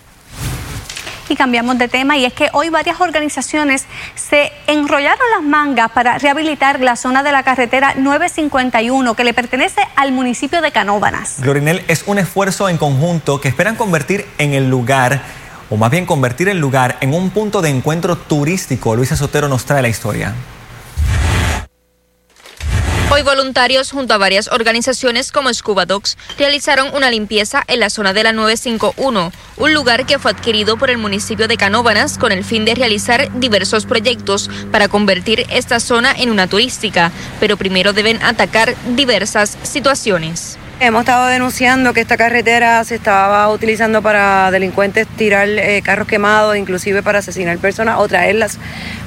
Y 1.28 1.36
cambiamos 1.36 1.78
de 1.78 1.86
tema 1.86 2.16
y 2.16 2.24
es 2.24 2.32
que 2.32 2.48
hoy 2.52 2.70
varias 2.70 3.00
organizaciones 3.00 3.86
se 4.16 4.50
enrollaron 4.66 5.24
las 5.32 5.44
mangas 5.44 5.92
para 5.92 6.18
rehabilitar 6.18 6.80
la 6.80 6.96
zona 6.96 7.22
de 7.22 7.30
la 7.30 7.44
carretera 7.44 7.94
951 7.96 9.14
que 9.14 9.22
le 9.22 9.32
pertenece 9.32 9.80
al 9.94 10.10
municipio 10.10 10.60
de 10.60 10.72
Canóbanas. 10.72 11.36
Glorinel, 11.38 11.84
es 11.86 12.02
un 12.06 12.18
esfuerzo 12.18 12.68
en 12.68 12.78
conjunto 12.78 13.40
que 13.40 13.46
esperan 13.46 13.76
convertir 13.76 14.26
en 14.38 14.54
el 14.54 14.68
lugar, 14.68 15.22
o 15.70 15.76
más 15.76 15.92
bien 15.92 16.04
convertir 16.04 16.48
el 16.48 16.58
lugar 16.58 16.96
en 17.00 17.14
un 17.14 17.30
punto 17.30 17.62
de 17.62 17.68
encuentro 17.68 18.16
turístico. 18.16 18.96
Luisa 18.96 19.16
Sotero 19.16 19.46
nos 19.46 19.64
trae 19.64 19.82
la 19.82 19.88
historia. 19.88 20.34
Hoy 23.12 23.22
voluntarios 23.22 23.90
junto 23.90 24.14
a 24.14 24.18
varias 24.18 24.46
organizaciones 24.52 25.32
como 25.32 25.52
Scuba 25.52 25.84
Dogs 25.84 26.16
realizaron 26.38 26.94
una 26.94 27.10
limpieza 27.10 27.64
en 27.66 27.80
la 27.80 27.90
zona 27.90 28.12
de 28.12 28.22
la 28.22 28.32
951, 28.32 29.32
un 29.56 29.74
lugar 29.74 30.06
que 30.06 30.20
fue 30.20 30.30
adquirido 30.30 30.76
por 30.76 30.90
el 30.90 30.98
municipio 30.98 31.48
de 31.48 31.56
Canóbanas 31.56 32.18
con 32.18 32.30
el 32.30 32.44
fin 32.44 32.64
de 32.64 32.76
realizar 32.76 33.28
diversos 33.40 33.84
proyectos 33.84 34.48
para 34.70 34.86
convertir 34.86 35.44
esta 35.50 35.80
zona 35.80 36.12
en 36.12 36.30
una 36.30 36.46
turística, 36.46 37.10
pero 37.40 37.56
primero 37.56 37.92
deben 37.92 38.22
atacar 38.22 38.76
diversas 38.94 39.58
situaciones. 39.64 40.56
Hemos 40.82 41.00
estado 41.00 41.26
denunciando 41.26 41.92
que 41.92 42.00
esta 42.00 42.16
carretera 42.16 42.82
se 42.84 42.94
estaba 42.94 43.50
utilizando 43.50 44.00
para 44.00 44.50
delincuentes 44.50 45.06
tirar 45.08 45.46
eh, 45.46 45.82
carros 45.84 46.08
quemados, 46.08 46.56
inclusive 46.56 47.02
para 47.02 47.18
asesinar 47.18 47.58
personas 47.58 47.98
o 47.98 48.08
traerlas. 48.08 48.56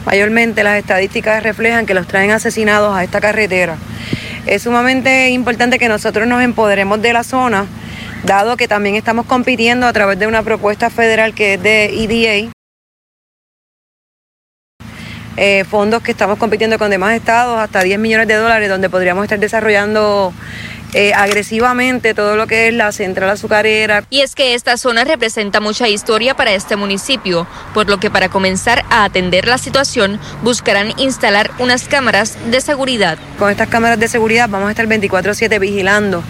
Mayormente 0.05 0.63
las 0.63 0.77
estadísticas 0.77 1.41
reflejan 1.41 1.87
que 1.87 1.95
los 1.95 2.05
traen 2.05 2.29
asesinados 2.29 2.95
a 2.95 3.03
esta 3.03 3.19
carretera. 3.19 3.77
Es 4.45 4.61
sumamente 4.61 5.31
importante 5.31 5.79
que 5.79 5.89
nosotros 5.89 6.27
nos 6.27 6.43
empoderemos 6.43 7.01
de 7.01 7.11
la 7.11 7.23
zona, 7.23 7.65
dado 8.23 8.55
que 8.55 8.67
también 8.67 8.93
estamos 8.93 9.25
compitiendo 9.25 9.87
a 9.87 9.93
través 9.93 10.19
de 10.19 10.27
una 10.27 10.43
propuesta 10.43 10.91
federal 10.91 11.33
que 11.33 11.55
es 11.55 11.63
de 11.63 11.85
EDA. 11.85 12.51
Eh, 15.37 15.63
fondos 15.63 16.03
que 16.03 16.11
estamos 16.11 16.37
compitiendo 16.37 16.77
con 16.77 16.91
demás 16.91 17.15
estados, 17.15 17.59
hasta 17.59 17.81
10 17.81 17.97
millones 17.97 18.27
de 18.27 18.35
dólares, 18.35 18.69
donde 18.69 18.91
podríamos 18.91 19.23
estar 19.23 19.39
desarrollando 19.39 20.31
eh, 20.93 21.13
agresivamente 21.15 22.13
todo 22.13 22.35
lo 22.35 22.47
que 22.47 22.67
es 22.67 22.73
la 22.73 22.91
central 22.91 23.29
azucarera. 23.29 24.03
Y 24.09 24.21
es 24.21 24.35
que 24.35 24.53
esta 24.53 24.77
zona 24.77 25.03
representa 25.03 25.59
mucha 25.59 25.87
historia 25.87 26.35
para 26.35 26.51
este 26.51 26.75
municipio, 26.75 27.47
por 27.73 27.89
lo 27.89 27.99
que 27.99 28.11
para 28.11 28.29
comenzar 28.29 28.85
a 28.89 29.03
atender 29.03 29.47
la 29.47 29.57
situación 29.57 30.19
buscarán 30.43 30.93
instalar 30.97 31.51
unas 31.59 31.87
cámaras 31.87 32.37
de 32.51 32.61
seguridad. 32.61 33.17
Con 33.39 33.49
estas 33.49 33.69
cámaras 33.69 33.99
de 33.99 34.07
seguridad 34.07 34.49
vamos 34.49 34.67
a 34.67 34.71
estar 34.71 34.87
24/7 34.87 35.59
vigilando 35.59 36.23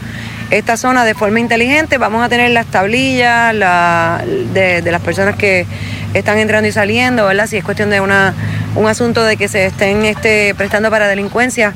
esta 0.49 0.77
zona 0.77 1.03
de 1.03 1.13
forma 1.13 1.39
inteligente. 1.39 1.97
Vamos 1.97 2.23
a 2.23 2.29
tener 2.29 2.51
las 2.51 2.67
tablillas 2.67 3.53
de, 3.53 4.81
las 4.85 5.01
personas 5.01 5.35
que 5.35 5.65
están 6.13 6.37
entrando 6.37 6.67
y 6.67 6.71
saliendo, 6.71 7.25
¿verdad? 7.25 7.47
Si 7.47 7.57
es 7.57 7.63
cuestión 7.63 7.89
de 7.89 8.01
una, 8.01 8.33
un 8.75 8.87
asunto 8.87 9.23
de 9.23 9.35
que 9.35 9.47
se 9.47 9.65
estén 9.65 10.05
este, 10.05 10.53
prestando 10.55 10.89
para 10.89 11.07
delincuencia 11.07 11.73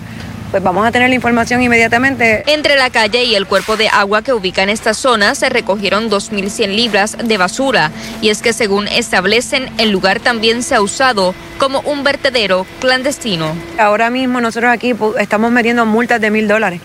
pues 0.51 0.63
vamos 0.63 0.85
a 0.85 0.91
tener 0.91 1.09
la 1.09 1.15
información 1.15 1.61
inmediatamente. 1.61 2.43
Entre 2.47 2.75
la 2.75 2.89
calle 2.89 3.23
y 3.23 3.35
el 3.35 3.47
cuerpo 3.47 3.77
de 3.77 3.89
agua 3.89 4.21
que 4.21 4.33
ubica 4.33 4.63
en 4.63 4.69
esta 4.69 4.93
zona 4.93 5.35
se 5.35 5.49
recogieron 5.49 6.09
2.100 6.09 6.75
libras 6.75 7.17
de 7.23 7.37
basura 7.37 7.91
y 8.21 8.29
es 8.29 8.41
que 8.41 8.53
según 8.53 8.87
establecen 8.87 9.69
el 9.77 9.91
lugar 9.91 10.19
también 10.19 10.63
se 10.63 10.75
ha 10.75 10.81
usado 10.81 11.33
como 11.57 11.81
un 11.81 12.03
vertedero 12.03 12.65
clandestino. 12.79 13.55
Ahora 13.77 14.09
mismo 14.09 14.41
nosotros 14.41 14.71
aquí 14.71 14.93
estamos 15.19 15.51
metiendo 15.51 15.85
multas 15.85 16.21
de 16.21 16.31
mil 16.31 16.47
dólares 16.47 16.81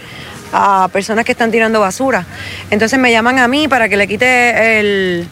a 0.52 0.88
personas 0.92 1.24
que 1.24 1.32
están 1.32 1.50
tirando 1.50 1.80
basura. 1.80 2.26
Entonces 2.70 2.98
me 2.98 3.10
llaman 3.10 3.38
a 3.38 3.48
mí 3.48 3.68
para 3.68 3.88
que 3.88 3.96
le 3.96 4.06
quite 4.06 4.80
el 4.80 5.28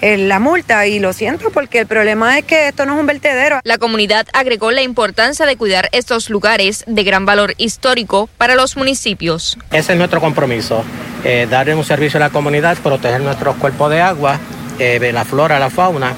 la 0.00 0.38
multa 0.38 0.86
y 0.86 1.00
lo 1.00 1.12
siento 1.12 1.50
porque 1.50 1.80
el 1.80 1.86
problema 1.86 2.38
es 2.38 2.44
que 2.44 2.68
esto 2.68 2.86
no 2.86 2.94
es 2.94 3.00
un 3.00 3.06
vertedero. 3.06 3.60
La 3.64 3.78
comunidad 3.78 4.26
agregó 4.32 4.70
la 4.70 4.82
importancia 4.82 5.46
de 5.46 5.56
cuidar 5.56 5.88
estos 5.92 6.30
lugares 6.30 6.84
de 6.86 7.04
gran 7.04 7.26
valor 7.26 7.54
histórico 7.56 8.28
para 8.38 8.54
los 8.54 8.76
municipios. 8.76 9.58
Ese 9.72 9.92
es 9.92 9.98
nuestro 9.98 10.20
compromiso, 10.20 10.84
eh, 11.24 11.46
darle 11.50 11.74
un 11.74 11.84
servicio 11.84 12.18
a 12.18 12.20
la 12.20 12.30
comunidad, 12.30 12.76
proteger 12.78 13.20
nuestros 13.20 13.56
cuerpos 13.56 13.90
de 13.90 14.00
agua, 14.00 14.38
eh, 14.78 15.10
la 15.12 15.24
flora, 15.24 15.58
la 15.58 15.70
fauna 15.70 16.14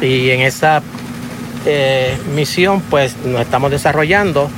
y 0.00 0.30
en 0.30 0.42
esa 0.42 0.82
eh, 1.66 2.16
misión 2.34 2.80
pues 2.82 3.16
nos 3.24 3.40
estamos 3.40 3.70
desarrollando 3.70 4.48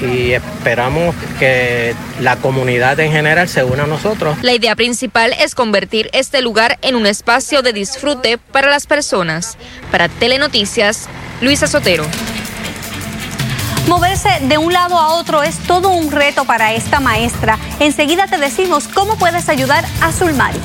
y 0.00 0.32
esperamos 0.32 1.14
que 1.38 1.94
la 2.20 2.36
comunidad 2.36 2.98
en 3.00 3.12
general 3.12 3.48
se 3.48 3.64
una 3.64 3.84
a 3.84 3.86
nosotros. 3.86 4.36
La 4.42 4.52
idea 4.52 4.76
principal 4.76 5.34
es 5.38 5.54
convertir 5.54 6.10
este 6.12 6.42
lugar 6.42 6.78
en 6.82 6.96
un 6.96 7.06
espacio 7.06 7.62
de 7.62 7.72
disfrute 7.72 8.38
para 8.38 8.70
las 8.70 8.86
personas. 8.86 9.56
Para 9.90 10.08
Telenoticias, 10.08 11.08
Luisa 11.40 11.66
Sotero. 11.66 12.04
Moverse 13.88 14.30
de 14.42 14.56
un 14.56 14.72
lado 14.72 14.98
a 14.98 15.14
otro 15.14 15.42
es 15.42 15.58
todo 15.58 15.90
un 15.90 16.10
reto 16.10 16.44
para 16.44 16.72
esta 16.72 17.00
maestra. 17.00 17.58
Enseguida 17.80 18.26
te 18.26 18.38
decimos 18.38 18.88
cómo 18.88 19.18
puedes 19.18 19.48
ayudar 19.48 19.84
a 20.00 20.10
Zulmari. 20.10 20.58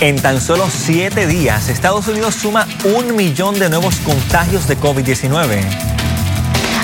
En 0.00 0.20
tan 0.20 0.40
solo 0.40 0.68
siete 0.70 1.26
días, 1.26 1.68
Estados 1.68 2.06
Unidos 2.08 2.34
suma 2.36 2.66
un 2.84 3.16
millón 3.16 3.58
de 3.58 3.68
nuevos 3.68 3.96
contagios 3.96 4.68
de 4.68 4.78
COVID-19. 4.78 5.97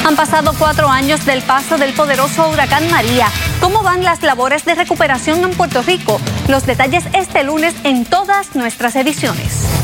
Han 0.04 0.16
pasado 0.16 0.52
cuatro 0.58 0.90
años 0.90 1.24
del 1.24 1.42
paso 1.42 1.78
del 1.78 1.94
poderoso 1.94 2.50
huracán 2.50 2.90
María. 2.90 3.26
¿Cómo 3.60 3.82
van 3.82 4.04
las 4.04 4.22
labores 4.22 4.66
de 4.66 4.74
recuperación 4.74 5.42
en 5.42 5.52
Puerto 5.52 5.82
Rico? 5.82 6.20
Los 6.46 6.66
detalles 6.66 7.04
este 7.14 7.42
lunes 7.42 7.74
en 7.84 8.04
todas 8.04 8.54
nuestras 8.54 8.96
ediciones. 8.96 9.83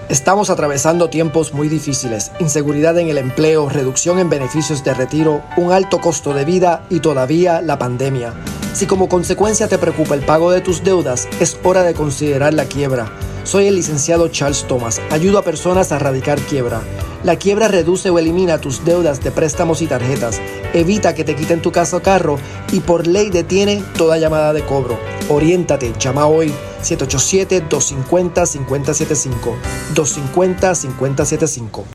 Estamos 0.07 0.51
atravesando 0.51 1.09
tiempos 1.09 1.51
muy 1.55 1.67
difíciles, 1.67 2.31
inseguridad 2.39 2.95
en 2.99 3.09
el 3.09 3.17
empleo, 3.17 3.69
reducción 3.69 4.19
en 4.19 4.29
beneficios 4.29 4.83
de 4.83 4.93
retiro, 4.93 5.41
un 5.57 5.71
alto 5.71 5.99
costo 5.99 6.31
de 6.31 6.45
vida 6.45 6.85
y 6.91 6.99
todavía 6.99 7.59
la 7.61 7.79
pandemia. 7.79 8.31
Si 8.73 8.85
como 8.85 9.09
consecuencia 9.09 9.67
te 9.67 9.79
preocupa 9.79 10.13
el 10.13 10.23
pago 10.23 10.51
de 10.51 10.61
tus 10.61 10.83
deudas, 10.83 11.27
es 11.39 11.57
hora 11.63 11.81
de 11.81 11.95
considerar 11.95 12.53
la 12.53 12.65
quiebra. 12.65 13.11
Soy 13.43 13.65
el 13.65 13.75
licenciado 13.75 14.27
Charles 14.27 14.67
Thomas. 14.67 15.01
Ayudo 15.09 15.39
a 15.39 15.43
personas 15.43 15.91
a 15.91 15.95
erradicar 15.95 16.39
quiebra. 16.39 16.81
La 17.25 17.35
quiebra 17.37 17.67
reduce 17.67 18.09
o 18.11 18.19
elimina 18.19 18.61
tus 18.61 18.85
deudas 18.85 19.23
de 19.23 19.31
préstamos 19.31 19.81
y 19.81 19.87
tarjetas. 19.87 20.39
Evita 20.75 21.15
que 21.15 21.23
te 21.23 21.35
quiten 21.35 21.59
tu 21.59 21.71
casa 21.71 21.97
o 21.97 22.03
carro 22.03 22.37
y 22.71 22.81
por 22.81 23.07
ley 23.07 23.31
detiene 23.31 23.83
toda 23.97 24.19
llamada 24.19 24.53
de 24.53 24.63
cobro. 24.63 24.99
Oriéntate, 25.27 25.91
llama 25.97 26.27
hoy 26.27 26.53
787-250-5075. 26.83 29.55
250-5075. 29.95 31.94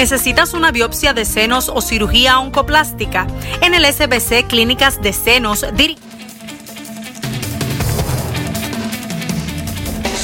¿Necesitas 0.00 0.54
una 0.54 0.70
biopsia 0.72 1.12
de 1.12 1.26
senos 1.26 1.68
o 1.68 1.82
cirugía 1.82 2.38
oncoplástica? 2.38 3.26
En 3.60 3.74
el 3.74 3.84
SBC 3.84 4.46
Clínicas 4.48 5.02
de 5.02 5.12
Senos 5.12 5.66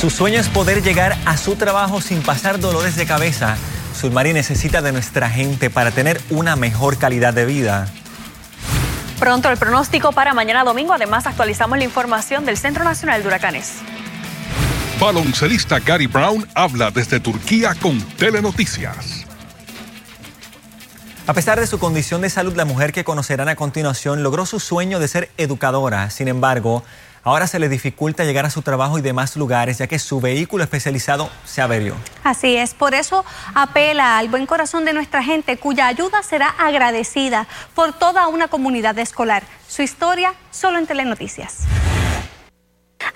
Su 0.00 0.08
sueño 0.08 0.40
es 0.40 0.48
poder 0.48 0.82
llegar 0.82 1.14
a 1.26 1.36
su 1.36 1.56
trabajo 1.56 2.00
sin 2.00 2.22
pasar 2.22 2.58
dolores 2.58 2.96
de 2.96 3.04
cabeza. 3.04 3.58
Sulmari 3.94 4.32
necesita 4.32 4.80
de 4.80 4.92
nuestra 4.92 5.28
gente 5.28 5.68
para 5.68 5.90
tener 5.90 6.22
una 6.30 6.56
mejor 6.56 6.96
calidad 6.96 7.34
de 7.34 7.44
vida. 7.44 7.86
Pronto 9.18 9.50
el 9.50 9.58
pronóstico 9.58 10.12
para 10.12 10.32
mañana 10.32 10.64
domingo. 10.64 10.94
Además, 10.94 11.26
actualizamos 11.26 11.76
la 11.76 11.84
información 11.84 12.46
del 12.46 12.56
Centro 12.56 12.82
Nacional 12.82 13.20
de 13.20 13.28
Huracanes. 13.28 13.74
Baloncelista 14.98 15.80
Gary 15.80 16.06
Brown 16.06 16.48
habla 16.54 16.90
desde 16.90 17.20
Turquía 17.20 17.74
con 17.74 18.00
Telenoticias. 18.16 19.25
A 21.28 21.34
pesar 21.34 21.58
de 21.58 21.66
su 21.66 21.80
condición 21.80 22.20
de 22.20 22.30
salud, 22.30 22.54
la 22.54 22.64
mujer 22.64 22.92
que 22.92 23.02
conocerán 23.02 23.48
a 23.48 23.56
continuación 23.56 24.22
logró 24.22 24.46
su 24.46 24.60
sueño 24.60 25.00
de 25.00 25.08
ser 25.08 25.28
educadora. 25.38 26.08
Sin 26.10 26.28
embargo, 26.28 26.84
ahora 27.24 27.48
se 27.48 27.58
le 27.58 27.68
dificulta 27.68 28.22
llegar 28.22 28.46
a 28.46 28.50
su 28.50 28.62
trabajo 28.62 28.96
y 28.96 29.02
demás 29.02 29.36
lugares, 29.36 29.78
ya 29.78 29.88
que 29.88 29.98
su 29.98 30.20
vehículo 30.20 30.62
especializado 30.62 31.28
se 31.44 31.62
averió. 31.62 31.96
Así 32.22 32.56
es, 32.56 32.74
por 32.74 32.94
eso 32.94 33.24
apela 33.56 34.18
al 34.18 34.28
buen 34.28 34.46
corazón 34.46 34.84
de 34.84 34.92
nuestra 34.92 35.24
gente, 35.24 35.56
cuya 35.56 35.88
ayuda 35.88 36.22
será 36.22 36.48
agradecida 36.60 37.48
por 37.74 37.92
toda 37.92 38.28
una 38.28 38.46
comunidad 38.46 38.96
escolar. 39.00 39.42
Su 39.66 39.82
historia 39.82 40.32
solo 40.52 40.78
en 40.78 40.86
Telenoticias. 40.86 41.64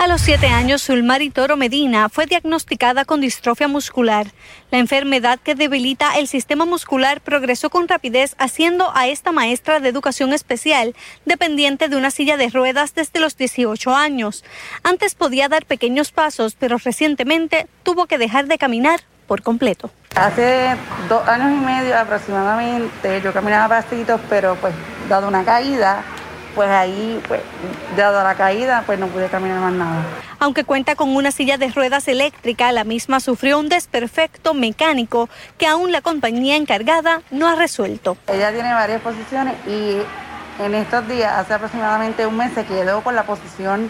A 0.01 0.09
los 0.09 0.23
siete 0.23 0.47
años, 0.47 0.87
Zulmari 0.87 1.29
Toro 1.29 1.59
Medina 1.59 2.09
fue 2.09 2.25
diagnosticada 2.25 3.05
con 3.05 3.21
distrofia 3.21 3.69
muscular. 3.69 4.29
La 4.71 4.79
enfermedad 4.79 5.39
que 5.39 5.55
debilita 5.55 6.17
el 6.17 6.27
sistema 6.27 6.65
muscular 6.65 7.21
progresó 7.21 7.69
con 7.69 7.87
rapidez, 7.87 8.35
haciendo 8.39 8.97
a 8.97 9.09
esta 9.09 9.31
maestra 9.31 9.79
de 9.79 9.91
educación 9.91 10.33
especial 10.33 10.95
dependiente 11.27 11.91
de 11.91 11.97
una 11.97 12.11
silla 12.11 12.39
de 12.39 12.49
ruedas 12.49 12.95
desde 12.95 13.21
los 13.21 13.37
18 13.37 13.95
años. 13.95 14.43
Antes 14.85 15.15
podía 15.15 15.51
dar 15.51 15.67
pequeños 15.67 16.13
pasos, 16.13 16.57
pero 16.59 16.79
recientemente 16.79 17.67
tuvo 17.83 18.07
que 18.07 18.17
dejar 18.17 18.47
de 18.47 18.57
caminar 18.57 19.01
por 19.27 19.43
completo. 19.43 19.91
Hace 20.17 20.77
dos 21.11 21.29
años 21.29 21.61
y 21.61 21.63
medio 21.63 21.99
aproximadamente 21.99 23.21
yo 23.23 23.35
caminaba 23.35 23.83
pasitos, 23.83 24.19
pero 24.31 24.55
pues 24.55 24.73
dado 25.11 25.29
una 25.29 25.45
caída 25.45 26.03
pues 26.55 26.69
ahí, 26.69 27.21
pues, 27.29 27.41
dada 27.97 28.25
la 28.25 28.35
caída, 28.35 28.83
pues 28.87 28.99
no 28.99 29.07
pude 29.09 29.29
caminar 29.29 29.61
más 29.61 29.73
nada. 29.73 30.03
Aunque 30.39 30.65
cuenta 30.65 30.95
con 30.95 31.15
una 31.15 31.31
silla 31.31 31.59
de 31.59 31.69
ruedas 31.69 32.09
eléctrica, 32.09 32.73
la 32.73 32.85
misma 32.85 33.21
sufrió 33.21 33.59
un 33.59 33.69
desperfecto 33.69 34.55
mecánico 34.55 35.29
que 35.59 35.67
aún 35.67 35.93
la 35.93 36.01
compañía 36.01 36.57
encargada 36.57 37.23
no 37.31 37.49
ha 37.49 37.55
resuelto. 37.57 38.17
Ella 38.27 38.53
tiene 38.53 38.73
varias 38.73 39.01
posiciones 39.03 39.55
y 39.67 39.99
en 40.63 40.75
estos 40.75 41.09
días, 41.09 41.33
hace 41.37 41.55
aproximadamente 41.55 42.27
un 42.27 42.37
mes, 42.37 42.53
se 42.55 42.65
quedó 42.65 43.03
con 43.03 43.15
la 43.15 43.23
posición 43.23 43.89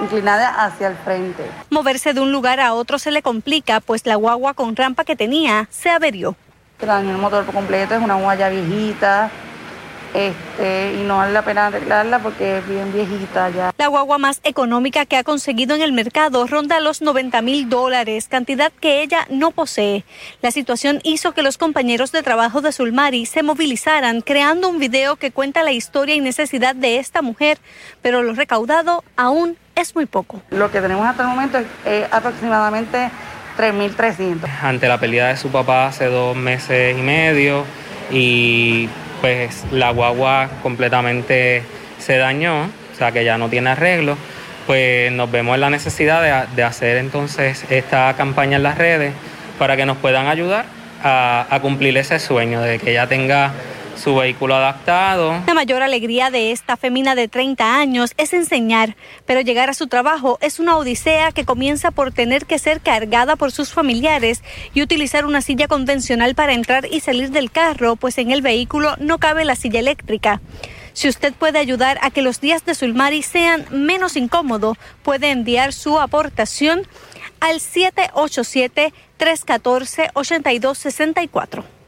inclinada 0.00 0.64
hacia 0.64 0.88
el 0.88 0.96
frente. 0.96 1.44
Moverse 1.70 2.12
de 2.12 2.20
un 2.20 2.32
lugar 2.32 2.60
a 2.60 2.74
otro 2.74 2.98
se 2.98 3.10
le 3.10 3.22
complica, 3.22 3.80
pues 3.80 4.06
la 4.06 4.16
guagua 4.16 4.54
con 4.54 4.76
rampa 4.76 5.04
que 5.04 5.16
tenía 5.16 5.68
se 5.70 5.90
averió. 5.90 6.36
El 6.80 7.18
motor 7.18 7.44
por 7.44 7.54
completo, 7.54 7.94
es 7.94 8.02
una 8.02 8.14
guagua 8.14 8.48
viejita, 8.48 9.30
este, 10.14 10.94
y 10.94 11.02
no 11.04 11.18
vale 11.18 11.32
la 11.32 11.42
pena 11.42 11.66
arreglarla 11.66 12.18
porque 12.18 12.58
es 12.58 12.68
bien 12.68 12.92
viejita 12.92 13.50
ya. 13.50 13.72
La 13.78 13.86
guagua 13.86 14.18
más 14.18 14.40
económica 14.44 15.06
que 15.06 15.16
ha 15.16 15.24
conseguido 15.24 15.74
en 15.74 15.82
el 15.82 15.92
mercado 15.92 16.46
ronda 16.46 16.80
los 16.80 17.02
90 17.02 17.42
mil 17.42 17.68
dólares, 17.68 18.28
cantidad 18.28 18.72
que 18.72 19.02
ella 19.02 19.26
no 19.30 19.50
posee. 19.50 20.04
La 20.42 20.50
situación 20.50 21.00
hizo 21.04 21.32
que 21.32 21.42
los 21.42 21.58
compañeros 21.58 22.12
de 22.12 22.22
trabajo 22.22 22.60
de 22.60 22.72
Sulmari 22.72 23.26
se 23.26 23.42
movilizaran 23.42 24.20
creando 24.20 24.68
un 24.68 24.78
video 24.78 25.16
que 25.16 25.30
cuenta 25.30 25.62
la 25.62 25.72
historia 25.72 26.14
y 26.14 26.20
necesidad 26.20 26.74
de 26.74 26.98
esta 26.98 27.22
mujer, 27.22 27.58
pero 28.02 28.22
lo 28.22 28.34
recaudado 28.34 29.04
aún 29.16 29.56
es 29.76 29.94
muy 29.94 30.06
poco. 30.06 30.42
Lo 30.50 30.70
que 30.70 30.80
tenemos 30.80 31.06
hasta 31.06 31.22
el 31.22 31.28
momento 31.28 31.58
es 31.84 32.06
aproximadamente 32.10 33.10
3.300. 33.56 34.48
Ante 34.62 34.88
la 34.88 34.98
pérdida 34.98 35.28
de 35.28 35.36
su 35.36 35.48
papá 35.48 35.86
hace 35.86 36.06
dos 36.06 36.36
meses 36.36 36.98
y 36.98 37.02
medio 37.02 37.64
y 38.10 38.88
pues 39.20 39.64
la 39.70 39.90
guagua 39.90 40.48
completamente 40.62 41.62
se 41.98 42.16
dañó, 42.16 42.64
o 42.64 42.96
sea 42.96 43.12
que 43.12 43.24
ya 43.24 43.38
no 43.38 43.48
tiene 43.48 43.70
arreglo, 43.70 44.16
pues 44.66 45.12
nos 45.12 45.30
vemos 45.30 45.54
en 45.54 45.60
la 45.60 45.70
necesidad 45.70 46.48
de, 46.48 46.62
hacer 46.62 46.98
entonces 46.98 47.64
esta 47.70 48.14
campaña 48.16 48.56
en 48.56 48.62
las 48.62 48.78
redes 48.78 49.12
para 49.58 49.76
que 49.76 49.84
nos 49.86 49.96
puedan 49.98 50.26
ayudar 50.26 50.64
a, 51.02 51.46
a 51.50 51.60
cumplir 51.60 51.96
ese 51.96 52.18
sueño 52.18 52.60
de 52.60 52.78
que 52.78 52.92
ella 52.92 53.06
tenga 53.06 53.52
su 54.00 54.14
vehículo 54.16 54.56
adaptado. 54.56 55.42
La 55.46 55.54
mayor 55.54 55.82
alegría 55.82 56.30
de 56.30 56.52
esta 56.52 56.76
femina 56.76 57.14
de 57.14 57.28
30 57.28 57.76
años 57.76 58.14
es 58.16 58.32
enseñar, 58.32 58.96
pero 59.26 59.40
llegar 59.42 59.70
a 59.70 59.74
su 59.74 59.86
trabajo 59.86 60.38
es 60.40 60.58
una 60.58 60.76
odisea 60.76 61.32
que 61.32 61.44
comienza 61.44 61.90
por 61.90 62.12
tener 62.12 62.46
que 62.46 62.58
ser 62.58 62.80
cargada 62.80 63.36
por 63.36 63.52
sus 63.52 63.72
familiares 63.72 64.42
y 64.74 64.82
utilizar 64.82 65.26
una 65.26 65.42
silla 65.42 65.68
convencional 65.68 66.34
para 66.34 66.54
entrar 66.54 66.86
y 66.90 67.00
salir 67.00 67.30
del 67.30 67.50
carro, 67.50 67.96
pues 67.96 68.18
en 68.18 68.30
el 68.30 68.42
vehículo 68.42 68.96
no 68.98 69.18
cabe 69.18 69.44
la 69.44 69.54
silla 69.54 69.80
eléctrica. 69.80 70.40
Si 70.92 71.08
usted 71.08 71.32
puede 71.32 71.58
ayudar 71.58 71.98
a 72.02 72.10
que 72.10 72.22
los 72.22 72.40
días 72.40 72.64
de 72.64 72.74
Sulmari 72.74 73.22
sean 73.22 73.66
menos 73.70 74.16
incómodos, 74.16 74.76
puede 75.02 75.30
enviar 75.30 75.72
su 75.72 76.00
aportación 76.00 76.86
al 77.40 77.60
787 77.60 78.92
314 79.16 80.10
8264. 80.14 81.79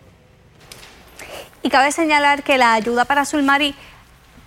Y 1.62 1.70
cabe 1.70 1.92
señalar 1.92 2.42
que 2.42 2.58
la 2.58 2.74
ayuda 2.74 3.04
para 3.04 3.24
Sulmari 3.24 3.74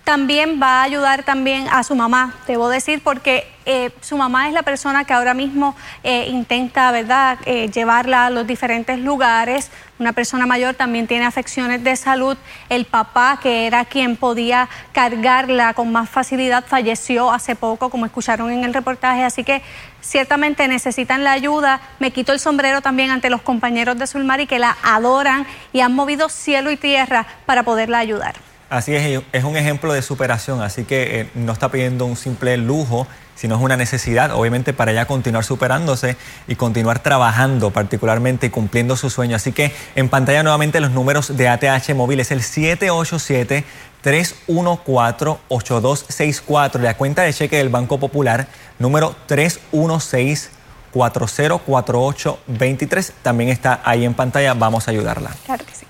también 0.06 0.60
va 0.62 0.80
a 0.80 0.82
ayudar 0.84 1.24
también 1.24 1.66
a 1.68 1.82
su 1.82 1.96
mamá, 1.96 2.32
debo 2.46 2.68
decir, 2.68 3.02
porque 3.02 3.44
eh, 3.64 3.90
su 4.00 4.16
mamá 4.16 4.46
es 4.46 4.54
la 4.54 4.62
persona 4.62 5.02
que 5.02 5.12
ahora 5.12 5.34
mismo 5.34 5.74
eh, 6.04 6.28
intenta, 6.28 6.92
¿verdad?, 6.92 7.38
eh, 7.44 7.68
llevarla 7.72 8.26
a 8.26 8.30
los 8.30 8.46
diferentes 8.46 9.00
lugares. 9.00 9.72
Una 9.98 10.12
persona 10.12 10.46
mayor 10.46 10.76
también 10.76 11.08
tiene 11.08 11.24
afecciones 11.26 11.82
de 11.82 11.96
salud. 11.96 12.36
El 12.68 12.84
papá, 12.84 13.40
que 13.42 13.66
era 13.66 13.84
quien 13.84 14.16
podía 14.16 14.68
cargarla 14.92 15.74
con 15.74 15.90
más 15.90 16.08
facilidad, 16.08 16.64
falleció 16.64 17.32
hace 17.32 17.56
poco, 17.56 17.90
como 17.90 18.06
escucharon 18.06 18.52
en 18.52 18.62
el 18.62 18.72
reportaje. 18.72 19.24
Así 19.24 19.42
que 19.42 19.60
ciertamente 20.06 20.68
necesitan 20.68 21.24
la 21.24 21.32
ayuda. 21.32 21.80
Me 21.98 22.10
quito 22.10 22.32
el 22.32 22.38
sombrero 22.38 22.80
también 22.80 23.10
ante 23.10 23.30
los 23.30 23.42
compañeros 23.42 23.98
de 23.98 24.06
Sulmari 24.06 24.46
que 24.46 24.58
la 24.58 24.76
adoran 24.82 25.46
y 25.72 25.80
han 25.80 25.94
movido 25.94 26.28
cielo 26.28 26.70
y 26.70 26.76
tierra 26.76 27.26
para 27.44 27.64
poderla 27.64 27.98
ayudar. 27.98 28.36
Así 28.68 28.94
es, 28.94 29.22
es 29.32 29.44
un 29.44 29.56
ejemplo 29.56 29.92
de 29.92 30.02
superación, 30.02 30.60
así 30.60 30.84
que 30.84 31.20
eh, 31.20 31.30
no 31.34 31.52
está 31.52 31.70
pidiendo 31.70 32.04
un 32.04 32.16
simple 32.16 32.56
lujo, 32.56 33.06
sino 33.36 33.54
es 33.54 33.62
una 33.62 33.76
necesidad, 33.76 34.32
obviamente, 34.32 34.72
para 34.72 34.90
ella 34.90 35.04
continuar 35.04 35.44
superándose 35.44 36.16
y 36.48 36.56
continuar 36.56 36.98
trabajando, 36.98 37.70
particularmente 37.70 38.46
y 38.46 38.50
cumpliendo 38.50 38.96
su 38.96 39.08
sueño. 39.08 39.36
Así 39.36 39.52
que 39.52 39.72
en 39.94 40.08
pantalla 40.08 40.42
nuevamente 40.42 40.80
los 40.80 40.90
números 40.90 41.36
de 41.36 41.46
ATH 41.46 41.94
Móvil 41.94 42.18
es 42.18 42.32
el 42.32 42.42
787-314-8264, 44.06 46.80
la 46.80 46.96
cuenta 46.96 47.22
de 47.22 47.32
cheque 47.32 47.56
del 47.56 47.68
Banco 47.68 47.98
Popular, 47.98 48.46
número 48.78 49.16
316. 49.26 50.50
404823 50.92 53.12
también 53.22 53.50
está 53.50 53.80
ahí 53.84 54.04
en 54.06 54.14
pantalla, 54.14 54.54
vamos 54.54 54.88
a 54.88 54.92
ayudarla. 54.92 55.30
Claro 55.44 55.66
que 55.66 55.74
sí. 55.74 55.84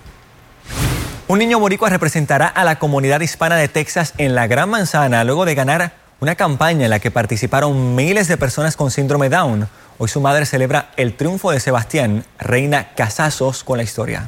Un 1.29 1.39
niño 1.39 1.61
boricua 1.61 1.91
representará 1.91 2.49
a 2.49 2.65
la 2.65 2.81
comunidad 2.81 3.21
hispana 3.21 3.55
de 3.57 3.69
Texas 3.69 4.15
en 4.19 4.35
la 4.35 4.49
Gran 4.49 4.69
Manzana 4.69 5.23
luego 5.23 5.45
de 5.45 5.55
ganar 5.55 5.93
una 6.21 6.35
campaña 6.35 6.85
en 6.85 6.91
la 6.91 6.99
que 6.99 7.11
participaron 7.11 7.95
miles 7.95 8.27
de 8.27 8.37
personas 8.37 8.77
con 8.77 8.91
síndrome 8.91 9.29
Down. 9.29 9.69
Hoy 9.99 10.09
su 10.09 10.21
madre 10.21 10.47
celebra 10.47 10.91
el 10.97 11.15
triunfo 11.15 11.51
de 11.51 11.61
Sebastián, 11.61 12.25
Reina 12.39 12.95
Casazos, 12.95 13.65
con 13.65 13.77
la 13.77 13.85
historia. 13.85 14.27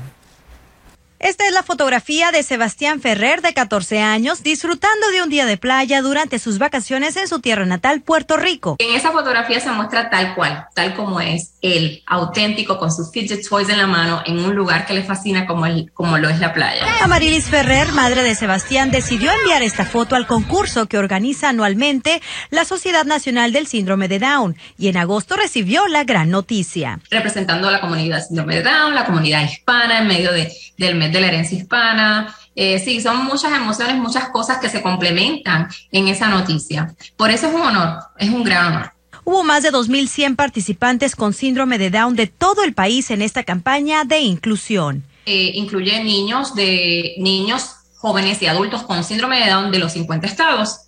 Esta 1.20 1.46
es 1.46 1.52
la 1.52 1.64
fotografía 1.64 2.31
de 2.31 2.44
Sebastián 2.44 3.00
Ferrer, 3.00 3.42
de 3.42 3.52
14 3.52 4.00
años, 4.00 4.44
disfrutando 4.44 5.11
de 5.11 5.20
un 5.20 5.28
día 5.28 5.46
de 5.46 5.57
playa 5.57 6.00
durante 6.00 6.38
sus 6.38 6.59
vacaciones 6.59 7.16
en 7.16 7.26
su 7.26 7.40
tierra 7.40 7.66
natal, 7.66 8.02
Puerto 8.02 8.37
Rico. 8.37 8.76
En 8.78 8.94
esa 8.94 9.11
fotografía 9.11 9.59
se 9.59 9.68
muestra 9.70 10.11
tal 10.11 10.37
cual, 10.37 10.66
tal 10.76 10.94
como 10.94 11.20
es 11.20 11.54
él, 11.61 12.04
auténtico, 12.07 12.78
con 12.78 12.92
sus 12.92 13.11
fidget 13.11 13.46
toys 13.48 13.68
en 13.68 13.78
la 13.78 13.88
mano, 13.88 14.22
en 14.26 14.38
un 14.38 14.54
lugar 14.54 14.87
que 14.87 14.94
le 14.94 15.02
fascina 15.02 15.44
como, 15.44 15.66
el, 15.66 15.90
como 15.92 16.18
lo 16.18 16.28
es 16.28 16.38
la 16.38 16.52
playa. 16.52 16.87
Amarilis 17.02 17.46
Ferrer, 17.46 17.90
madre 17.92 18.22
de 18.22 18.37
Sebastián, 18.37 18.92
decidió 18.92 19.33
enviar 19.33 19.62
esta 19.62 19.85
foto 19.85 20.14
al 20.14 20.28
concurso 20.28 20.87
que 20.87 20.98
organiza 20.98 21.48
anualmente 21.48 22.22
la 22.50 22.64
Sociedad 22.64 23.04
Nacional 23.04 23.52
del 23.52 23.66
Síndrome 23.66 24.07
de 24.07 24.20
Down 24.20 24.57
y 24.78 24.87
en 24.87 24.96
agosto 24.96 25.35
recibió 25.37 25.88
la 25.88 26.04
gran 26.04 26.31
noticia. 26.31 27.00
Representando 27.11 27.66
a 27.66 27.72
la 27.72 27.81
comunidad 27.81 28.24
síndrome 28.24 28.54
de 28.54 28.62
Down, 28.62 28.94
la 28.94 29.04
comunidad 29.04 29.42
hispana 29.42 29.98
en 29.98 30.07
medio 30.07 30.33
de, 30.33 30.52
del 30.76 30.94
mes 31.09 31.12
de 31.12 31.21
la 31.21 31.29
herencia 31.29 31.59
hispana. 31.59 32.35
Eh, 32.55 32.79
sí, 32.79 33.01
son 33.01 33.25
muchas 33.25 33.53
emociones, 33.53 33.97
muchas 33.97 34.29
cosas 34.31 34.59
que 34.59 34.68
se 34.68 34.83
complementan 34.83 35.68
en 35.92 36.09
esa 36.09 36.29
noticia. 36.29 36.94
Por 37.16 37.31
eso 37.31 37.49
es 37.49 37.55
un 37.55 37.62
honor, 37.62 37.99
es 38.18 38.31
un 38.31 38.42
gran 38.42 38.73
honor. 38.73 38.92
Hubo 39.25 39.44
más 39.44 39.62
de 39.62 39.71
2.100 39.71 40.37
participantes 40.37 41.14
con 41.14 41.35
síndrome 41.35 41.79
de 41.79 41.90
Down 41.90 42.16
de 42.16 42.27
todo 42.27 42.64
el 42.64 42.73
país 42.73 43.11
en 43.11 43.21
esta 43.21 43.42
campaña 43.42 44.05
de 44.05 44.21
inclusión. 44.21 45.05
Eh, 45.27 45.53
incluye 45.55 46.03
niños 46.03 46.55
de 46.55 47.14
niños 47.18 47.77
jóvenes 47.99 48.40
y 48.40 48.47
adultos 48.47 48.85
con 48.85 49.05
síndrome 49.05 49.40
de 49.40 49.51
Down 49.51 49.71
de 49.71 49.79
los 49.81 49.92
50 49.92 50.27
estados. 50.27 50.81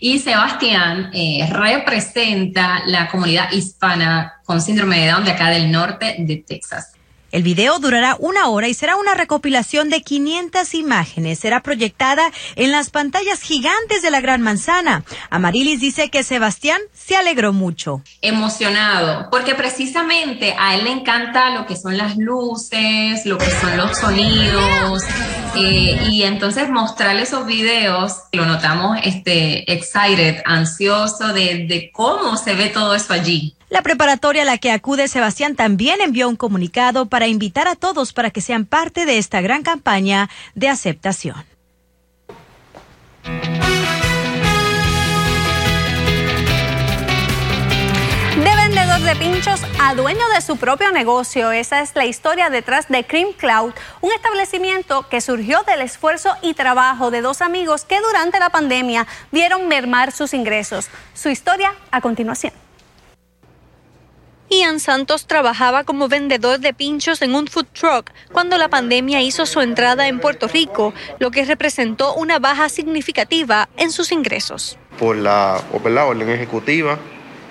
Y 0.00 0.20
Sebastián 0.20 1.10
eh, 1.12 1.46
representa 1.50 2.82
la 2.86 3.08
comunidad 3.08 3.50
hispana 3.52 4.34
con 4.44 4.62
síndrome 4.62 5.00
de 5.00 5.10
Down 5.10 5.24
de 5.24 5.32
acá 5.32 5.50
del 5.50 5.70
norte 5.70 6.16
de 6.20 6.36
Texas. 6.36 6.92
El 7.30 7.42
video 7.42 7.78
durará 7.78 8.16
una 8.18 8.48
hora 8.48 8.68
y 8.68 8.74
será 8.74 8.96
una 8.96 9.12
recopilación 9.12 9.90
de 9.90 10.00
500 10.00 10.72
imágenes. 10.72 11.38
Será 11.38 11.62
proyectada 11.62 12.32
en 12.56 12.72
las 12.72 12.88
pantallas 12.88 13.42
gigantes 13.42 14.00
de 14.00 14.10
la 14.10 14.22
Gran 14.22 14.40
Manzana. 14.40 15.04
Amarilis 15.28 15.78
dice 15.78 16.08
que 16.08 16.22
Sebastián 16.22 16.80
se 16.94 17.16
alegró 17.16 17.52
mucho. 17.52 18.02
Emocionado, 18.22 19.28
porque 19.30 19.54
precisamente 19.54 20.56
a 20.58 20.74
él 20.74 20.84
le 20.84 20.90
encanta 20.92 21.50
lo 21.50 21.66
que 21.66 21.76
son 21.76 21.98
las 21.98 22.16
luces, 22.16 23.26
lo 23.26 23.36
que 23.36 23.50
son 23.50 23.76
los 23.76 23.98
sonidos. 23.98 25.02
Eh, 25.54 25.98
y 26.10 26.22
entonces 26.22 26.70
mostrarle 26.70 27.22
esos 27.22 27.44
videos, 27.44 28.22
lo 28.32 28.46
notamos 28.46 28.98
este, 29.04 29.70
excited, 29.70 30.40
ansioso 30.46 31.34
de, 31.34 31.66
de 31.66 31.90
cómo 31.92 32.38
se 32.38 32.54
ve 32.54 32.70
todo 32.70 32.94
eso 32.94 33.12
allí. 33.12 33.57
La 33.70 33.82
preparatoria 33.82 34.42
a 34.42 34.46
la 34.46 34.56
que 34.56 34.70
acude 34.70 35.08
Sebastián 35.08 35.54
también 35.54 36.00
envió 36.00 36.28
un 36.28 36.36
comunicado 36.36 37.06
para 37.06 37.26
invitar 37.26 37.68
a 37.68 37.76
todos 37.76 38.14
para 38.14 38.30
que 38.30 38.40
sean 38.40 38.64
parte 38.64 39.04
de 39.04 39.18
esta 39.18 39.42
gran 39.42 39.62
campaña 39.62 40.30
de 40.54 40.68
aceptación. 40.68 41.44
De 48.42 48.56
vendedor 48.56 49.00
de 49.00 49.16
pinchos 49.16 49.60
a 49.78 49.94
dueño 49.94 50.26
de 50.34 50.40
su 50.40 50.56
propio 50.56 50.90
negocio. 50.90 51.52
Esa 51.52 51.82
es 51.82 51.94
la 51.94 52.06
historia 52.06 52.48
detrás 52.48 52.88
de 52.88 53.04
Cream 53.04 53.34
Cloud, 53.36 53.74
un 54.00 54.12
establecimiento 54.12 55.06
que 55.10 55.20
surgió 55.20 55.62
del 55.64 55.82
esfuerzo 55.82 56.34
y 56.40 56.54
trabajo 56.54 57.10
de 57.10 57.20
dos 57.20 57.42
amigos 57.42 57.84
que 57.84 58.00
durante 58.00 58.38
la 58.38 58.48
pandemia 58.48 59.06
vieron 59.30 59.68
mermar 59.68 60.10
sus 60.10 60.32
ingresos. 60.32 60.88
Su 61.12 61.28
historia 61.28 61.74
a 61.90 62.00
continuación. 62.00 62.67
Ian 64.50 64.80
Santos 64.80 65.26
trabajaba 65.26 65.84
como 65.84 66.08
vendedor 66.08 66.58
de 66.58 66.72
pinchos 66.72 67.20
en 67.20 67.34
un 67.34 67.48
food 67.48 67.66
truck 67.66 68.10
cuando 68.32 68.56
la 68.56 68.68
pandemia 68.68 69.20
hizo 69.20 69.44
su 69.44 69.60
entrada 69.60 70.08
en 70.08 70.20
Puerto 70.20 70.48
Rico, 70.48 70.94
lo 71.18 71.30
que 71.30 71.44
representó 71.44 72.14
una 72.14 72.38
baja 72.38 72.70
significativa 72.70 73.68
en 73.76 73.90
sus 73.90 74.10
ingresos. 74.10 74.78
Por 74.98 75.16
la, 75.16 75.62
la 75.84 76.04
orden 76.06 76.30
ejecutiva, 76.30 76.98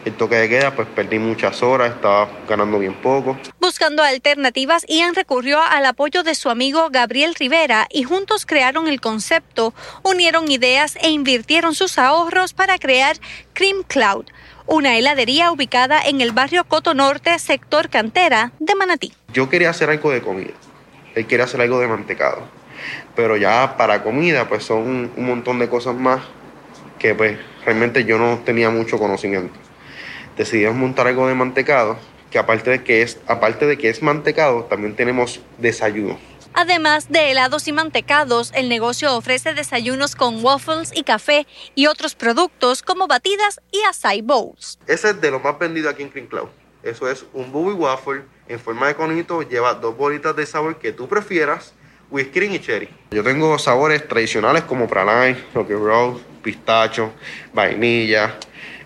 el 0.06 0.14
toque 0.16 0.36
de 0.38 0.50
queda, 0.50 0.74
pues 0.74 0.88
perdí 0.88 1.20
muchas 1.20 1.62
horas, 1.62 1.93
estaba 1.93 2.30
ganando 2.48 2.80
bien 2.80 2.95
poco. 2.95 3.38
Buscando 3.60 4.02
alternativas, 4.02 4.86
Ian 4.88 5.14
recurrió 5.14 5.62
al 5.62 5.86
apoyo 5.86 6.24
de 6.24 6.34
su 6.34 6.50
amigo 6.50 6.89
Gabriel 6.89 7.36
Rivera 7.36 7.88
y 7.91 8.04
juntos 8.04 8.45
crearon 8.45 8.88
el 8.88 9.02
concepto, 9.02 9.74
unieron 10.04 10.50
ideas 10.50 10.98
e 11.02 11.10
invirtieron 11.10 11.76
sus 11.76 11.98
ahorros 12.00 12.54
para 12.54 12.80
crear 12.80 13.18
Cream 13.54 13.84
Cloud 13.88 14.26
una 14.68 14.97
heladería 14.97 15.51
ubicada 15.51 16.01
en 16.01 16.22
el 16.22 16.34
barrio 16.34 16.65
Coto 16.65 16.93
Norte, 16.93 17.39
sector 17.39 17.89
cantera 17.89 18.51
de 18.59 18.76
Manatí. 18.76 19.13
Yo 19.34 19.49
quería 19.49 19.70
hacer 19.70 19.89
algo 19.89 20.11
de 20.11 20.22
comida, 20.22 20.51
él 21.15 21.26
quería 21.26 21.45
hacer 21.45 21.61
algo 21.61 21.80
de 21.80 21.88
mantecado, 21.88 22.43
pero 23.15 23.38
ya 23.38 23.76
para 23.78 24.03
comida 24.03 24.47
pues 24.47 24.63
son 24.63 25.11
un 25.15 25.26
montón 25.26 25.59
de 25.59 25.70
cosas 25.70 25.95
más 25.95 26.22
que 26.99 27.15
pues 27.15 27.38
realmente 27.65 28.03
yo 28.05 28.18
no 28.18 28.39
tenía 28.39 28.70
mucho 28.70 28.99
conocimiento. 28.99 29.57
Decidimos 30.38 30.76
montar 30.76 31.07
algo 31.07 31.28
de 31.28 31.34
mantecado, 31.34 31.97
que 32.30 32.38
aparte 32.38 32.70
de 32.70 32.84
que 32.84 33.01
es, 33.01 33.20
aparte 33.26 33.65
de 33.65 33.78
que 33.78 33.89
es 33.89 34.03
mantecado, 34.03 34.65
también 34.65 34.95
tenemos 34.95 35.39
desayuno. 35.57 36.20
Además 36.54 37.10
de 37.10 37.32
helados 37.32 37.68
y 37.68 37.72
mantecados, 37.72 38.52
el 38.56 38.70
negocio 38.70 39.16
ofrece 39.16 39.54
desayunos 39.54 40.16
con 40.16 40.43
waffles 40.43 40.91
y 40.93 41.04
café 41.04 41.45
y 41.76 41.88
otros 41.88 42.16
productos 42.16 42.82
como 42.82 43.08
batidas 43.08 43.62
y 43.72 43.82
acai 43.84 44.22
bowls. 44.22 44.80
Ese 44.88 45.12
es 45.12 45.22
de 45.22 45.32
lo 45.32 45.39
más 45.39 45.60
vendido 45.60 45.89
aquí 45.89 46.04
en 46.04 46.10
Cream 46.10 46.28
Cloud. 46.28 46.50
Eso 46.84 47.10
es 47.10 47.26
un 47.34 47.52
bubby 47.52 47.74
waffle 47.74 48.24
en 48.48 48.60
forma 48.60 48.88
de 48.88 48.95
conito, 48.95 49.41
lleva 49.41 49.74
dos 49.74 49.98
bolitas 49.98 50.36
de 50.36 50.45
sabor 50.45 50.78
que 50.78 50.91
tú 50.91 51.08
prefieras, 51.08 51.74
whisky 52.10 52.39
y 52.45 52.60
cherry. 52.60 52.89
Yo 53.12 53.24
tengo 53.24 53.58
sabores 53.60 54.08
tradicionales 54.08 54.64
como 54.64 54.88
praline, 54.88 55.38
rocky 55.54 55.74
roll, 55.74 56.22
pistacho, 56.41 57.12
vainilla. 57.54 58.38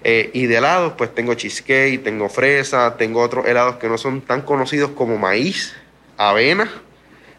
Eh, 0.03 0.31
y 0.33 0.47
de 0.47 0.57
helados, 0.57 0.93
pues 0.97 1.13
tengo 1.13 1.35
cheesecake, 1.35 2.03
tengo 2.03 2.27
fresa, 2.27 2.97
tengo 2.97 3.21
otros 3.21 3.45
helados 3.45 3.75
que 3.75 3.87
no 3.87 3.99
son 3.99 4.21
tan 4.21 4.41
conocidos 4.41 4.91
como 4.91 5.17
maíz, 5.19 5.75
avena 6.17 6.71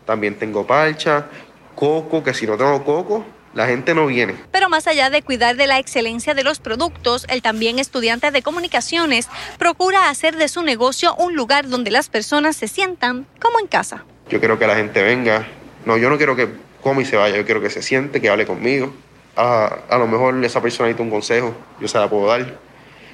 también 0.05 0.39
tengo 0.39 0.67
parcha, 0.67 1.27
coco, 1.75 2.23
que 2.23 2.35
si 2.35 2.47
no 2.47 2.57
tengo 2.57 2.85
coco, 2.85 3.25
la 3.55 3.67
gente 3.67 3.95
no 3.95 4.07
viene. 4.07 4.35
Pero 4.51 4.69
más 4.69 4.87
allá 4.87 5.11
de 5.11 5.23
cuidar 5.23 5.57
de 5.57 5.67
la 5.67 5.79
excelencia 5.79 6.35
de 6.35 6.43
los 6.43 6.59
productos, 6.59 7.27
el 7.29 7.43
también 7.43 7.79
estudiante 7.79 8.31
de 8.31 8.43
comunicaciones 8.43 9.29
procura 9.59 10.09
hacer 10.09 10.37
de 10.37 10.49
su 10.49 10.63
negocio 10.63 11.15
un 11.17 11.37
lugar 11.37 11.69
donde 11.69 11.91
las 11.91 12.09
personas 12.09 12.57
se 12.57 12.69
sientan 12.69 13.27
como 13.41 13.61
en 13.61 13.67
casa. 13.67 14.05
Yo 14.29 14.39
quiero 14.39 14.59
que 14.59 14.67
la 14.67 14.77
gente 14.77 15.03
venga. 15.03 15.47
No, 15.85 15.97
yo 15.97 16.09
no 16.09 16.17
quiero 16.17 16.37
que 16.37 16.49
come 16.83 17.03
y 17.03 17.05
se 17.05 17.17
vaya, 17.17 17.37
yo 17.37 17.45
quiero 17.45 17.61
que 17.61 17.71
se 17.71 17.83
siente, 17.83 18.21
que 18.21 18.31
hable 18.31 18.47
conmigo. 18.47 18.95
A, 19.37 19.79
a 19.89 19.99
lo 19.99 20.07
mejor 20.07 20.43
esa 20.45 20.61
persona 20.61 20.89
necesita 20.89 21.03
un 21.03 21.11
consejo, 21.11 21.55
yo 21.81 21.89
se 21.89 21.99
la 21.99 22.09
puedo 22.09 22.27
dar. 22.27 22.41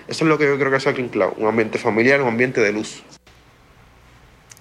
Eso 0.09 0.25
es 0.25 0.29
lo 0.29 0.39
que 0.39 0.47
yo 0.47 0.59
creo 0.59 0.71
que 0.71 0.77
hace 0.77 0.89
aquí 0.89 1.03
en 1.03 1.11
un 1.37 1.47
ambiente 1.47 1.79
familiar, 1.79 2.23
un 2.23 2.29
ambiente 2.29 2.61
de 2.61 2.73
luz. 2.73 3.03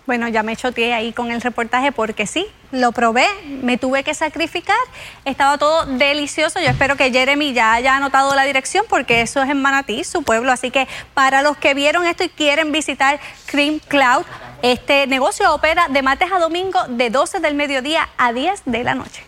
Bueno, 0.07 0.29
ya 0.29 0.41
me 0.41 0.55
choteé 0.55 0.93
ahí 0.93 1.11
con 1.11 1.31
el 1.31 1.41
reportaje 1.41 1.91
porque 1.91 2.27
sí, 2.27 2.47
lo 2.71 2.93
probé, 2.93 3.27
me 3.61 3.77
tuve 3.77 4.05
que 4.05 4.13
sacrificar, 4.13 4.77
estaba 5.25 5.57
todo 5.57 5.85
delicioso. 5.85 6.61
Yo 6.61 6.69
espero 6.69 6.95
que 6.95 7.11
Jeremy 7.11 7.51
ya 7.51 7.73
haya 7.73 7.97
anotado 7.97 8.33
la 8.33 8.45
dirección 8.45 8.85
porque 8.87 9.19
eso 9.19 9.43
es 9.43 9.49
en 9.49 9.61
Manatí, 9.61 10.05
su 10.05 10.23
pueblo. 10.23 10.53
Así 10.53 10.71
que 10.71 10.87
para 11.13 11.41
los 11.41 11.57
que 11.57 11.73
vieron 11.73 12.05
esto 12.05 12.23
y 12.23 12.29
quieren 12.29 12.71
visitar 12.71 13.19
Cream 13.47 13.81
Cloud, 13.85 14.23
este 14.61 15.07
negocio 15.07 15.53
opera 15.53 15.89
de 15.89 16.01
martes 16.01 16.31
a 16.31 16.39
domingo 16.39 16.79
de 16.87 17.09
12 17.09 17.41
del 17.41 17.55
mediodía 17.55 18.07
a 18.17 18.31
10 18.31 18.61
de 18.65 18.83
la 18.85 18.95
noche. 18.95 19.23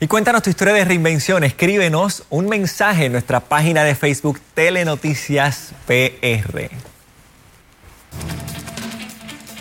Y 0.00 0.08
cuéntanos 0.08 0.42
tu 0.42 0.50
historia 0.50 0.74
de 0.74 0.84
reinvención. 0.84 1.44
Escríbenos 1.44 2.24
un 2.30 2.48
mensaje 2.48 3.04
en 3.04 3.12
nuestra 3.12 3.38
página 3.38 3.84
de 3.84 3.94
Facebook 3.94 4.40
Telenoticias 4.56 5.70
PR. 5.86 6.68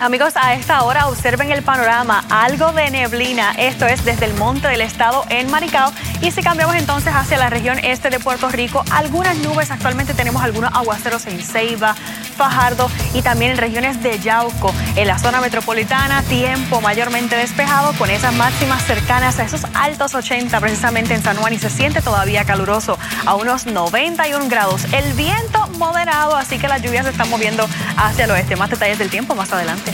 Amigos, 0.02 0.34
a 0.36 0.56
esta 0.56 0.82
hora 0.82 1.10
observen 1.10 1.52
el 1.52 1.62
panorama, 1.62 2.26
algo 2.32 2.72
de 2.72 2.90
neblina, 2.90 3.52
esto 3.52 3.86
es 3.86 4.04
desde 4.04 4.26
el 4.26 4.34
monte 4.34 4.68
del 4.68 4.82
estado 4.82 5.24
en 5.30 5.52
Maricao. 5.52 5.94
Y 6.22 6.32
si 6.32 6.42
cambiamos 6.42 6.76
entonces 6.76 7.14
hacia 7.14 7.38
la 7.38 7.52
región 7.52 7.78
este 7.84 8.10
de 8.10 8.20
Puerto 8.20 8.50
Rico, 8.50 8.84
algunas 8.90 9.38
nubes, 9.38 9.70
actualmente 9.70 10.16
tenemos 10.16 10.42
algunos 10.42 10.74
aguaceros 10.74 11.28
en 11.28 11.40
Ceiba, 11.40 11.94
Fajardo 12.36 12.90
y 13.14 13.22
también 13.22 13.52
en 13.52 13.58
regiones 13.58 14.02
de 14.02 14.18
Yauco. 14.18 14.74
En 14.96 15.06
la 15.06 15.20
zona 15.20 15.40
metropolitana, 15.40 16.24
tiempo 16.24 16.82
mayormente 16.82 17.36
despejado 17.36 17.94
con 17.94 18.10
esas 18.10 18.34
máximas 18.34 18.84
cercanas 18.84 19.38
a 19.38 19.44
esos 19.44 19.68
altos 19.76 20.16
80 20.16 20.60
precisamente 20.60 21.14
en 21.14 21.22
San 21.22 21.38
Juan 21.38 21.54
y 21.54 21.60
se 21.60 21.70
siente 21.70 22.02
todavía 22.02 22.44
caluroso 22.44 22.98
a 23.28 23.36
unos 23.36 23.68
91 23.68 24.50
grados. 24.50 24.86
El 24.94 25.14
viento 25.14 25.68
moderado, 25.78 26.36
así 26.36 26.58
que 26.58 26.68
las 26.68 26.82
lluvias 26.82 27.06
se 27.06 27.12
están 27.12 27.30
moviendo 27.30 27.68
hacia 27.98 28.26
el 28.26 28.32
oeste. 28.32 28.56
Más 28.56 28.72
detalles 28.72 28.98
del 28.98 29.12
tiempo 29.12 29.36
más 29.36 29.54
adelante. 29.54 29.91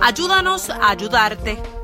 Ayúdanos 0.00 0.70
a 0.70 0.90
ayudarte. 0.90 1.83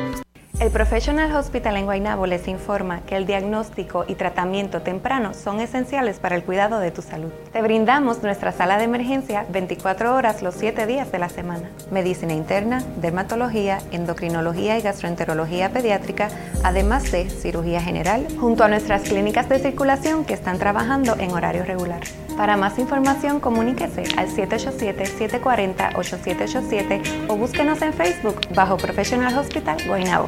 El 0.61 0.69
Professional 0.69 1.35
Hospital 1.35 1.75
en 1.77 1.85
Guaynabo 1.85 2.27
les 2.27 2.47
informa 2.47 3.01
que 3.01 3.15
el 3.15 3.25
diagnóstico 3.25 4.05
y 4.07 4.13
tratamiento 4.13 4.83
temprano 4.83 5.33
son 5.33 5.59
esenciales 5.59 6.19
para 6.19 6.35
el 6.35 6.43
cuidado 6.43 6.77
de 6.77 6.91
tu 6.91 7.01
salud. 7.01 7.31
Te 7.51 7.63
brindamos 7.63 8.21
nuestra 8.21 8.51
sala 8.51 8.77
de 8.77 8.83
emergencia 8.83 9.47
24 9.49 10.13
horas 10.13 10.43
los 10.43 10.53
7 10.53 10.85
días 10.85 11.11
de 11.11 11.17
la 11.17 11.29
semana. 11.29 11.71
Medicina 11.89 12.33
interna, 12.33 12.83
dermatología, 12.97 13.79
endocrinología 13.91 14.77
y 14.77 14.83
gastroenterología 14.83 15.71
pediátrica, 15.71 16.29
además 16.63 17.11
de 17.11 17.27
cirugía 17.31 17.81
general, 17.81 18.27
junto 18.39 18.63
a 18.63 18.67
nuestras 18.67 19.01
clínicas 19.01 19.49
de 19.49 19.57
circulación 19.57 20.25
que 20.25 20.35
están 20.35 20.59
trabajando 20.59 21.15
en 21.17 21.31
horario 21.31 21.65
regular. 21.65 22.01
Para 22.37 22.55
más 22.55 22.77
información, 22.77 23.39
comuníquese 23.39 24.03
al 24.15 24.27
787-740-8787 24.27 27.01
o 27.29 27.35
búsquenos 27.35 27.81
en 27.81 27.93
Facebook 27.93 28.41
bajo 28.53 28.77
Professional 28.77 29.35
Hospital 29.39 29.77
Guaynabo. 29.87 30.27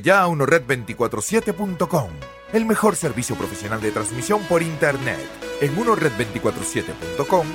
ya 0.01 0.23
a 0.23 0.27
unored247.com, 0.27 2.09
el 2.53 2.65
mejor 2.65 2.95
servicio 2.95 3.35
profesional 3.35 3.81
de 3.81 3.91
transmisión 3.91 4.43
por 4.43 4.61
Internet. 4.61 5.27
En 5.61 5.75
unored247.com 5.75 7.47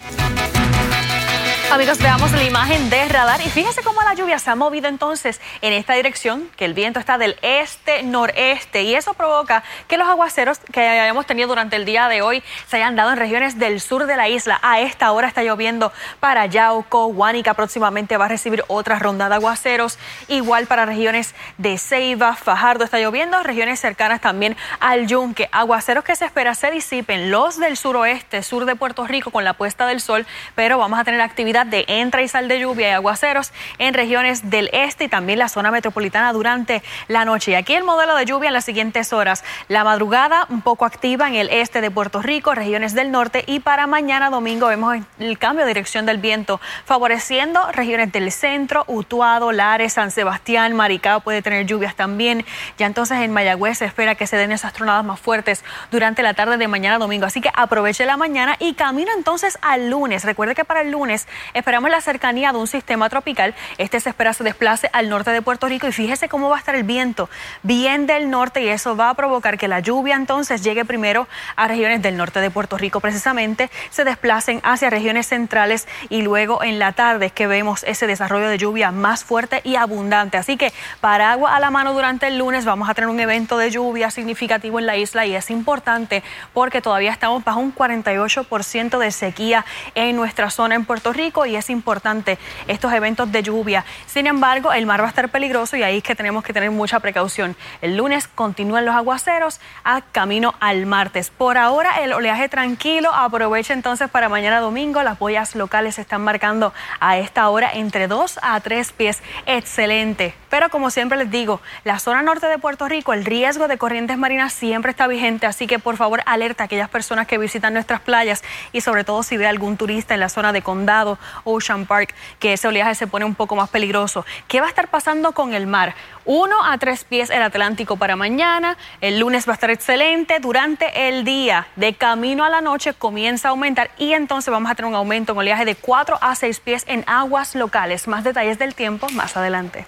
Amigos, 1.71 1.97
veamos 1.97 2.31
la 2.31 2.43
imagen 2.43 2.91
de 2.91 3.09
radar 3.09 3.41
y 3.41 3.49
fíjese 3.49 3.81
cómo 3.81 3.88
la 4.09 4.15
lluvia 4.15 4.39
se 4.39 4.49
ha 4.49 4.55
movido 4.55 4.87
entonces 4.87 5.39
en 5.61 5.71
esta 5.73 5.93
dirección, 5.93 6.49
que 6.55 6.65
el 6.65 6.73
viento 6.73 6.99
está 6.99 7.19
del 7.19 7.37
este-noreste 7.43 8.81
y 8.81 8.95
eso 8.95 9.13
provoca 9.13 9.63
que 9.87 9.97
los 9.97 10.07
aguaceros 10.07 10.59
que 10.71 10.81
hayamos 10.81 11.27
tenido 11.27 11.47
durante 11.47 11.75
el 11.75 11.85
día 11.85 12.07
de 12.07 12.23
hoy 12.23 12.43
se 12.67 12.77
hayan 12.77 12.95
dado 12.95 13.11
en 13.11 13.17
regiones 13.17 13.59
del 13.59 13.79
sur 13.81 14.07
de 14.07 14.17
la 14.17 14.27
isla. 14.27 14.59
A 14.63 14.79
esta 14.79 15.11
hora 15.11 15.27
está 15.27 15.43
lloviendo 15.43 15.91
para 16.19 16.47
Yauco, 16.47 17.05
Huánica 17.07 17.53
próximamente 17.53 18.17
va 18.17 18.25
a 18.25 18.29
recibir 18.29 18.63
otra 18.67 18.97
ronda 18.97 19.29
de 19.29 19.35
aguaceros, 19.35 19.99
igual 20.27 20.65
para 20.65 20.85
regiones 20.85 21.35
de 21.57 21.77
Ceiba, 21.77 22.35
Fajardo 22.35 22.83
está 22.83 22.99
lloviendo, 22.99 23.43
regiones 23.43 23.79
cercanas 23.79 24.21
también 24.21 24.57
al 24.79 25.05
Yunque, 25.05 25.49
aguaceros 25.51 26.03
que 26.03 26.15
se 26.15 26.25
espera 26.25 26.55
se 26.55 26.71
disipen 26.71 27.29
los 27.29 27.59
del 27.59 27.77
suroeste, 27.77 28.41
sur 28.41 28.65
de 28.65 28.75
Puerto 28.75 29.05
Rico 29.05 29.31
con 29.31 29.43
la 29.43 29.53
puesta 29.53 29.85
del 29.85 30.01
sol, 30.01 30.25
pero 30.55 30.77
vamos 30.77 30.97
a 30.97 31.03
tener 31.03 31.21
actividad 31.21 31.65
de 31.65 31.85
entra 31.87 32.21
y 32.21 32.27
sal 32.27 32.47
de 32.47 32.59
lluvia 32.59 32.89
y 32.89 32.91
aguaceros 32.91 33.51
en 33.79 33.93
regiones 33.93 34.49
del 34.49 34.69
este 34.73 35.05
y 35.05 35.07
también 35.07 35.39
la 35.39 35.49
zona 35.49 35.71
metropolitana 35.71 36.31
durante 36.33 36.83
la 37.07 37.25
noche. 37.25 37.51
Y 37.51 37.55
aquí 37.55 37.73
el 37.73 37.83
modelo 37.83 38.15
de 38.15 38.25
lluvia 38.25 38.49
en 38.49 38.53
las 38.53 38.65
siguientes 38.65 39.11
horas. 39.13 39.43
La 39.67 39.83
madrugada 39.83 40.45
un 40.49 40.61
poco 40.61 40.85
activa 40.85 41.27
en 41.27 41.35
el 41.35 41.49
este 41.49 41.81
de 41.81 41.89
Puerto 41.89 42.21
Rico, 42.21 42.53
regiones 42.53 42.93
del 42.93 43.11
norte 43.11 43.43
y 43.47 43.59
para 43.59 43.87
mañana 43.87 44.29
domingo 44.29 44.67
vemos 44.67 44.97
el 45.19 45.37
cambio 45.39 45.65
de 45.65 45.69
dirección 45.69 46.05
del 46.05 46.17
viento 46.17 46.61
favoreciendo 46.85 47.71
regiones 47.71 48.11
del 48.11 48.31
centro, 48.31 48.83
Utuado, 48.87 49.51
Lares, 49.51 49.93
San 49.93 50.11
Sebastián, 50.11 50.75
Maricao 50.75 51.21
puede 51.21 51.41
tener 51.41 51.65
lluvias 51.65 51.95
también. 51.95 52.45
Ya 52.77 52.85
entonces 52.85 53.19
en 53.19 53.31
Mayagüez 53.31 53.79
se 53.79 53.85
espera 53.85 54.15
que 54.15 54.27
se 54.27 54.37
den 54.37 54.51
esas 54.51 54.73
tronadas 54.73 55.03
más 55.03 55.19
fuertes 55.19 55.63
durante 55.91 56.21
la 56.21 56.33
tarde 56.33 56.57
de 56.57 56.67
mañana 56.67 56.99
domingo. 56.99 57.25
Así 57.25 57.41
que 57.41 57.49
aproveche 57.53 58.05
la 58.05 58.17
mañana 58.17 58.55
y 58.59 58.73
camino 58.73 59.11
entonces 59.17 59.57
al 59.61 59.89
lunes. 59.89 60.25
Recuerde 60.25 60.55
que 60.55 60.65
para 60.65 60.81
el 60.81 60.91
lunes 60.91 61.27
Esperamos 61.53 61.89
la 61.89 62.01
cercanía 62.01 62.51
de 62.51 62.57
un 62.57 62.67
sistema 62.67 63.09
tropical. 63.09 63.55
Este 63.77 63.99
se 63.99 64.09
espera 64.09 64.33
se 64.33 64.43
desplace 64.43 64.89
al 64.93 65.09
norte 65.09 65.31
de 65.31 65.41
Puerto 65.41 65.67
Rico 65.67 65.87
y 65.87 65.91
fíjese 65.91 66.29
cómo 66.29 66.49
va 66.49 66.57
a 66.57 66.59
estar 66.59 66.75
el 66.75 66.83
viento 66.83 67.29
bien 67.63 68.07
del 68.07 68.29
norte 68.29 68.61
y 68.61 68.67
eso 68.67 68.95
va 68.95 69.09
a 69.09 69.13
provocar 69.13 69.57
que 69.57 69.67
la 69.67 69.79
lluvia 69.79 70.15
entonces 70.15 70.63
llegue 70.63 70.85
primero 70.85 71.27
a 71.55 71.67
regiones 71.67 72.01
del 72.01 72.17
norte 72.17 72.39
de 72.39 72.51
Puerto 72.51 72.77
Rico 72.77 72.99
precisamente, 72.99 73.69
se 73.89 74.03
desplacen 74.03 74.61
hacia 74.63 74.89
regiones 74.89 75.27
centrales 75.27 75.87
y 76.09 76.21
luego 76.21 76.63
en 76.63 76.79
la 76.79 76.93
tarde 76.93 77.27
es 77.27 77.31
que 77.31 77.47
vemos 77.47 77.83
ese 77.83 78.07
desarrollo 78.07 78.49
de 78.49 78.57
lluvia 78.57 78.91
más 78.91 79.23
fuerte 79.23 79.61
y 79.63 79.75
abundante. 79.75 80.37
Así 80.37 80.57
que 80.57 80.73
para 81.01 81.31
agua 81.31 81.55
a 81.55 81.59
la 81.59 81.69
mano 81.69 81.93
durante 81.93 82.27
el 82.27 82.37
lunes 82.37 82.65
vamos 82.65 82.89
a 82.89 82.93
tener 82.93 83.09
un 83.09 83.19
evento 83.19 83.57
de 83.57 83.71
lluvia 83.71 84.11
significativo 84.11 84.79
en 84.79 84.85
la 84.85 84.97
isla 84.97 85.25
y 85.25 85.35
es 85.35 85.49
importante 85.49 86.23
porque 86.53 86.81
todavía 86.81 87.11
estamos 87.11 87.43
bajo 87.43 87.59
un 87.59 87.73
48% 87.73 88.97
de 88.97 89.11
sequía 89.11 89.65
en 89.95 90.15
nuestra 90.15 90.49
zona 90.49 90.75
en 90.75 90.85
Puerto 90.85 91.13
Rico 91.13 91.45
y 91.45 91.55
es 91.55 91.69
importante 91.69 92.37
estos 92.67 92.93
eventos 92.93 93.31
de 93.31 93.43
lluvia. 93.43 93.58
Sin 94.05 94.27
embargo, 94.27 94.71
el 94.71 94.85
mar 94.85 95.01
va 95.01 95.05
a 95.05 95.09
estar 95.09 95.29
peligroso 95.29 95.75
y 95.75 95.83
ahí 95.83 95.97
es 95.97 96.03
que 96.03 96.15
tenemos 96.15 96.43
que 96.43 96.53
tener 96.53 96.71
mucha 96.71 96.99
precaución. 96.99 97.55
El 97.81 97.97
lunes 97.97 98.27
continúan 98.27 98.85
los 98.85 98.95
aguaceros 98.95 99.59
a 99.83 100.01
camino 100.01 100.55
al 100.59 100.85
martes. 100.85 101.29
Por 101.29 101.57
ahora 101.57 102.01
el 102.03 102.13
oleaje 102.13 102.47
tranquilo, 102.49 103.13
aprovecha 103.13 103.73
entonces 103.73 104.09
para 104.09 104.29
mañana 104.29 104.59
domingo. 104.59 105.03
Las 105.03 105.19
boyas 105.19 105.55
locales 105.55 105.95
se 105.95 106.01
están 106.01 106.21
marcando 106.21 106.73
a 106.99 107.17
esta 107.17 107.49
hora 107.49 107.69
entre 107.73 108.07
2 108.07 108.39
a 108.41 108.59
3 108.59 108.91
pies. 108.93 109.21
Excelente. 109.45 110.33
Pero 110.49 110.69
como 110.69 110.89
siempre 110.89 111.17
les 111.17 111.29
digo, 111.29 111.61
la 111.83 111.99
zona 111.99 112.21
norte 112.21 112.47
de 112.47 112.57
Puerto 112.57 112.87
Rico, 112.87 113.13
el 113.13 113.25
riesgo 113.25 113.67
de 113.67 113.77
corrientes 113.77 114.17
marinas 114.17 114.53
siempre 114.53 114.91
está 114.91 115.07
vigente, 115.07 115.45
así 115.45 115.67
que 115.67 115.79
por 115.79 115.97
favor 115.97 116.21
alerta 116.25 116.63
a 116.63 116.65
aquellas 116.65 116.89
personas 116.89 117.27
que 117.27 117.37
visitan 117.37 117.73
nuestras 117.73 117.99
playas 118.01 118.43
y 118.71 118.81
sobre 118.81 119.03
todo 119.03 119.21
si 119.21 119.37
ve 119.37 119.47
algún 119.47 119.77
turista 119.77 120.13
en 120.15 120.19
la 120.19 120.29
zona 120.29 120.51
de 120.51 120.61
condado 120.61 121.19
Ocean 121.43 121.85
Park, 121.85 122.15
que 122.39 122.53
ese 122.53 122.67
oleaje 122.67 122.95
se 122.95 123.07
pone 123.07 123.25
un 123.25 123.35
poco 123.35 123.48
más 123.55 123.69
peligroso. 123.69 124.25
¿Qué 124.47 124.59
va 124.59 124.67
a 124.67 124.69
estar 124.69 124.87
pasando 124.89 125.31
con 125.31 125.53
el 125.53 125.67
mar? 125.67 125.95
Uno 126.25 126.63
a 126.63 126.77
tres 126.77 127.03
pies 127.03 127.29
el 127.29 127.41
Atlántico 127.41 127.97
para 127.97 128.15
mañana. 128.15 128.77
El 129.01 129.19
lunes 129.19 129.47
va 129.47 129.53
a 129.53 129.55
estar 129.55 129.71
excelente. 129.71 130.39
Durante 130.39 131.09
el 131.09 131.23
día, 131.23 131.67
de 131.75 131.93
camino 131.93 132.43
a 132.43 132.49
la 132.49 132.61
noche, 132.61 132.93
comienza 132.93 133.47
a 133.47 133.51
aumentar 133.51 133.91
y 133.97 134.13
entonces 134.13 134.51
vamos 134.51 134.71
a 134.71 134.75
tener 134.75 134.89
un 134.89 134.95
aumento 134.95 135.33
en 135.33 135.39
oleaje 135.39 135.65
de 135.65 135.75
4 135.75 136.17
a 136.21 136.35
6 136.35 136.59
pies 136.59 136.83
en 136.87 137.03
aguas 137.07 137.55
locales. 137.55 138.07
Más 138.07 138.23
detalles 138.23 138.59
del 138.59 138.75
tiempo 138.75 139.07
más 139.09 139.37
adelante. 139.37 139.85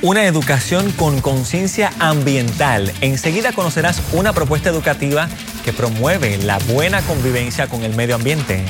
Una 0.00 0.26
educación 0.26 0.92
con 0.92 1.20
conciencia 1.20 1.90
ambiental. 1.98 2.92
Enseguida 3.00 3.50
conocerás 3.50 4.00
una 4.12 4.32
propuesta 4.32 4.70
educativa 4.70 5.28
que 5.64 5.72
promueve 5.72 6.38
la 6.38 6.58
buena 6.58 7.02
convivencia 7.02 7.66
con 7.66 7.82
el 7.82 7.96
medio 7.96 8.14
ambiente. 8.14 8.64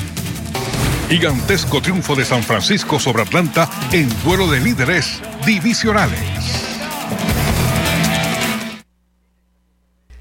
Gigantesco 1.09 1.81
triunfo 1.81 2.15
de 2.15 2.23
San 2.23 2.43
Francisco 2.43 2.99
sobre 2.99 3.23
Atlanta 3.23 3.67
en 3.91 4.07
duelo 4.23 4.47
de 4.47 4.59
líderes 4.59 5.19
divisionales. 5.43 6.78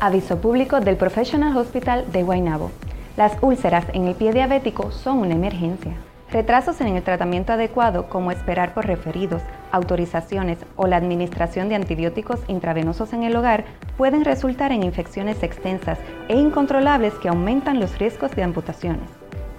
Aviso 0.00 0.38
público 0.38 0.80
del 0.80 0.96
Professional 0.96 1.54
Hospital 1.56 2.04
de 2.12 2.22
Guaynabo. 2.22 2.70
Las 3.16 3.36
úlceras 3.40 3.86
en 3.92 4.06
el 4.06 4.14
pie 4.14 4.32
diabético 4.32 4.90
son 4.90 5.18
una 5.18 5.34
emergencia. 5.34 5.92
Retrasos 6.30 6.80
en 6.80 6.96
el 6.96 7.02
tratamiento 7.02 7.52
adecuado, 7.52 8.08
como 8.08 8.30
esperar 8.32 8.74
por 8.74 8.86
referidos, 8.86 9.42
autorizaciones 9.70 10.58
o 10.76 10.88
la 10.88 10.96
administración 10.96 11.68
de 11.68 11.76
antibióticos 11.76 12.40
intravenosos 12.48 13.12
en 13.12 13.22
el 13.22 13.36
hogar, 13.36 13.64
pueden 13.96 14.24
resultar 14.24 14.72
en 14.72 14.82
infecciones 14.82 15.42
extensas 15.42 15.98
e 16.28 16.36
incontrolables 16.36 17.14
que 17.14 17.28
aumentan 17.28 17.78
los 17.78 17.98
riesgos 17.98 18.34
de 18.34 18.42
amputaciones. 18.42 19.08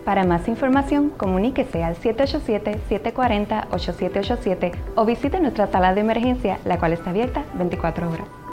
Para 0.03 0.25
más 0.25 0.47
información, 0.47 1.11
comuníquese 1.17 1.83
al 1.83 1.95
787-740-8787 1.95 4.73
o 4.95 5.05
visite 5.05 5.39
nuestra 5.39 5.67
sala 5.67 5.95
de 5.95 6.01
emergencia, 6.01 6.59
la 6.65 6.77
cual 6.77 6.93
está 6.93 7.11
abierta 7.11 7.43
24 7.55 8.11
horas. 8.11 8.44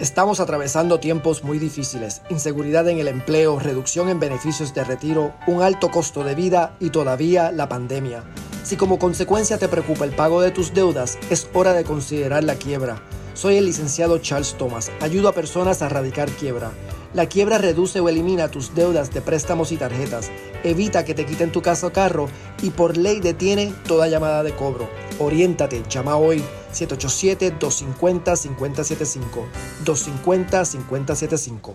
Estamos 0.00 0.40
atravesando 0.40 0.98
tiempos 0.98 1.44
muy 1.44 1.58
difíciles, 1.58 2.22
inseguridad 2.30 2.88
en 2.88 3.00
el 3.00 3.08
empleo, 3.08 3.58
reducción 3.58 4.08
en 4.08 4.18
beneficios 4.18 4.72
de 4.72 4.82
retiro, 4.82 5.34
un 5.46 5.60
alto 5.60 5.90
costo 5.90 6.24
de 6.24 6.34
vida 6.34 6.74
y 6.80 6.88
todavía 6.88 7.52
la 7.52 7.68
pandemia. 7.68 8.24
Si 8.64 8.76
como 8.76 8.98
consecuencia 8.98 9.58
te 9.58 9.68
preocupa 9.68 10.06
el 10.06 10.12
pago 10.12 10.40
de 10.40 10.52
tus 10.52 10.72
deudas, 10.72 11.18
es 11.28 11.50
hora 11.52 11.74
de 11.74 11.84
considerar 11.84 12.44
la 12.44 12.54
quiebra. 12.54 13.02
Soy 13.34 13.58
el 13.58 13.66
licenciado 13.66 14.16
Charles 14.16 14.54
Thomas, 14.56 14.90
ayudo 15.02 15.28
a 15.28 15.34
personas 15.34 15.82
a 15.82 15.86
erradicar 15.86 16.30
quiebra. 16.30 16.70
La 17.12 17.26
quiebra 17.26 17.58
reduce 17.58 17.98
o 17.98 18.08
elimina 18.08 18.52
tus 18.52 18.72
deudas 18.74 19.12
de 19.12 19.20
préstamos 19.20 19.72
y 19.72 19.76
tarjetas, 19.76 20.30
evita 20.62 21.04
que 21.04 21.14
te 21.14 21.26
quiten 21.26 21.50
tu 21.50 21.60
casa 21.60 21.88
o 21.88 21.92
carro 21.92 22.28
y 22.62 22.70
por 22.70 22.96
ley 22.96 23.18
detiene 23.18 23.74
toda 23.88 24.06
llamada 24.06 24.44
de 24.44 24.54
cobro. 24.54 24.88
Oriéntate, 25.18 25.82
llama 25.88 26.14
hoy 26.16 26.44
787-250-5075. 26.72 29.44
250-5075. 29.84 31.74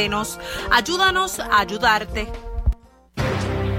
Ayúdanos 0.71 1.39
a 1.39 1.59
ayudarte. 1.59 2.50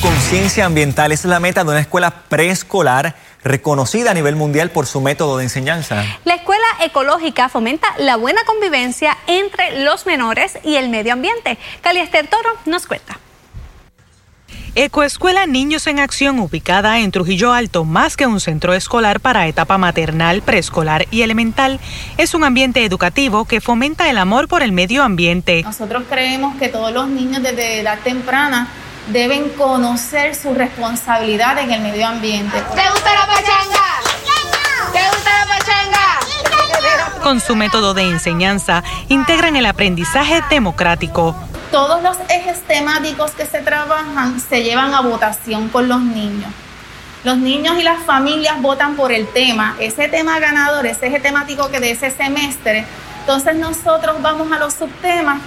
conciencia 0.00 0.66
ambiental 0.66 1.12
es 1.12 1.24
la 1.24 1.40
meta 1.40 1.64
de 1.64 1.70
una 1.70 1.80
escuela 1.80 2.10
preescolar 2.28 3.14
reconocida 3.42 4.10
a 4.10 4.14
nivel 4.14 4.36
mundial 4.36 4.70
por 4.70 4.86
su 4.86 5.00
método 5.00 5.38
de 5.38 5.44
enseñanza. 5.44 6.04
La 6.24 6.34
escuela 6.34 6.66
ecológica 6.82 7.48
fomenta 7.48 7.88
la 7.98 8.16
buena 8.16 8.42
convivencia 8.44 9.16
entre 9.26 9.84
los 9.84 10.06
menores 10.06 10.58
y 10.64 10.76
el 10.76 10.88
medio 10.88 11.12
ambiente. 11.12 11.58
Caliester 11.80 12.26
Toro 12.26 12.50
nos 12.66 12.86
cuenta. 12.86 13.18
Ecoescuela 14.74 15.46
Niños 15.46 15.86
en 15.86 15.98
Acción, 16.00 16.38
ubicada 16.38 16.98
en 17.00 17.10
Trujillo 17.10 17.54
Alto, 17.54 17.84
más 17.84 18.16
que 18.16 18.26
un 18.26 18.40
centro 18.40 18.74
escolar 18.74 19.20
para 19.20 19.46
etapa 19.46 19.78
maternal, 19.78 20.42
preescolar 20.42 21.06
y 21.10 21.22
elemental, 21.22 21.80
es 22.18 22.34
un 22.34 22.44
ambiente 22.44 22.84
educativo 22.84 23.46
que 23.46 23.62
fomenta 23.62 24.10
el 24.10 24.18
amor 24.18 24.48
por 24.48 24.62
el 24.62 24.72
medio 24.72 25.02
ambiente. 25.02 25.62
Nosotros 25.62 26.02
creemos 26.10 26.56
que 26.56 26.68
todos 26.68 26.92
los 26.92 27.08
niños 27.08 27.42
desde 27.42 27.80
edad 27.80 28.00
temprana 28.00 28.68
deben 29.08 29.50
conocer 29.50 30.34
su 30.34 30.54
responsabilidad 30.54 31.58
en 31.58 31.72
el 31.72 31.80
medio 31.80 32.06
ambiente. 32.06 32.56
¿Te 32.56 32.90
gusta 32.90 33.14
la 33.14 33.26
pachanga? 33.26 34.00
¿Te 34.92 35.08
gusta 35.08 35.30
la 35.38 35.46
pachanga? 35.46 37.22
Con 37.22 37.40
su 37.40 37.56
método 37.56 37.94
de 37.94 38.02
enseñanza, 38.02 38.82
integran 39.08 39.56
el 39.56 39.66
aprendizaje 39.66 40.42
democrático. 40.50 41.36
Todos 41.70 42.02
los 42.02 42.16
ejes 42.28 42.62
temáticos 42.62 43.32
que 43.32 43.46
se 43.46 43.60
trabajan 43.60 44.40
se 44.40 44.62
llevan 44.62 44.94
a 44.94 45.00
votación 45.00 45.68
con 45.68 45.88
los 45.88 46.00
niños. 46.00 46.50
Los 47.24 47.38
niños 47.38 47.76
y 47.78 47.82
las 47.82 48.04
familias 48.04 48.62
votan 48.62 48.94
por 48.94 49.10
el 49.10 49.26
tema, 49.26 49.74
ese 49.80 50.06
tema 50.06 50.38
ganador, 50.38 50.86
ese 50.86 51.08
eje 51.08 51.18
temático 51.18 51.68
que 51.70 51.80
de 51.80 51.90
ese 51.90 52.12
semestre. 52.12 52.86
Entonces 53.20 53.56
nosotros 53.56 54.22
vamos 54.22 54.52
a 54.52 54.58
los 54.60 54.74
subtemas 54.74 55.40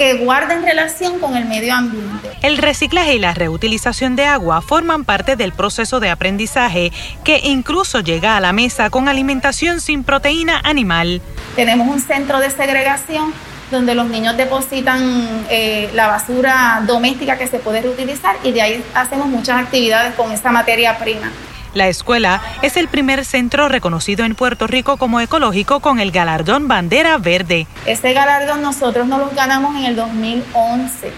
que 0.00 0.14
guarden 0.14 0.62
relación 0.62 1.18
con 1.18 1.36
el 1.36 1.44
medio 1.44 1.74
ambiente. 1.74 2.30
El 2.40 2.56
reciclaje 2.56 3.16
y 3.16 3.18
la 3.18 3.34
reutilización 3.34 4.16
de 4.16 4.24
agua 4.24 4.62
forman 4.62 5.04
parte 5.04 5.36
del 5.36 5.52
proceso 5.52 6.00
de 6.00 6.08
aprendizaje 6.08 6.90
que 7.22 7.38
incluso 7.44 8.00
llega 8.00 8.38
a 8.38 8.40
la 8.40 8.54
mesa 8.54 8.88
con 8.88 9.10
alimentación 9.10 9.78
sin 9.82 10.02
proteína 10.02 10.58
animal. 10.64 11.20
Tenemos 11.54 11.86
un 11.86 12.00
centro 12.00 12.40
de 12.40 12.50
segregación 12.50 13.34
donde 13.70 13.94
los 13.94 14.08
niños 14.08 14.38
depositan 14.38 15.44
eh, 15.50 15.90
la 15.92 16.08
basura 16.08 16.82
doméstica 16.86 17.36
que 17.36 17.46
se 17.46 17.58
puede 17.58 17.82
reutilizar 17.82 18.36
y 18.42 18.52
de 18.52 18.62
ahí 18.62 18.84
hacemos 18.94 19.26
muchas 19.26 19.60
actividades 19.60 20.14
con 20.14 20.32
esa 20.32 20.50
materia 20.50 20.96
prima. 20.96 21.30
La 21.74 21.86
escuela 21.86 22.42
es 22.62 22.76
el 22.76 22.88
primer 22.88 23.24
centro 23.24 23.68
reconocido 23.68 24.24
en 24.24 24.34
Puerto 24.34 24.66
Rico 24.66 24.96
como 24.96 25.20
ecológico 25.20 25.80
con 25.80 26.00
el 26.00 26.10
galardón 26.10 26.66
Bandera 26.66 27.16
Verde. 27.18 27.68
Este 27.86 28.12
galardón 28.12 28.60
nosotros 28.60 29.06
nos 29.06 29.20
lo 29.20 29.30
ganamos 29.30 29.76
en 29.76 29.84
el 29.84 29.94
2011 29.94 31.12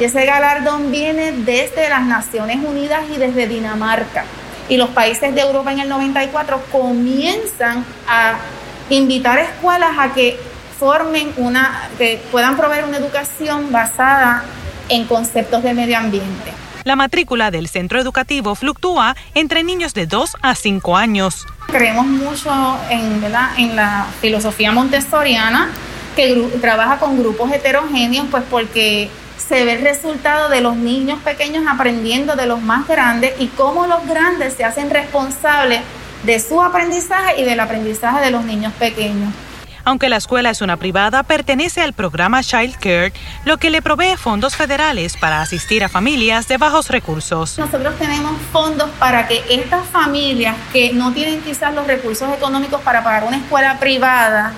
y 0.00 0.04
ese 0.04 0.26
galardón 0.26 0.90
viene 0.90 1.30
desde 1.30 1.88
las 1.88 2.02
Naciones 2.02 2.58
Unidas 2.64 3.02
y 3.14 3.18
desde 3.18 3.46
Dinamarca. 3.46 4.24
Y 4.68 4.76
los 4.76 4.88
países 4.90 5.32
de 5.34 5.42
Europa 5.42 5.72
en 5.72 5.78
el 5.78 5.88
94 5.88 6.60
comienzan 6.72 7.84
a 8.08 8.34
invitar 8.90 9.38
escuelas 9.38 9.92
a 9.96 10.12
que 10.12 10.40
formen 10.78 11.32
una, 11.36 11.88
que 11.98 12.20
puedan 12.32 12.56
proveer 12.56 12.84
una 12.84 12.96
educación 12.96 13.70
basada 13.70 14.42
en 14.88 15.04
conceptos 15.04 15.62
de 15.62 15.72
medio 15.72 15.96
ambiente. 15.96 16.63
La 16.84 16.96
matrícula 16.96 17.50
del 17.50 17.68
centro 17.68 17.98
educativo 17.98 18.54
fluctúa 18.54 19.16
entre 19.34 19.64
niños 19.64 19.94
de 19.94 20.06
2 20.06 20.36
a 20.42 20.54
5 20.54 20.96
años. 20.98 21.46
Creemos 21.68 22.06
mucho 22.06 22.50
en, 22.90 23.24
en 23.56 23.76
la 23.76 24.06
filosofía 24.20 24.70
montessoriana, 24.70 25.70
que 26.14 26.34
trabaja 26.60 26.98
con 26.98 27.18
grupos 27.18 27.50
heterogéneos, 27.52 28.26
pues 28.30 28.44
porque 28.50 29.08
se 29.38 29.64
ve 29.64 29.72
el 29.72 29.82
resultado 29.82 30.50
de 30.50 30.60
los 30.60 30.76
niños 30.76 31.18
pequeños 31.20 31.64
aprendiendo 31.66 32.36
de 32.36 32.46
los 32.46 32.60
más 32.60 32.86
grandes 32.86 33.32
y 33.38 33.46
cómo 33.48 33.86
los 33.86 34.06
grandes 34.06 34.52
se 34.52 34.64
hacen 34.64 34.90
responsables 34.90 35.80
de 36.24 36.38
su 36.38 36.62
aprendizaje 36.62 37.40
y 37.40 37.44
del 37.44 37.60
aprendizaje 37.60 38.24
de 38.24 38.30
los 38.30 38.44
niños 38.44 38.74
pequeños. 38.74 39.32
Aunque 39.86 40.08
la 40.08 40.16
escuela 40.16 40.48
es 40.48 40.62
una 40.62 40.78
privada, 40.78 41.22
pertenece 41.24 41.82
al 41.82 41.92
programa 41.92 42.42
Child 42.42 42.76
Care, 42.76 43.12
lo 43.44 43.58
que 43.58 43.68
le 43.68 43.82
provee 43.82 44.16
fondos 44.16 44.56
federales 44.56 45.16
para 45.18 45.42
asistir 45.42 45.84
a 45.84 45.90
familias 45.90 46.48
de 46.48 46.56
bajos 46.56 46.88
recursos. 46.88 47.58
Nosotros 47.58 47.94
tenemos 47.98 48.32
fondos 48.50 48.88
para 48.98 49.28
que 49.28 49.44
estas 49.50 49.86
familias 49.86 50.56
que 50.72 50.94
no 50.94 51.12
tienen 51.12 51.42
quizás 51.42 51.74
los 51.74 51.86
recursos 51.86 52.32
económicos 52.34 52.80
para 52.80 53.04
pagar 53.04 53.24
una 53.24 53.36
escuela 53.36 53.78
privada, 53.78 54.54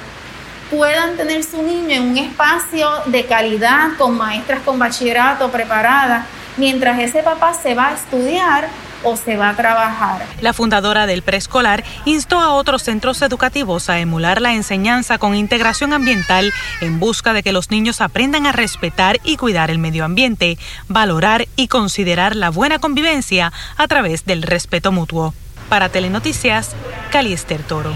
puedan 0.71 1.17
tener 1.17 1.43
su 1.43 1.61
niño 1.61 1.91
en 1.91 2.03
un 2.03 2.19
espacio 2.19 2.89
de 3.07 3.25
calidad 3.27 3.97
con 3.99 4.17
maestras 4.17 4.61
con 4.65 4.79
bachillerato 4.79 5.51
preparadas, 5.51 6.25
mientras 6.57 7.01
ese 7.01 7.25
papá 7.25 7.53
se 7.53 7.75
va 7.75 7.89
a 7.89 7.95
estudiar 7.95 8.69
o 9.03 9.17
se 9.17 9.37
va 9.37 9.51
a 9.51 9.57
trabajar. 9.57 10.27
La 10.41 10.53
fundadora 10.53 11.07
del 11.07 11.23
preescolar 11.23 11.85
instó 12.05 12.41
a 12.41 12.53
otros 12.53 12.83
centros 12.83 13.23
educativos 13.23 13.89
a 13.89 13.99
emular 13.99 14.41
la 14.41 14.55
enseñanza 14.55 15.19
con 15.19 15.35
integración 15.35 15.93
ambiental 15.93 16.53
en 16.81 16.99
busca 17.01 17.33
de 17.33 17.43
que 17.43 17.53
los 17.53 17.71
niños 17.71 18.01
aprendan 18.01 18.47
a 18.47 18.53
respetar 18.53 19.21
y 19.25 19.37
cuidar 19.37 19.71
el 19.71 19.79
medio 19.79 20.05
ambiente, 20.05 20.59
valorar 20.89 21.47
y 21.57 21.69
considerar 21.69 22.37
la 22.37 22.51
buena 22.51 22.79
convivencia 22.79 23.53
a 23.77 23.89
través 23.89 24.25
del 24.25 24.43
respeto 24.43 24.93
mutuo. 24.93 25.35
Para 25.69 25.89
Telenoticias, 25.89 26.75
Caliester 27.11 27.63
Toro. 27.63 27.93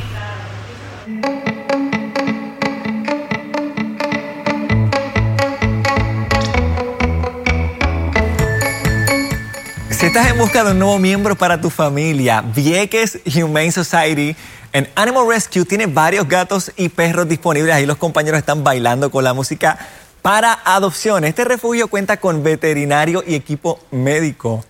Si 10.01 10.07
estás 10.07 10.30
en 10.30 10.38
busca 10.38 10.64
de 10.64 10.70
un 10.70 10.78
nuevo 10.78 10.98
miembro 10.98 11.36
para 11.36 11.61
tu 11.61 11.68
familia, 11.68 12.40
Vieques 12.40 13.20
Humane 13.36 13.70
Society 13.70 14.34
en 14.72 14.88
Animal 14.94 15.28
Rescue 15.28 15.66
tiene 15.66 15.84
varios 15.84 16.26
gatos 16.26 16.72
y 16.74 16.88
perros 16.88 17.28
disponibles. 17.28 17.74
Ahí 17.74 17.84
los 17.84 17.98
compañeros 17.98 18.38
están 18.38 18.64
bailando 18.64 19.11
con 19.11 19.24
la 19.24 19.34
música 19.34 19.78
para 20.22 20.59
adopción. 20.64 21.24
Este 21.24 21.44
refugio 21.44 21.88
cuenta 21.88 22.16
con 22.16 22.42
veterinario 22.42 23.22
y 23.26 23.34
equipo 23.34 23.78
médico 23.90 24.64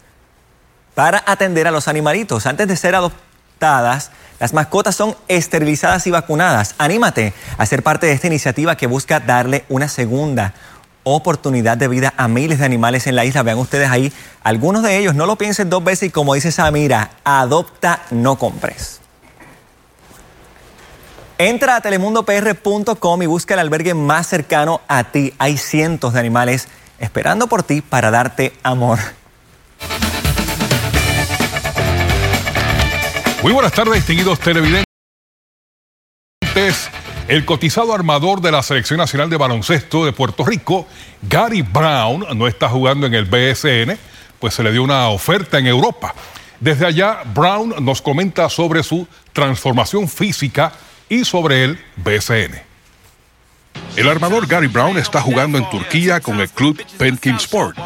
para 0.96 1.22
atender 1.24 1.68
a 1.68 1.70
los 1.70 1.86
animalitos. 1.86 2.46
Antes 2.46 2.66
de 2.66 2.76
ser 2.76 2.96
adoptadas, 2.96 4.10
las 4.40 4.52
mascotas 4.52 4.96
son 4.96 5.14
esterilizadas 5.28 6.08
y 6.08 6.10
vacunadas. 6.10 6.74
Anímate 6.76 7.34
a 7.56 7.66
ser 7.66 7.84
parte 7.84 8.08
de 8.08 8.14
esta 8.14 8.26
iniciativa 8.26 8.76
que 8.76 8.88
busca 8.88 9.20
darle 9.20 9.64
una 9.68 9.86
segunda 9.86 10.54
oportunidad 11.04 11.76
de 11.76 11.88
vida 11.88 12.14
a 12.16 12.28
miles 12.28 12.58
de 12.58 12.64
animales 12.64 13.06
en 13.06 13.16
la 13.16 13.24
isla. 13.24 13.42
Vean 13.42 13.58
ustedes 13.58 13.90
ahí 13.90 14.12
algunos 14.42 14.82
de 14.82 14.98
ellos. 14.98 15.14
No 15.14 15.26
lo 15.26 15.36
piensen 15.36 15.70
dos 15.70 15.82
veces 15.82 16.08
y 16.08 16.10
como 16.10 16.34
dice 16.34 16.52
Samira, 16.52 17.10
adopta, 17.24 18.02
no 18.10 18.36
compres. 18.36 19.00
Entra 21.38 21.76
a 21.76 21.80
telemundopr.com 21.80 23.22
y 23.22 23.26
busca 23.26 23.54
el 23.54 23.60
albergue 23.60 23.94
más 23.94 24.26
cercano 24.26 24.82
a 24.88 25.04
ti. 25.04 25.32
Hay 25.38 25.56
cientos 25.56 26.12
de 26.12 26.20
animales 26.20 26.68
esperando 26.98 27.46
por 27.46 27.62
ti 27.62 27.80
para 27.80 28.10
darte 28.10 28.52
amor. 28.62 28.98
Muy 33.42 33.54
buenas 33.54 33.72
tardes, 33.72 33.94
distinguidos 33.94 34.38
televidentes. 34.38 34.84
El 37.30 37.44
cotizado 37.44 37.94
armador 37.94 38.40
de 38.40 38.50
la 38.50 38.60
Selección 38.60 38.98
Nacional 38.98 39.30
de 39.30 39.36
Baloncesto 39.36 40.04
de 40.04 40.12
Puerto 40.12 40.44
Rico, 40.44 40.88
Gary 41.22 41.62
Brown, 41.62 42.24
no 42.36 42.48
está 42.48 42.68
jugando 42.68 43.06
en 43.06 43.14
el 43.14 43.26
BSN, 43.26 43.96
pues 44.40 44.54
se 44.54 44.64
le 44.64 44.72
dio 44.72 44.82
una 44.82 45.10
oferta 45.10 45.60
en 45.60 45.68
Europa. 45.68 46.12
Desde 46.58 46.86
allá, 46.86 47.22
Brown 47.32 47.84
nos 47.84 48.02
comenta 48.02 48.48
sobre 48.48 48.82
su 48.82 49.06
transformación 49.32 50.08
física 50.08 50.72
y 51.08 51.24
sobre 51.24 51.62
el 51.62 51.78
BSN. 51.98 52.69
El 53.96 54.08
armador 54.08 54.46
Gary 54.46 54.68
Brown 54.68 54.96
está 54.96 55.20
jugando 55.20 55.58
en 55.58 55.68
Turquía 55.68 56.20
con 56.20 56.40
el 56.40 56.48
club 56.48 56.80
Penkin 56.96 57.36
Sport. 57.36 57.76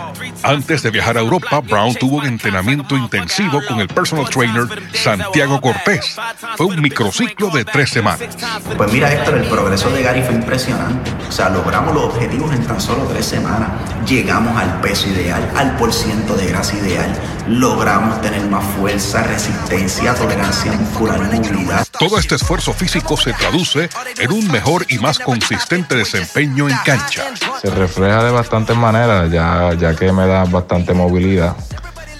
Antes 0.43 0.83
de 0.83 0.91
viajar 0.91 1.17
a 1.17 1.21
Europa, 1.21 1.61
Brown 1.61 1.95
tuvo 1.95 2.19
un 2.19 2.27
entrenamiento 2.27 2.97
intensivo 2.97 3.61
con 3.67 3.81
el 3.81 3.89
personal 3.89 4.29
trainer 4.29 4.67
Santiago 4.93 5.61
Cortés. 5.61 6.17
Fue 6.57 6.67
un 6.67 6.81
microciclo 6.83 7.49
de 7.51 7.65
tres 7.65 7.91
semanas. 7.91 8.29
Pues 8.77 8.93
mira, 8.93 9.13
Héctor, 9.13 9.39
el 9.39 9.49
progreso 9.49 9.91
de 9.91 10.03
Gary 10.03 10.23
fue 10.23 10.35
impresionante. 10.35 11.11
O 11.29 11.33
sea, 11.33 11.49
logramos 11.49 11.95
los 11.95 12.05
objetivos 12.05 12.55
en 12.55 12.65
tan 12.67 12.81
solo 12.81 13.05
tres 13.05 13.27
semanas. 13.27 13.71
Llegamos 14.07 14.57
al 14.57 14.81
peso 14.81 15.09
ideal, 15.09 15.51
al 15.57 15.77
por 15.77 15.93
ciento 15.93 16.37
de 16.37 16.47
grasa 16.47 16.77
ideal. 16.77 17.13
Logramos 17.47 18.23
tener 18.23 18.43
más 18.49 18.65
fuerza, 18.77 19.23
resistencia, 19.23 20.15
tolerancia 20.15 20.73
muscular 20.73 21.21
movilidad. 21.21 21.87
Todo 21.99 22.19
este 22.19 22.37
esfuerzo 22.37 22.73
físico 22.73 23.19
se 23.19 23.35
traduce 23.35 23.91
en 24.19 24.33
un 24.33 24.51
mejor 24.51 24.87
y 24.89 24.99
más 24.99 25.19
consistente 25.19 25.95
desempeño 25.95 26.69
en 26.71 26.77
cancha. 26.85 27.25
Se 27.61 27.71
refleja 27.71 28.25
de 28.25 28.31
bastantes 28.31 28.77
maneras, 28.77 29.31
ya, 29.31 29.75
ya 29.75 29.95
que 29.95 30.11
me 30.11 30.27
da 30.27 30.45
bastante 30.45 30.95
movilidad 30.95 31.55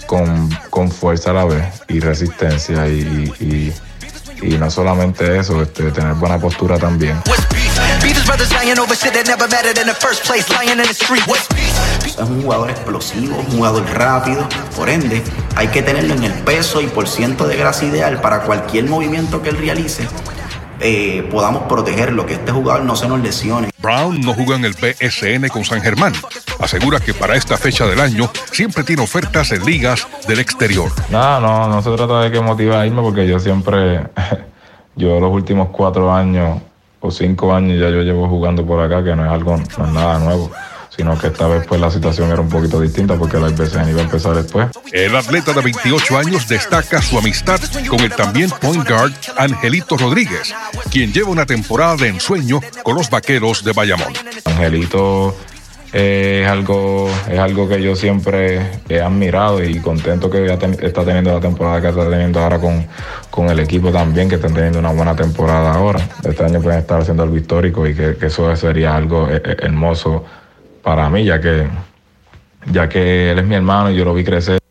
con, 0.07 0.51
con 0.69 0.91
fuerza 0.91 1.31
a 1.31 1.35
la 1.35 1.45
vez 1.47 1.83
y 1.89 2.01
resistencia 2.01 2.87
y, 2.87 3.33
y, 3.41 3.73
y 4.43 4.59
no 4.59 4.71
solamente 4.71 5.39
eso, 5.39 5.63
este, 5.63 5.91
tener 5.91 6.15
buena 6.15 6.39
postura 6.39 6.79
también. 6.79 7.19
Es 12.05 12.17
un 12.19 12.43
jugador 12.43 12.71
explosivo, 12.71 13.37
un 13.37 13.57
jugador 13.57 13.85
rápido, 13.93 14.49
por 14.77 14.89
ende 14.89 15.23
hay 15.57 15.69
que 15.69 15.83
tenerlo 15.83 16.15
en 16.15 16.25
el 16.25 16.33
peso 16.33 16.81
y 16.81 16.87
por 16.87 17.09
ciento 17.09 17.47
de 17.47 17.57
grasa 17.57 17.85
ideal 17.85 18.21
para 18.21 18.43
cualquier 18.43 18.85
movimiento 18.85 19.43
que 19.43 19.51
él 19.51 19.59
realice 19.59 20.07
eh, 20.81 21.27
podamos 21.31 21.63
protegerlo, 21.63 22.27
que 22.27 22.35
este 22.35 22.53
jugador 22.53 22.85
no 22.85 22.97
se 22.97 23.09
nos 23.09 23.21
lesione. 23.21 23.71
Brown 23.79 24.21
no 24.21 24.35
juega 24.35 24.57
en 24.57 24.65
el 24.65 24.75
PSN 24.75 25.49
con 25.49 25.65
San 25.65 25.81
Germán. 25.81 26.13
Asegura 26.59 27.01
que 27.01 27.15
para 27.15 27.37
esta 27.37 27.57
fecha 27.57 27.87
del 27.87 28.01
año 28.01 28.31
siempre 28.53 28.85
tiene 28.85 29.03
ofertas 29.03 29.53
en 29.53 29.65
ligas 29.65 30.07
del 30.27 30.41
exterior. 30.41 30.91
No, 31.11 31.41
no, 31.41 31.69
no 31.69 31.83
se 31.83 31.91
trata 31.97 32.21
de 32.23 32.31
que 32.31 32.41
motiva 32.41 32.81
a 32.81 32.87
irme 32.87 33.03
porque 33.03 33.27
yo 33.27 33.39
siempre, 33.39 34.01
yo 34.97 35.21
los 35.21 35.33
últimos 35.33 35.69
cuatro 35.71 36.13
años 36.13 36.61
o 37.05 37.11
cinco 37.11 37.55
años 37.55 37.79
ya 37.79 37.91
yo 37.91 38.03
llevo 38.03 38.29
jugando 38.29 38.65
por 38.65 38.81
acá, 38.81 39.05
que 39.05 39.15
no 39.15 39.27
es 39.27 39.31
algo, 39.31 39.57
no 39.57 39.87
es 39.87 39.93
nada 39.93 40.19
nuevo 40.19 40.51
sino 40.97 41.19
que 41.19 41.27
esta 41.27 41.49
vez 41.49 41.67
pues 41.67 41.81
la 41.81 41.91
situación 41.91 42.31
era 42.31 42.41
un 42.41 42.49
poquito 42.49 42.81
distinta 42.81 43.17
porque 43.17 43.39
la 43.39 43.49
IBCN 43.49 43.91
iba 43.91 44.01
a 44.01 44.05
empezar 44.05 44.35
después. 44.35 44.69
El 44.93 45.17
atleta 45.17 45.53
de 45.53 45.61
28 45.61 46.19
años 46.19 46.47
destaca 46.47 47.03
su 47.03 47.19
amistad 47.19 47.61
con 47.89 48.01
el 48.01 48.11
también 48.11 48.49
point 48.61 48.89
guard 48.89 49.13
Angelito 49.37 49.97
Rodríguez, 49.97 50.55
quien 50.93 51.13
lleva 51.13 51.31
una 51.31 51.47
temporada 51.47 51.97
de 51.97 52.09
ensueño 52.09 52.61
con 52.85 52.97
los 52.97 53.11
Vaqueros 53.11 53.65
de 53.65 53.73
Bayamón. 53.73 54.13
Angelito 54.45 55.37
es 55.95 56.49
algo 56.49 57.09
es 57.31 57.39
algo 57.39 57.69
que 57.69 57.81
yo 57.81 57.95
siempre 57.95 58.61
he 58.89 59.01
admirado 59.01 59.63
y 59.63 59.79
contento 59.79 60.29
que 60.29 60.45
está 60.45 61.05
teniendo 61.05 61.33
la 61.33 61.41
temporada 61.41 61.81
que 61.81 61.89
está 61.89 62.11
teniendo 62.11 62.41
ahora 62.41 62.59
con, 62.59 62.85
con 63.31 63.49
el 63.49 63.61
equipo 63.61 63.93
también, 63.93 64.29
que 64.29 64.35
están 64.35 64.55
teniendo 64.55 64.81
una 64.81 64.93
buena 64.93 65.15
temporada 65.15 65.73
ahora. 65.73 66.01
Este 66.25 66.45
año 66.45 66.61
pueden 66.61 66.81
estar 66.81 67.01
haciendo 67.01 67.23
algo 67.23 67.37
histórico 67.37 67.87
y 67.87 67.95
que, 67.95 68.17
que 68.17 68.27
eso 68.27 68.55
sería 68.57 68.97
algo 68.97 69.29
eh, 69.29 69.41
eh, 69.45 69.57
hermoso 69.61 70.25
para 70.83 71.09
mí, 71.11 71.25
ya 71.25 71.41
que, 71.41 71.69
ya 72.73 72.89
que 72.89 73.31
él 73.31 73.39
es 73.39 73.45
mi 73.45 73.55
hermano 73.55 73.91
y 73.91 73.97
yo 73.97 74.05
lo 74.05 74.15
vi 74.15 74.25
crecer. 74.25 74.64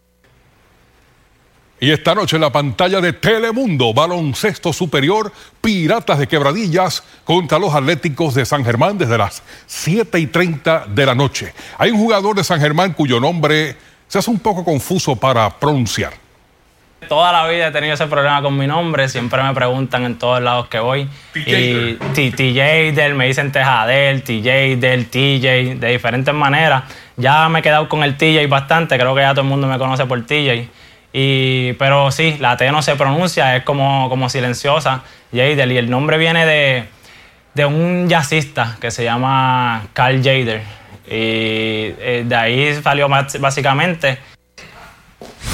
Y 1.84 1.92
esta 1.92 2.16
noche 2.16 2.38
en 2.38 2.42
la 2.44 2.50
pantalla 2.50 3.02
de 3.02 3.12
Telemundo, 3.12 3.94
baloncesto 3.94 4.72
superior, 4.72 5.34
Piratas 5.60 6.18
de 6.18 6.30
Quebradillas 6.30 7.04
contra 7.26 7.60
los 7.60 7.76
Atléticos 7.76 8.36
de 8.36 8.46
San 8.46 8.64
Germán 8.64 8.98
desde 8.98 9.18
las 9.18 9.44
7 9.66 10.18
y 10.18 10.28
30 10.28 10.86
de 10.88 11.06
la 11.06 11.14
noche. 11.14 11.54
Hay 11.78 11.92
un 11.92 11.98
jugador 11.98 12.38
de 12.38 12.46
San 12.46 12.62
Germán 12.62 12.94
cuyo 12.94 13.20
nombre 13.20 13.76
se 14.08 14.18
hace 14.18 14.32
un 14.32 14.40
poco 14.40 14.64
confuso 14.64 15.18
para 15.18 15.50
pronunciar. 15.60 16.14
Toda 17.10 17.34
la 17.34 17.46
vida 17.50 17.68
he 17.68 17.72
tenido 17.72 17.96
ese 17.96 18.08
problema 18.08 18.42
con 18.42 18.58
mi 18.58 18.66
nombre, 18.66 19.10
siempre 19.10 19.44
me 19.44 19.54
preguntan 19.54 20.06
en 20.06 20.18
todos 20.18 20.42
lados 20.42 20.70
que 20.70 20.80
voy. 20.80 21.10
Y 21.36 21.96
TJ 21.96 22.94
del, 22.94 23.14
me 23.14 23.28
dicen 23.28 23.52
Tejadel, 23.52 24.24
TJ 24.24 24.78
del, 24.78 25.08
TJ, 25.08 25.80
de 25.82 25.92
diferentes 25.92 26.34
maneras. 26.34 26.86
Ya 27.18 27.50
me 27.50 27.60
he 27.60 27.62
quedado 27.62 27.90
con 27.90 28.06
el 28.06 28.16
TJ 28.16 28.48
bastante, 28.48 28.98
creo 28.98 29.14
que 29.14 29.20
ya 29.20 29.32
todo 29.32 29.42
el 29.42 29.48
mundo 29.48 29.68
me 29.68 29.78
conoce 29.78 30.06
por 30.06 30.26
TJ. 30.26 30.70
Y, 31.14 31.74
pero 31.74 32.12
sí, 32.12 32.38
la 32.40 32.58
T 32.58 32.72
no 32.72 32.82
se 32.82 32.96
pronuncia, 32.96 33.56
es 33.56 33.64
como, 33.64 34.10
como 34.10 34.30
silenciosa, 34.30 35.04
Jadel, 35.32 35.72
y 35.72 35.78
el 35.78 35.90
nombre 35.90 36.18
viene 36.18 36.46
de, 36.46 36.86
de 37.54 37.66
un 37.66 38.10
jazzista 38.10 38.78
que 38.82 38.90
se 38.90 39.04
llama 39.04 39.84
Carl 39.94 40.18
Jader. 40.18 40.64
Y 41.06 41.94
eh, 42.00 42.24
de 42.26 42.36
ahí 42.36 42.82
salió 42.82 43.08
básicamente. 43.08 44.18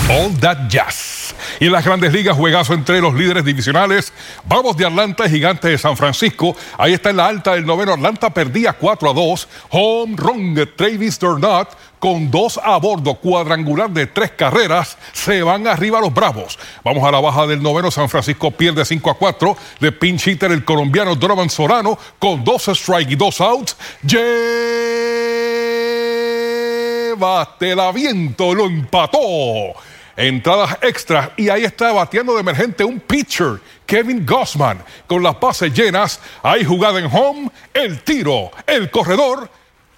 All 0.10 0.40
That 0.40 0.70
Jazz. 0.70 1.19
Y 1.60 1.68
en 1.68 1.72
las 1.72 1.86
grandes 1.86 2.14
ligas, 2.14 2.36
juegazo 2.36 2.74
entre 2.74 3.02
los 3.02 3.14
líderes 3.14 3.46
divisionales. 3.46 4.14
Vamos 4.46 4.78
de 4.78 4.86
Atlanta, 4.86 5.30
Gigantes 5.30 5.72
de 5.72 5.78
San 5.78 5.98
Francisco. 5.98 6.56
Ahí 6.78 6.94
está 6.94 7.10
en 7.10 7.18
la 7.18 7.28
alta 7.28 7.54
del 7.54 7.66
noveno. 7.66 7.94
Atlanta 7.94 8.30
perdía 8.30 8.74
4 8.74 9.10
a 9.10 9.14
2. 9.14 9.48
Home 9.70 10.16
run 10.18 10.54
de 10.54 10.66
Travis 10.66 11.20
Durnott 11.20 11.70
con 12.00 12.32
dos 12.32 12.60
a 12.64 12.78
bordo, 12.78 13.16
cuadrangular 13.16 13.90
de 13.92 14.08
tres 14.08 14.32
carreras, 14.32 14.98
se 15.14 15.44
van 15.44 15.68
arriba 15.68 16.00
los 16.00 16.14
Bravos. 16.14 16.58
Vamos 16.84 17.04
a 17.04 17.12
la 17.12 17.20
baja 17.20 17.46
del 17.46 17.62
noveno, 17.62 17.92
San 17.92 18.10
Francisco 18.10 18.50
pierde 18.52 18.86
5 18.86 19.12
a 19.12 19.16
4, 19.16 19.58
de 19.80 19.92
pinch 19.92 20.28
hitter 20.28 20.52
el 20.52 20.64
colombiano 20.66 21.16
Donovan 21.16 21.50
Sorano 21.50 22.00
con 22.18 22.44
dos 22.44 22.70
strike 22.70 23.12
y 23.12 23.16
dos 23.16 23.42
outs. 23.42 23.76
Llévate 24.02 24.24
el 27.72 27.80
aviento, 27.80 28.56
lo 28.56 28.66
empató. 28.66 29.20
Entradas 30.20 30.78
extras 30.82 31.30
y 31.38 31.48
ahí 31.48 31.64
está 31.64 31.94
bateando 31.94 32.34
de 32.34 32.42
emergente 32.42 32.84
un 32.84 33.00
pitcher, 33.00 33.62
Kevin 33.86 34.26
Gossman, 34.26 34.84
con 35.08 35.24
las 35.24 35.40
bases 35.40 35.74
llenas. 35.74 36.20
Hay 36.44 36.66
jugada 36.66 37.00
en 37.00 37.06
home, 37.06 37.50
el 37.74 38.02
tiro, 38.02 38.52
el 38.68 38.92
corredor 38.92 39.50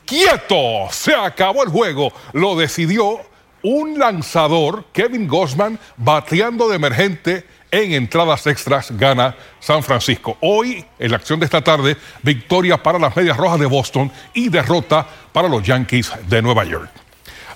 quieto. 0.05 0.87
Se 0.91 1.15
acabó 1.15 1.63
el 1.63 1.69
juego. 1.69 2.13
Lo 2.33 2.55
decidió 2.55 3.19
un 3.63 3.97
lanzador, 3.97 4.85
Kevin 4.93 5.27
Gossman, 5.27 5.79
bateando 5.97 6.69
de 6.69 6.75
emergente 6.75 7.47
en 7.71 7.93
entradas 7.93 8.45
extras, 8.45 8.95
gana 8.95 9.35
San 9.59 9.81
Francisco. 9.81 10.37
Hoy, 10.41 10.85
en 10.99 11.09
la 11.09 11.17
acción 11.17 11.39
de 11.39 11.45
esta 11.45 11.63
tarde, 11.63 11.97
victoria 12.21 12.77
para 12.77 12.99
las 12.99 13.15
Medias 13.15 13.37
Rojas 13.37 13.59
de 13.59 13.65
Boston 13.65 14.11
y 14.35 14.49
derrota 14.49 15.07
para 15.31 15.49
los 15.49 15.63
Yankees 15.63 16.11
de 16.27 16.43
Nueva 16.43 16.63
York. 16.63 17.00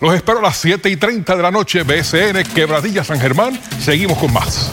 Los 0.01 0.13
espero 0.13 0.39
a 0.39 0.41
las 0.41 0.57
7 0.57 0.89
y 0.89 0.97
30 0.97 1.35
de 1.35 1.41
la 1.41 1.51
noche, 1.51 1.83
BSN, 1.83 2.43
Quebradilla 2.53 3.03
San 3.03 3.19
Germán. 3.19 3.59
Seguimos 3.79 4.17
con 4.17 4.33
más. 4.33 4.71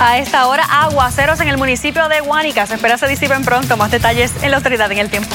A 0.00 0.18
esta 0.18 0.46
hora, 0.46 0.64
aguaceros 0.64 1.40
en 1.40 1.48
el 1.48 1.58
municipio 1.58 2.08
de 2.08 2.20
Guánica. 2.20 2.66
Se 2.66 2.74
espera 2.74 2.96
se 2.98 3.08
disipen 3.08 3.44
pronto. 3.44 3.76
Más 3.76 3.90
detalles 3.90 4.32
en 4.42 4.52
la 4.52 4.58
autoridad 4.58 4.90
en 4.92 4.98
el 4.98 5.10
tiempo. 5.10 5.34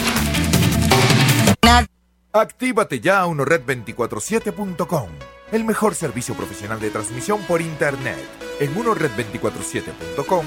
Actívate 2.35 2.99
ya 2.99 3.21
a 3.21 3.27
unored247.com, 3.27 5.09
el 5.53 5.63
mejor 5.63 5.95
servicio 5.95 6.35
profesional 6.35 6.79
de 6.79 6.89
transmisión 6.89 7.41
por 7.43 7.61
Internet. 7.61 8.17
En 8.59 8.75
unored247.com 8.75 10.45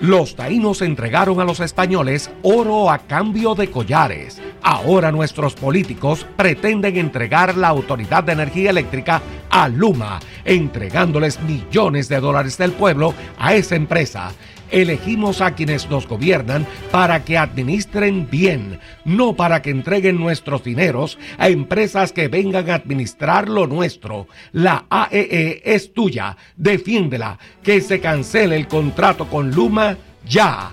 Los 0.02 0.34
taínos 0.34 0.82
entregaron 0.82 1.38
a 1.38 1.44
los 1.44 1.60
españoles 1.60 2.28
oro 2.42 2.90
a 2.90 2.98
cambio 2.98 3.54
de 3.54 3.70
collares. 3.70 4.42
Ahora 4.60 5.12
nuestros 5.12 5.54
políticos 5.54 6.26
pretenden 6.36 6.96
entregar 6.96 7.56
la 7.56 7.68
Autoridad 7.68 8.24
de 8.24 8.32
Energía 8.32 8.70
Eléctrica 8.70 9.22
a 9.48 9.68
Luma, 9.68 10.18
entregándoles 10.44 11.40
millones 11.42 12.08
de 12.08 12.18
dólares 12.18 12.58
del 12.58 12.72
pueblo 12.72 13.14
a 13.38 13.54
esa 13.54 13.76
empresa 13.76 14.32
elegimos 14.72 15.40
a 15.40 15.54
quienes 15.54 15.88
nos 15.88 16.08
gobiernan 16.08 16.66
para 16.90 17.24
que 17.24 17.38
administren 17.38 18.28
bien, 18.28 18.80
no 19.04 19.36
para 19.36 19.62
que 19.62 19.70
entreguen 19.70 20.18
nuestros 20.18 20.64
dineros 20.64 21.18
a 21.38 21.48
empresas 21.48 22.12
que 22.12 22.28
vengan 22.28 22.70
a 22.70 22.74
administrar 22.74 23.48
lo 23.48 23.66
nuestro. 23.66 24.26
La 24.52 24.86
AEE 24.90 25.62
e 25.64 25.74
es 25.74 25.92
tuya, 25.92 26.36
defiéndela, 26.56 27.38
que 27.62 27.80
se 27.80 28.00
cancele 28.00 28.56
el 28.56 28.66
contrato 28.66 29.28
con 29.28 29.50
Luma 29.50 29.96
ya. 30.26 30.72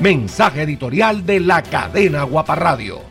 Mensaje 0.00 0.62
editorial 0.62 1.24
de 1.24 1.40
la 1.40 1.62
cadena 1.62 2.24
Guaparradio. 2.24 3.10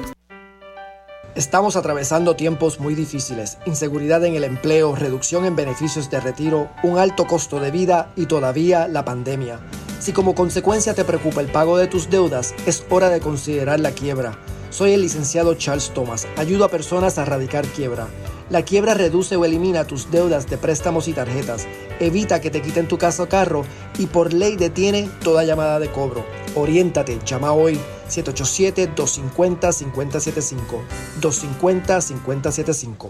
Estamos 1.33 1.77
atravesando 1.77 2.35
tiempos 2.35 2.81
muy 2.81 2.93
difíciles, 2.93 3.57
inseguridad 3.65 4.25
en 4.25 4.35
el 4.35 4.43
empleo, 4.43 4.97
reducción 4.97 5.45
en 5.45 5.55
beneficios 5.55 6.09
de 6.09 6.19
retiro, 6.19 6.69
un 6.83 6.97
alto 6.97 7.25
costo 7.25 7.61
de 7.61 7.71
vida 7.71 8.11
y 8.17 8.25
todavía 8.25 8.89
la 8.89 9.05
pandemia. 9.05 9.57
Si 9.99 10.11
como 10.11 10.35
consecuencia 10.35 10.93
te 10.93 11.05
preocupa 11.05 11.39
el 11.39 11.47
pago 11.47 11.77
de 11.77 11.87
tus 11.87 12.09
deudas, 12.09 12.53
es 12.65 12.83
hora 12.89 13.07
de 13.07 13.21
considerar 13.21 13.79
la 13.79 13.91
quiebra. 13.91 14.37
Soy 14.71 14.91
el 14.91 15.01
licenciado 15.01 15.53
Charles 15.55 15.93
Thomas, 15.93 16.27
ayudo 16.35 16.65
a 16.65 16.69
personas 16.69 17.17
a 17.17 17.21
erradicar 17.21 17.65
quiebra. 17.65 18.07
La 18.51 18.61
quiebra 18.63 18.93
reduce 18.93 19.35
o 19.37 19.45
elimina 19.45 19.87
tus 19.87 20.11
deudas 20.11 20.49
de 20.49 20.57
préstamos 20.57 21.07
y 21.07 21.13
tarjetas, 21.13 21.65
evita 22.01 22.41
que 22.41 22.51
te 22.51 22.61
quiten 22.61 22.85
tu 22.85 22.97
casa 22.97 23.23
o 23.23 23.29
carro 23.29 23.63
y 23.97 24.07
por 24.07 24.33
ley 24.33 24.57
detiene 24.57 25.09
toda 25.23 25.45
llamada 25.45 25.79
de 25.79 25.89
cobro. 25.89 26.25
Oriéntate, 26.55 27.17
llama 27.25 27.53
hoy 27.53 27.79
787-250-5075. 28.09 30.81
250-5075. 31.21 33.09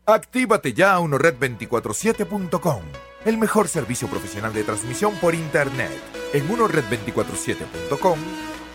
Actívate 0.06 0.72
ya 0.72 0.94
a 0.94 1.00
unored247.com, 1.00 2.80
el 3.24 3.38
mejor 3.38 3.66
servicio 3.68 4.08
profesional 4.08 4.52
de 4.52 4.64
transmisión 4.64 5.14
por 5.20 5.34
Internet. 5.34 5.92
En 6.32 6.48
unored247.com 6.48 8.18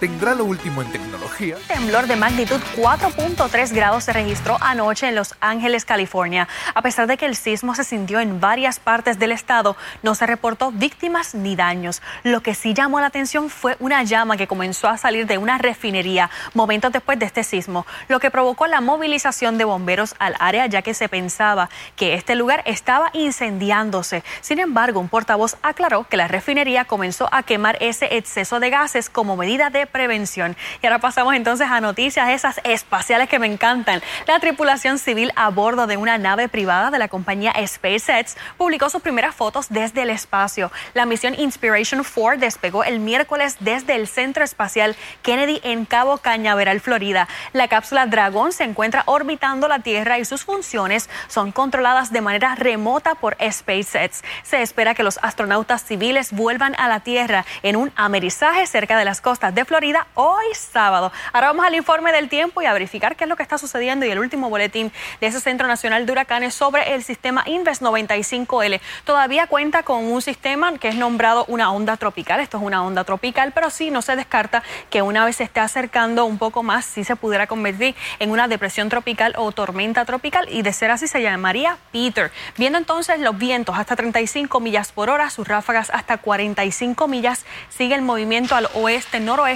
tendrá 0.08 0.36
lo 0.36 0.46
último 0.46 0.84
en 0.84 0.92
tecnología. 0.92 1.58
Temblor 1.68 2.06
de 2.06 2.16
magnitud 2.16 2.62
4.3 2.76 3.74
grados 3.74 4.04
se 4.04 4.14
registró 4.14 4.56
anoche 4.62 5.08
en 5.08 5.16
Los 5.16 5.34
Ángeles, 5.40 5.84
California. 5.84 6.48
A 6.76 6.84
pesar 6.84 7.08
de 7.08 7.18
que 7.18 7.26
el 7.26 7.36
sismo 7.36 7.74
se 7.74 7.84
sintió 7.84 8.20
en 8.20 8.40
varias 8.40 8.80
partes 8.80 9.18
del 9.18 9.32
estado, 9.32 9.76
no 10.04 10.14
se 10.14 10.28
reportó 10.28 10.72
víctimas 10.72 11.34
ni 11.34 11.56
daños. 11.56 12.04
Lo 12.22 12.42
que 12.42 12.54
sí 12.54 12.76
llamó 12.76 13.00
la 13.00 13.08
atención 13.08 13.50
fue 13.50 13.78
una 13.80 14.04
llama 14.04 14.38
que 14.38 14.46
comenzó 14.46 14.90
a 14.90 15.00
salir 15.00 15.26
de 15.26 15.40
una 15.40 15.58
refinería 15.58 16.30
momentos 16.54 16.92
después 16.92 17.18
de 17.18 17.26
este 17.26 17.44
sismo, 17.44 17.88
lo 18.08 18.20
que 18.20 18.30
provocó 18.30 18.68
la 18.68 18.82
movilización 18.82 19.58
de 19.58 19.64
bomberos 19.64 20.14
al 20.20 20.36
área 20.38 20.68
ya 20.68 20.84
que 20.84 20.94
se 20.94 21.10
pensaba 21.10 21.72
que 21.96 22.14
este 22.14 22.36
lugar 22.36 22.62
estaba 22.68 23.10
incendiándose. 23.14 24.24
Sin 24.42 24.60
embargo, 24.60 25.00
un 25.00 25.10
portavoz 25.10 25.58
aclaró 25.64 26.04
que 26.04 26.16
la 26.16 26.28
refinería 26.28 26.86
comenzó 26.86 27.28
a 27.32 27.42
quemar 27.42 27.78
ese 27.82 28.18
exceso 28.18 28.60
de 28.60 28.70
gases 28.70 29.10
como 29.10 29.36
medida 29.36 29.72
de 29.72 29.88
prevención. 29.96 30.58
Y 30.82 30.88
ahora 30.88 31.00
pasamos 31.00 31.36
entonces 31.36 31.70
a 31.72 31.80
noticias 31.80 32.28
esas 32.28 32.60
espaciales 32.66 33.30
que 33.30 33.40
me 33.40 33.48
encantan. 33.48 34.02
La 34.28 34.42
tripulación 34.42 35.00
civil 35.00 35.32
a 35.38 35.48
bordo 35.48 35.88
de 35.88 35.96
una 35.96 36.18
nave 36.18 36.50
privada 36.50 36.92
de 36.92 37.00
la 37.00 37.08
compañía 37.08 37.54
SpaceX 37.66 38.36
publicó 38.58 38.90
sus 38.90 39.02
primeras 39.02 39.34
fotos 39.34 39.68
desde 39.70 40.02
el 40.02 40.10
espacio. 40.10 40.70
La 40.94 41.06
misión 41.06 41.34
Inspiration 41.40 42.04
4 42.04 42.42
despegó 42.42 42.84
el 42.84 43.00
miércoles 43.00 43.56
desde 43.62 43.96
el 43.96 44.10
Centro 44.10 44.44
Espacial 44.44 44.98
Kennedy 45.22 45.62
en 45.64 45.86
Cabo 45.86 46.18
Cañaveral, 46.18 46.82
Florida. 46.82 47.30
La 47.54 47.70
cápsula 47.70 48.06
Dragón 48.06 48.52
se 48.52 48.66
encuentra 48.66 49.04
orbitando 49.06 49.70
la 49.70 49.80
Tierra 49.80 50.20
y 50.20 50.26
sus 50.26 50.44
funciones 50.44 51.10
son 51.30 51.54
controladas 51.54 52.12
de 52.12 52.20
manera 52.20 52.56
remota 52.56 53.16
por 53.16 53.38
SpaceX. 53.40 54.24
Se 54.44 54.62
espera 54.62 54.94
que 54.94 55.04
los 55.04 55.20
astronautas 55.22 55.86
civiles 55.86 56.34
vuelvan 56.34 56.76
a 56.78 56.90
la 56.90 57.00
Tierra 57.00 57.46
en 57.64 57.78
un 57.78 57.94
amerizaje 57.96 58.68
cerca 58.68 58.98
de 58.98 59.06
las 59.06 59.22
costas 59.22 59.56
de 59.56 59.64
Florida 59.64 59.75
hoy 60.14 60.46
sábado. 60.54 61.12
Ahora 61.34 61.48
vamos 61.48 61.66
al 61.66 61.76
informe 61.76 62.14
del 62.14 62.30
tiempo 62.30 62.62
y 62.62 62.66
a 62.66 62.72
verificar 62.72 63.18
qué 63.18 63.26
es 63.26 63.30
lo 63.30 63.36
que 63.36 63.44
está 63.44 63.58
sucediendo 63.58 64.06
y 64.06 64.10
el 64.10 64.20
último 64.20 64.50
boletín 64.50 64.90
de 65.20 65.28
ese 65.28 65.42
Centro 65.42 65.68
Nacional 65.68 66.06
de 66.06 66.14
Huracanes 66.14 66.54
sobre 66.54 66.94
el 66.94 67.04
sistema 67.04 67.44
Inves 67.46 67.82
95L. 67.82 68.80
Todavía 69.04 69.48
cuenta 69.48 69.84
con 69.84 70.06
un 70.06 70.22
sistema 70.22 70.78
que 70.78 70.88
es 70.88 70.96
nombrado 70.96 71.44
una 71.50 71.74
onda 71.74 71.98
tropical. 71.98 72.40
Esto 72.40 72.56
es 72.58 72.64
una 72.64 72.86
onda 72.86 73.04
tropical, 73.04 73.52
pero 73.52 73.70
sí 73.70 73.92
no 73.92 74.02
se 74.02 74.16
descarta 74.16 74.64
que 74.90 75.02
una 75.02 75.26
vez 75.26 75.36
se 75.36 75.44
esté 75.44 75.60
acercando 75.60 76.24
un 76.24 76.38
poco 76.38 76.64
más, 76.64 76.86
sí 76.86 77.04
se 77.04 77.18
pudiera 77.18 77.46
convertir 77.46 77.96
en 78.20 78.32
una 78.32 78.48
depresión 78.48 78.88
tropical 78.88 79.34
o 79.36 79.52
tormenta 79.52 80.06
tropical 80.06 80.48
y 80.50 80.62
de 80.62 80.72
ser 80.72 80.90
así 80.90 81.08
se 81.08 81.22
llamaría 81.22 81.78
Peter. 81.92 82.32
Viendo 82.56 82.78
entonces 82.78 83.20
los 83.20 83.38
vientos 83.38 83.78
hasta 83.78 83.98
35 83.98 84.62
millas 84.62 84.94
por 84.94 85.10
hora, 85.10 85.30
sus 85.30 85.46
ráfagas 85.46 85.90
hasta 85.94 86.18
45 86.18 87.10
millas, 87.10 87.46
sigue 87.68 87.96
el 87.96 88.04
movimiento 88.04 88.56
al 88.56 88.70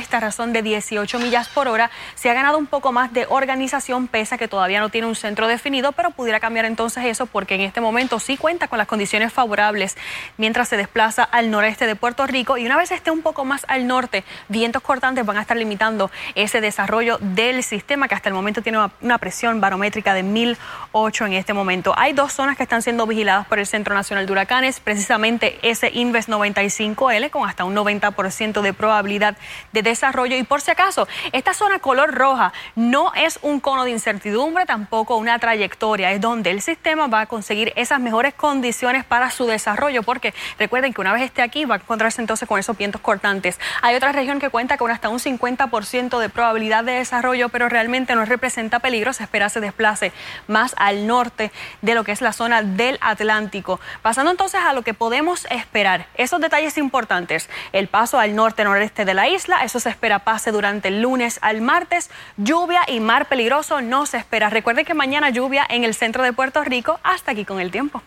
esta 0.10 0.20
razón 0.20 0.53
de 0.53 0.64
18 0.64 1.20
millas 1.20 1.49
por 1.49 1.68
hora. 1.68 1.91
Se 2.16 2.32
ha 2.32 2.34
ganado 2.34 2.57
un 2.57 2.66
poco 2.66 2.91
más 2.91 3.14
de 3.14 3.28
organización, 3.30 4.07
pese 4.07 4.34
a 4.34 4.38
que 4.39 4.47
todavía 4.47 4.80
no 4.80 4.89
tiene 4.89 5.05
un 5.05 5.16
centro 5.16 5.47
definido, 5.47 5.91
pero 5.91 6.10
pudiera 6.10 6.39
cambiar 6.39 6.66
entonces 6.66 7.05
eso 7.05 7.28
porque 7.28 7.53
en 7.53 7.62
este 7.62 7.80
momento 7.80 8.20
sí 8.20 8.36
cuenta 8.36 8.68
con 8.68 8.80
las 8.80 8.88
condiciones 8.88 9.32
favorables 9.32 9.97
mientras 10.38 10.68
se 10.68 10.78
desplaza 10.78 11.24
al 11.24 11.51
noreste 11.51 11.86
de 11.86 11.95
Puerto 11.95 12.26
Rico 12.26 12.57
y 12.57 12.66
una 12.66 12.76
vez 12.76 12.89
esté 12.89 13.12
un 13.12 13.22
poco 13.22 13.45
más 13.45 13.68
al 13.68 13.86
norte, 13.86 14.24
vientos 14.47 14.82
cortantes 14.82 15.24
van 15.24 15.38
a 15.38 15.41
estar 15.41 15.55
limitando 15.55 16.10
ese 16.34 16.60
desarrollo 16.60 17.20
del 17.22 17.62
sistema 17.62 18.07
que 18.07 18.16
hasta 18.16 18.30
el 18.30 18.34
momento 18.34 18.64
tiene 18.64 18.80
una 19.01 19.20
presión 19.20 19.62
barométrica 19.62 20.16
de 20.16 20.24
1008 20.24 21.28
en 21.28 21.34
este 21.34 21.53
momento. 21.53 21.93
Hay 21.95 22.14
dos 22.14 22.34
zonas 22.34 22.57
que 22.57 22.64
están 22.64 22.82
siendo 22.82 23.05
vigiladas 23.05 23.45
por 23.45 23.60
el 23.60 23.68
Centro 23.68 23.93
Nacional 23.93 24.26
de 24.26 24.32
Huracanes, 24.32 24.80
precisamente 24.80 25.60
ese 25.62 25.91
Inves 25.93 26.28
95L 26.30 27.30
con 27.30 27.47
hasta 27.47 27.64
un 27.64 27.76
90% 27.76 28.62
de 28.62 28.74
probabilidad 28.74 29.38
de 29.72 29.84
desarrollo 29.84 29.99
desarrollo. 30.00 30.38
Y 30.38 30.43
por 30.43 30.62
si 30.62 30.72
acaso, 30.72 31.08
esta 31.34 31.54
zona 31.54 31.80
color 31.80 32.16
roja 32.16 32.54
no 32.76 33.12
es 33.16 33.38
un 33.41 33.60
cono 33.60 33.84
de 33.84 33.91
incertidumbre, 33.91 34.66
tampoco 34.66 35.18
una 35.18 35.38
trayectoria, 35.39 36.12
es 36.12 36.22
donde 36.22 36.52
el 36.52 36.62
sistema 36.62 37.08
va 37.08 37.22
a 37.22 37.26
conseguir 37.26 37.74
esas 37.76 38.00
mejores 38.00 38.34
condiciones 38.34 39.04
para 39.04 39.30
su 39.30 39.45
desarrollo, 39.45 40.04
porque 40.04 40.34
recuerden 40.58 40.93
que 40.93 41.02
una 41.02 41.12
vez 41.12 41.24
esté 41.24 41.41
aquí 41.41 41.66
va 41.66 41.76
a 41.76 41.78
encontrarse 41.80 42.22
entonces 42.22 42.47
con 42.47 42.60
esos 42.60 42.78
vientos 42.78 43.02
cortantes. 43.02 43.60
Hay 43.82 43.95
otra 43.95 44.14
región 44.14 44.39
que 44.39 44.50
cuenta 44.50 44.78
con 44.78 44.89
hasta 44.89 45.10
un 45.10 45.20
50% 45.20 46.20
de 46.20 46.30
probabilidad 46.30 46.84
de 46.84 46.93
desarrollo, 46.93 47.50
pero 47.50 47.68
realmente 47.68 48.16
no 48.16 48.24
representa 48.24 48.80
peligro, 48.80 49.12
se 49.12 49.24
espera 49.24 49.50
se 49.50 49.60
desplace 49.60 50.14
más 50.47 50.74
al 50.78 51.08
norte 51.08 51.52
de 51.82 51.95
lo 51.95 52.04
que 52.04 52.14
es 52.14 52.22
la 52.22 52.32
zona 52.32 52.62
del 52.62 52.97
Atlántico. 53.02 53.80
Pasando 54.02 54.32
entonces 54.32 54.62
a 54.62 54.74
lo 54.74 54.84
que 54.84 54.93
podemos 54.93 55.45
esperar, 55.50 56.08
esos 56.16 56.39
detalles 56.39 56.78
importantes, 56.78 57.50
el 57.74 57.88
paso 57.88 58.20
al 58.20 58.36
norte-noreste 58.36 59.04
de 59.04 59.14
la 59.14 59.28
isla, 59.28 59.64
eso 59.64 59.80
se 59.80 59.89
espera 59.90 60.20
pase 60.20 60.52
durante 60.52 60.88
el 60.88 61.02
lunes 61.02 61.40
al 61.42 61.62
martes. 61.62 62.10
Lluvia 62.38 62.82
y 62.88 63.00
mar 63.00 63.28
peligroso 63.28 63.82
no 63.82 64.06
se 64.06 64.18
espera. 64.18 64.50
Recuerde 64.50 64.86
que 64.86 64.94
mañana 64.94 65.30
lluvia 65.30 65.66
en 65.70 65.84
el 65.84 65.96
centro 65.96 66.24
de 66.24 66.34
Puerto 66.34 66.64
Rico. 66.64 67.00
Hasta 67.04 67.32
aquí 67.32 67.46
con 67.46 67.60
el 67.60 67.72
tiempo. 67.72 68.02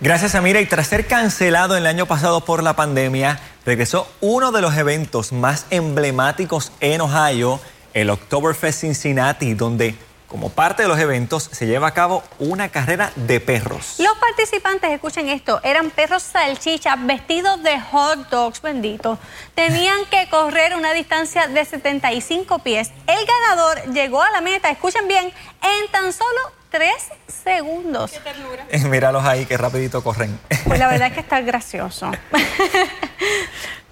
Gracias, 0.00 0.34
Amira. 0.34 0.60
Y 0.60 0.66
tras 0.66 0.88
ser 0.88 1.06
cancelado 1.06 1.76
el 1.76 1.86
año 1.86 2.06
pasado 2.06 2.44
por 2.44 2.62
la 2.62 2.76
pandemia, 2.76 3.40
regresó 3.64 4.06
uno 4.20 4.52
de 4.52 4.60
los 4.60 4.76
eventos 4.76 5.32
más 5.32 5.66
emblemáticos 5.70 6.70
en 6.80 7.00
Ohio, 7.00 7.60
el 7.94 8.10
Oktoberfest 8.10 8.82
Cincinnati, 8.82 9.54
donde 9.54 9.94
como 10.28 10.50
parte 10.50 10.82
de 10.82 10.88
los 10.88 10.98
eventos 10.98 11.48
se 11.52 11.66
lleva 11.66 11.88
a 11.88 11.94
cabo 11.94 12.22
una 12.38 12.68
carrera 12.68 13.12
de 13.16 13.40
perros. 13.40 13.96
Los 13.98 14.16
participantes, 14.18 14.90
escuchen 14.90 15.28
esto, 15.28 15.60
eran 15.62 15.90
perros 15.90 16.22
salchicha 16.22 16.96
vestidos 16.96 17.62
de 17.62 17.80
hot 17.80 18.28
dogs, 18.30 18.62
bendito. 18.62 19.18
Tenían 19.54 20.04
que 20.10 20.28
correr 20.28 20.74
una 20.74 20.92
distancia 20.92 21.46
de 21.46 21.64
75 21.64 22.58
pies. 22.60 22.90
El 23.06 23.26
ganador 23.26 23.92
llegó 23.92 24.22
a 24.22 24.30
la 24.30 24.40
meta, 24.40 24.70
escuchen 24.70 25.06
bien, 25.08 25.26
en 25.26 25.90
tan 25.90 26.12
solo 26.12 26.40
tres 26.70 27.08
segundos. 27.44 28.12
Qué 28.12 28.20
ternura. 28.20 28.66
Míralos 28.88 29.24
ahí, 29.24 29.46
que 29.46 29.56
rapidito 29.56 30.02
corren. 30.02 30.38
Pues 30.64 30.78
la 30.78 30.88
verdad 30.88 31.08
es 31.08 31.14
que 31.14 31.20
está 31.20 31.40
gracioso. 31.40 32.10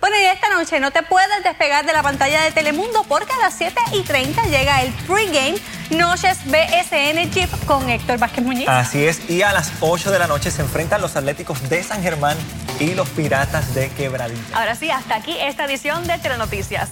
Bueno, 0.00 0.16
y 0.18 0.24
esta 0.24 0.48
noche 0.50 0.78
no 0.78 0.90
te 0.90 1.02
puedes 1.02 1.42
despegar 1.42 1.86
de 1.86 1.92
la 1.92 2.02
pantalla 2.02 2.42
de 2.42 2.52
Telemundo 2.52 3.04
porque 3.08 3.32
a 3.32 3.38
las 3.38 3.54
7 3.54 3.74
y 3.92 4.02
30 4.02 4.42
llega 4.44 4.82
el 4.82 4.92
pregame 4.92 5.58
Noches 5.90 6.38
BSN 6.46 7.30
Chip 7.30 7.50
con 7.64 7.88
Héctor 7.88 8.18
Vázquez 8.18 8.44
Muñiz. 8.44 8.68
Así 8.68 9.04
es, 9.04 9.28
y 9.30 9.42
a 9.42 9.52
las 9.52 9.72
8 9.80 10.10
de 10.10 10.18
la 10.18 10.26
noche 10.26 10.50
se 10.50 10.62
enfrentan 10.62 11.00
los 11.00 11.16
Atléticos 11.16 11.68
de 11.68 11.82
San 11.82 12.02
Germán 12.02 12.36
y 12.78 12.94
los 12.94 13.08
Piratas 13.10 13.74
de 13.74 13.90
Quebradilla. 13.90 14.42
Ahora 14.52 14.74
sí, 14.74 14.90
hasta 14.90 15.16
aquí 15.16 15.36
esta 15.40 15.64
edición 15.64 16.06
de 16.06 16.18
Telenoticias. 16.18 16.90